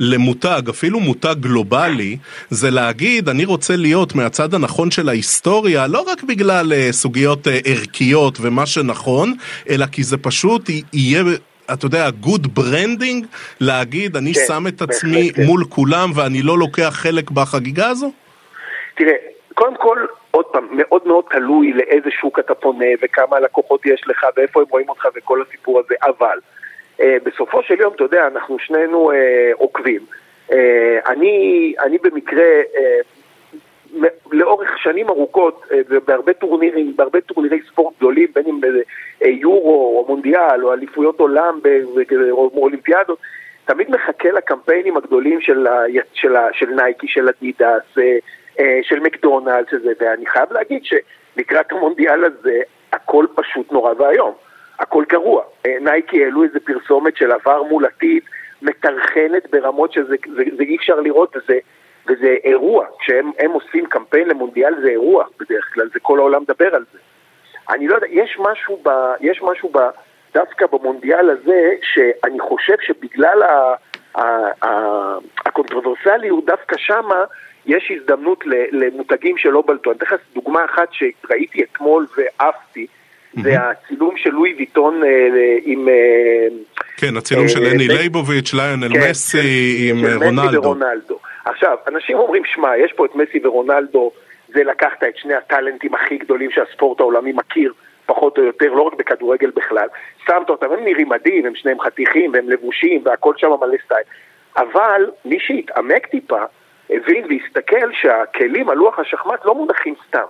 למותג, 0.00 0.62
אפילו 0.70 1.00
מותג 1.00 1.34
גלובלי, 1.40 2.16
זה 2.50 2.70
להגיד, 2.70 3.28
אני 3.28 3.44
רוצה 3.44 3.76
להיות 3.76 4.14
מהצד 4.14 4.54
הנכון 4.54 4.90
של 4.90 5.08
ההיסטוריה, 5.08 5.86
לא 5.86 6.00
רק 6.00 6.22
בגלל 6.22 6.72
סוגיות 6.90 7.46
ערכיות 7.64 8.38
ומה 8.40 8.66
שנכון, 8.66 9.34
אלא 9.70 9.86
כי 9.86 10.02
זה 10.02 10.16
פשוט 10.16 10.70
יהיה... 10.92 11.22
אתה 11.72 11.86
יודע, 11.86 12.10
good 12.20 12.54
branding, 12.54 13.26
להגיד, 13.60 14.16
אני 14.16 14.34
כן, 14.34 14.40
שם 14.46 14.66
את 14.68 14.82
עצמי 14.82 15.32
כן. 15.34 15.42
מול 15.42 15.64
כולם 15.68 16.10
ואני 16.14 16.42
לא 16.42 16.58
לוקח 16.58 16.90
חלק 16.92 17.30
בחגיגה 17.30 17.88
הזו? 17.88 18.12
תראה, 18.96 19.14
קודם 19.54 19.76
כל, 19.76 19.98
עוד 20.30 20.44
פעם, 20.44 20.66
מאוד 20.70 21.02
מאוד 21.06 21.24
תלוי 21.30 21.72
לאיזה 21.72 22.10
שוק 22.20 22.38
אתה 22.38 22.54
פונה 22.54 22.86
וכמה 23.02 23.40
לקוחות 23.40 23.86
יש 23.86 24.02
לך 24.06 24.26
ואיפה 24.36 24.60
הם 24.60 24.66
רואים 24.70 24.88
אותך 24.88 25.06
וכל 25.16 25.42
הסיפור 25.42 25.80
הזה, 25.80 25.94
אבל 26.02 26.38
אה, 27.00 27.16
בסופו 27.24 27.62
של 27.62 27.80
יום, 27.80 27.92
אתה 27.94 28.04
יודע, 28.04 28.26
אנחנו 28.26 28.58
שנינו 28.58 29.10
אה, 29.10 29.50
עוקבים. 29.54 30.00
אה, 30.52 30.98
אני, 31.06 31.74
אני 31.84 31.98
במקרה 32.02 32.44
אה, 32.78 32.98
לאורך 34.32 34.78
שנים 34.78 35.08
ארוכות, 35.08 35.62
אה, 35.72 35.98
בהרבה 36.06 36.32
טורנירים, 36.32 36.96
בהרבה 36.96 37.20
טורנירי 37.20 37.60
ספורט 37.68 37.94
גדולים, 37.96 38.28
בין 38.34 38.44
אם 38.46 38.60
ביורו 39.20 39.98
או 39.98 40.04
מונדיאל 40.08 40.64
או 40.64 40.72
אליפויות 40.72 41.20
עולם 41.20 41.60
או 42.30 42.50
אולימפיאדות, 42.56 43.18
תמיד 43.64 43.90
מחכה 43.90 44.30
לקמפיינים 44.30 44.96
הגדולים 44.96 45.40
של, 45.40 45.66
ה, 45.66 45.82
של, 46.12 46.36
ה, 46.36 46.48
של 46.52 46.70
נייקי, 46.70 47.08
של 47.08 47.28
אדידס, 47.28 47.98
אה, 47.98 48.18
אה, 48.60 48.78
של 48.82 49.00
מקדונלדס, 49.00 49.72
ואני 50.00 50.26
חייב 50.26 50.52
להגיד 50.52 50.82
שלקראת 50.84 51.72
המונדיאל 51.72 52.24
הזה 52.24 52.60
הכל 52.92 53.26
פשוט 53.34 53.72
נורא 53.72 53.92
ואיום, 53.98 54.32
הכל 54.78 55.04
גרוע. 55.08 55.42
נייקי 55.80 56.24
העלו 56.24 56.44
איזה 56.44 56.60
פרסומת 56.60 57.16
של 57.16 57.32
עבר 57.32 57.62
מול 57.62 57.84
עתיד, 57.84 58.22
מטרחנת 58.62 59.50
ברמות 59.50 59.92
שזה 59.92 60.16
זה, 60.36 60.44
זה 60.56 60.62
אי 60.62 60.76
אפשר 60.76 61.00
לראות, 61.00 61.36
וזה 61.36 61.58
וזה 62.06 62.36
אירוע, 62.44 62.86
כשהם 62.98 63.50
עושים 63.52 63.86
קמפיין 63.86 64.28
למונדיאל 64.28 64.74
זה 64.82 64.88
אירוע 64.88 65.24
בדרך 65.40 65.70
כלל, 65.74 65.88
זה 65.92 66.00
כל 66.00 66.18
העולם 66.18 66.42
מדבר 66.42 66.74
על 66.74 66.84
זה. 66.92 66.98
אני 67.70 67.88
לא 67.88 67.94
יודע, 67.94 68.06
יש 68.10 68.38
משהו, 68.38 68.80
ב, 68.82 68.90
יש 69.20 69.42
משהו 69.42 69.68
ב, 69.68 69.78
דווקא 70.34 70.66
במונדיאל 70.66 71.30
הזה, 71.30 71.74
שאני 71.82 72.40
חושב 72.40 72.74
שבגלל 72.80 73.42
ה, 73.42 73.74
ה, 74.14 74.22
ה, 74.64 74.68
הקונטרוברסליות, 75.46 76.46
דווקא 76.46 76.76
שמה 76.78 77.24
יש 77.66 77.92
הזדמנות 77.96 78.44
למותגים 78.72 79.38
שלא 79.38 79.62
בלטו. 79.66 79.90
אני 79.90 79.98
אתן 79.98 80.06
לך 80.06 80.20
דוגמה 80.34 80.64
אחת 80.64 80.88
שראיתי 80.92 81.62
אתמול 81.62 82.06
ועפתי, 82.16 82.86
זה 83.42 83.56
הצילום 83.60 84.14
של 84.16 84.30
לואי 84.30 84.54
ויטון 84.54 85.04
אה, 85.04 85.08
עם... 85.64 85.88
אה, 85.88 86.46
כן, 86.96 87.16
הצילום 87.16 87.48
של 87.48 87.64
אנני 87.64 87.88
אה, 87.88 87.94
לייבוביץ', 87.94 88.54
ליונל 88.54 88.94
כן, 88.94 89.10
מסי 89.10 89.90
עם 89.90 90.22
רונלדו. 90.22 91.18
עכשיו, 91.44 91.78
אנשים 91.88 92.18
אומרים, 92.18 92.44
שמע, 92.44 92.76
יש 92.76 92.92
פה 92.92 93.06
את 93.06 93.14
מסי 93.14 93.40
ורונלדו, 93.44 94.10
זה 94.48 94.64
לקחת 94.64 95.04
את 95.04 95.16
שני 95.16 95.34
הטאלנטים 95.34 95.94
הכי 95.94 96.18
גדולים 96.18 96.50
שהספורט 96.50 97.00
העולמי 97.00 97.32
מכיר, 97.32 97.72
פחות 98.06 98.38
או 98.38 98.42
יותר, 98.42 98.72
לא 98.72 98.82
רק 98.82 98.94
בכדורגל 98.94 99.50
בכלל, 99.50 99.88
שמת 100.26 100.50
אותם, 100.50 100.72
הם 100.72 100.84
נראים 100.84 101.08
מדהים, 101.08 101.46
הם 101.46 101.54
שניהם 101.54 101.80
חתיכים 101.80 102.32
והם 102.34 102.50
לבושים 102.50 103.02
והכל 103.04 103.34
שם 103.36 103.50
מלא 103.60 103.76
סטייל. 103.84 104.04
אבל 104.56 105.10
מי 105.24 105.40
שהתעמק 105.40 106.06
טיפה, 106.06 106.42
הבין 106.90 107.24
והסתכל 107.28 107.92
שהכלים 107.92 108.68
על 108.68 108.76
לוח 108.76 108.98
השחמט 108.98 109.44
לא 109.44 109.54
מונחים 109.54 109.94
סתם. 110.08 110.26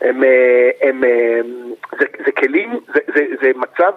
הם, 0.00 0.24
אה, 0.24 0.70
הם, 0.82 0.88
הם, 0.88 1.04
אה, 1.04 1.40
זה, 1.98 2.06
זה 2.26 2.32
כלים, 2.32 2.80
זה, 2.94 3.00
זה, 3.14 3.24
זה 3.42 3.50
מצב 3.56 3.92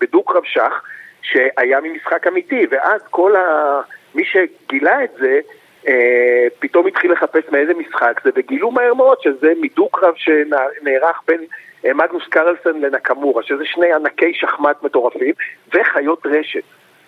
בדו-קרב 0.00 0.44
שח 0.44 0.82
שהיה 1.22 1.80
ממשחק 1.80 2.26
אמיתי, 2.26 2.66
ואז 2.70 3.00
כל 3.10 3.36
ה... 3.36 3.80
מי 4.14 4.22
שגילה 4.24 5.04
את 5.04 5.10
זה, 5.18 5.40
אה, 5.88 6.46
פתאום 6.58 6.86
התחיל 6.86 7.12
לחפש 7.12 7.42
מאיזה 7.52 7.74
משחק 7.74 8.20
זה, 8.24 8.30
וגילו 8.36 8.70
מהר 8.70 8.94
מאוד 8.94 9.18
שזה 9.20 9.52
מדו-קרב 9.60 10.14
שנערך 10.16 11.20
בין 11.28 11.40
אה, 11.84 11.94
מגנוס 11.94 12.26
קרלסון 12.28 12.80
לנקמורה, 12.80 13.42
שזה 13.42 13.64
שני 13.64 13.92
ענקי 13.92 14.34
שחמט 14.34 14.82
מטורפים, 14.82 15.34
וחיות 15.74 16.26
רשת. 16.26 16.62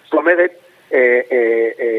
זאת 0.04 0.14
אומרת, 0.14 0.50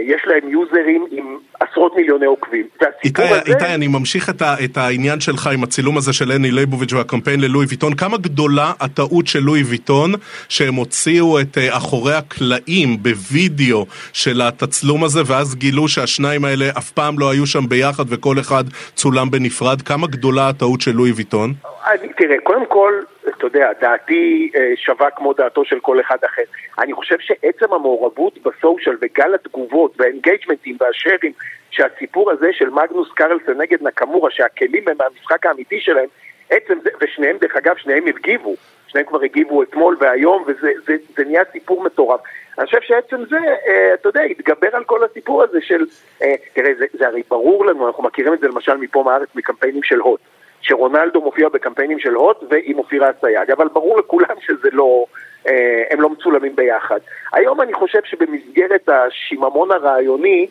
יש 0.03 0.21
להם 0.25 0.49
יוזרים 0.49 1.05
עם 1.11 1.37
עשרות 1.59 1.95
מיליוני 1.95 2.25
עוקבים. 2.25 2.67
איתי, 3.03 3.23
הזה... 3.23 3.41
איתי, 3.47 3.65
אני 3.75 3.87
ממשיך 3.87 4.29
את, 4.29 4.41
ה, 4.41 4.55
את 4.65 4.77
העניין 4.77 5.19
שלך 5.19 5.47
עם 5.53 5.63
הצילום 5.63 5.97
הזה 5.97 6.13
של 6.13 6.31
אני 6.31 6.51
ליבוביץ' 6.51 6.93
והקמפיין 6.93 7.39
ללואי 7.39 7.65
ויטון. 7.69 7.93
כמה 7.93 8.17
גדולה 8.17 8.71
הטעות 8.79 9.27
של 9.27 9.39
לואי 9.39 9.63
ויטון 9.63 10.11
שהם 10.49 10.75
הוציאו 10.75 11.39
את 11.39 11.57
אחורי 11.69 12.13
הקלעים 12.13 12.97
בווידאו 13.01 13.85
של 14.13 14.41
התצלום 14.41 15.03
הזה 15.03 15.19
ואז 15.25 15.55
גילו 15.55 15.87
שהשניים 15.87 16.45
האלה 16.45 16.65
אף 16.77 16.91
פעם 16.91 17.19
לא 17.19 17.31
היו 17.31 17.45
שם 17.45 17.69
ביחד 17.69 18.05
וכל 18.09 18.39
אחד 18.39 18.63
צולם 18.95 19.31
בנפרד. 19.31 19.81
כמה 19.81 20.07
גדולה 20.07 20.49
הטעות 20.49 20.81
של 20.81 20.91
לואי 20.91 21.11
ויטון? 21.11 21.53
אני, 21.91 22.07
תראה, 22.17 22.35
קודם 22.43 22.65
כל... 22.65 22.93
אתה 23.37 23.45
יודע, 23.45 23.71
דעתי 23.81 24.51
אה, 24.55 24.71
שווה 24.75 25.09
כמו 25.09 25.33
דעתו 25.33 25.65
של 25.65 25.79
כל 25.79 25.99
אחד 25.99 26.17
אחר. 26.25 26.41
אני 26.79 26.93
חושב 26.93 27.19
שעצם 27.19 27.73
המעורבות 27.73 28.37
בסושיאל 28.37 28.95
וגל 29.01 29.33
התגובות 29.35 29.93
והאנגייג'מנטים 29.97 30.77
והשארים 30.79 31.31
שהסיפור 31.71 32.31
הזה 32.31 32.47
של 32.51 32.69
מגנוס 32.69 33.11
קרלסון 33.11 33.61
נגד 33.61 33.83
נקמורה, 33.83 34.31
שהכלים 34.31 34.87
הם 34.87 34.97
מהמשחק 34.97 35.45
האמיתי 35.45 35.79
שלהם, 35.79 36.07
עצם 36.49 36.79
זה, 36.83 36.89
ושניהם 37.01 37.37
דרך 37.41 37.55
אגב, 37.55 37.75
שניהם 37.77 38.07
הגיבו, 38.07 38.55
שניהם 38.87 39.07
כבר 39.07 39.21
הגיבו 39.23 39.63
אתמול 39.63 39.97
והיום, 39.99 40.43
וזה 40.47 40.71
זה, 40.85 40.95
זה 41.17 41.25
נהיה 41.25 41.41
סיפור 41.51 41.83
מטורף. 41.83 42.19
אני 42.57 42.65
חושב 42.65 42.81
שעצם 42.81 43.25
זה, 43.29 43.37
אה, 43.67 43.93
אתה 43.93 44.09
יודע, 44.09 44.21
התגבר 44.21 44.69
על 44.73 44.83
כל 44.83 45.03
הסיפור 45.03 45.43
הזה 45.43 45.61
של, 45.61 45.85
אה, 46.21 46.35
תראה, 46.53 46.71
זה, 46.79 46.85
זה 46.93 47.07
הרי 47.07 47.21
ברור 47.29 47.65
לנו, 47.65 47.87
אנחנו 47.87 48.03
מכירים 48.03 48.33
את 48.33 48.39
זה 48.39 48.47
למשל 48.47 48.77
מפה 48.77 49.03
מארץ, 49.03 49.29
מקמפיינים 49.35 49.83
של 49.83 49.99
הוט, 49.99 50.19
שרונלדו 50.61 51.21
מופיע 51.21 51.49
בקמפיינים 51.49 51.99
של 51.99 52.13
הוט 52.13 52.43
ועם 52.49 52.77
אופירה 52.77 53.09
אסייג, 53.09 53.51
אבל 53.51 53.67
ברור 53.73 53.99
לכולם 53.99 54.35
שזה 54.39 54.67
לא, 54.71 55.05
אה, 55.47 55.83
הם 55.89 56.01
לא 56.01 56.09
מצולמים 56.09 56.55
ביחד. 56.55 56.99
היום 57.33 57.61
אני 57.61 57.73
חושב 57.73 57.99
שבמסגרת 58.05 58.89
השיממון 58.89 59.71
הרעיוני, 59.71 60.47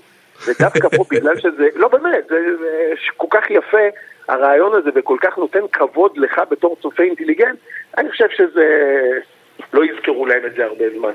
ודווקא 0.46 0.88
פה 0.88 1.04
בגלל 1.11 1.36
שזה, 1.40 1.68
לא 1.74 1.88
באמת, 1.88 2.24
זה, 2.28 2.36
זה 2.59 2.94
כל 3.16 3.26
כך 3.30 3.50
יפה 3.50 3.86
הרעיון 4.28 4.74
הזה 4.74 4.90
וכל 4.94 5.16
כך 5.20 5.38
נותן 5.38 5.61
כבוד 5.72 6.12
לך 6.16 6.40
בתור 6.50 6.76
צופה 6.82 7.02
אינטליגנט, 7.02 7.59
אני 7.98 8.11
חושב 8.11 8.28
שזה, 8.36 8.66
לא 9.72 9.82
יזכרו 9.84 10.26
להם 10.26 10.46
את 10.46 10.54
זה 10.57 10.64
הרבה 10.64 10.84
זמן. 10.98 11.12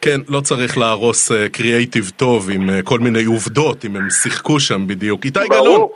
כן, 0.00 0.20
לא 0.28 0.40
צריך 0.40 0.78
להרוס 0.78 1.32
קריאייטיב 1.52 2.04
uh, 2.04 2.18
טוב 2.18 2.50
עם 2.50 2.68
uh, 2.68 2.82
כל 2.84 2.98
מיני 2.98 3.24
עובדות, 3.24 3.84
אם 3.84 3.96
הם 3.96 4.10
שיחקו 4.10 4.60
שם 4.60 4.86
בדיוק. 4.86 5.24
איתי 5.24 5.40
גלאון, 5.48 5.88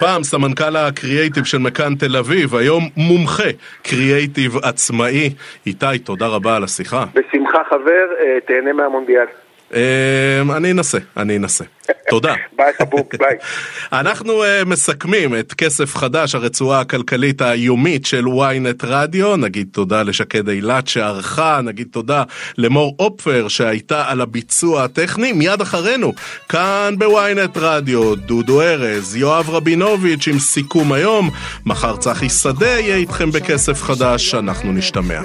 פעם 0.00 0.22
סמנכ"ל 0.22 0.76
הקריאייטיב 0.76 1.44
של 1.44 1.58
מכאן 1.58 1.94
תל 1.94 2.16
אביב, 2.16 2.54
היום 2.54 2.82
מומחה 2.96 3.50
קריאייטיב 3.82 4.56
עצמאי. 4.62 5.30
איתי, 5.66 5.98
תודה 6.04 6.26
רבה 6.26 6.56
על 6.56 6.64
השיחה. 6.64 7.04
בשמחה 7.14 7.62
חבר, 7.70 8.06
uh, 8.18 8.46
תהנה 8.46 8.72
מהמונדיאל. 8.72 9.26
אמ, 9.74 10.50
אני 10.50 10.70
אנסה, 10.70 10.98
אני 11.16 11.36
אנסה. 11.36 11.64
תודה. 12.10 12.34
ביי 12.58 12.72
חבוק, 12.78 13.14
ביי. 13.14 13.36
אנחנו 14.00 14.44
אה, 14.44 14.64
מסכמים 14.66 15.36
את 15.36 15.54
כסף 15.54 15.96
חדש, 15.96 16.34
הרצועה 16.34 16.80
הכלכלית 16.80 17.42
היומית 17.42 18.06
של 18.06 18.24
ynet 18.24 18.86
רדיו. 18.86 19.36
נגיד 19.36 19.68
תודה 19.72 20.02
לשקד 20.02 20.48
אילת 20.48 20.88
שערכה, 20.88 21.60
נגיד 21.64 21.88
תודה 21.90 22.22
למור 22.58 22.96
אופפר 22.98 23.48
שהייתה 23.48 24.04
על 24.08 24.20
הביצוע 24.20 24.84
הטכני. 24.84 25.32
מיד 25.32 25.60
אחרינו, 25.60 26.12
כאן 26.48 26.94
ב-ynet 26.98 27.56
רדיו, 27.56 28.14
דודו 28.14 28.62
ארז, 28.62 29.16
יואב 29.16 29.50
רבינוביץ' 29.50 30.28
עם 30.28 30.38
סיכום 30.38 30.92
היום. 30.92 31.30
מחר 31.66 31.96
צחי 31.96 32.28
שדה 32.28 32.66
יהיה 32.66 32.96
איתכם 32.96 33.30
בכסף 33.30 33.82
חדש, 33.82 34.34
אנחנו 34.34 34.72
נשתמע. 34.72 35.20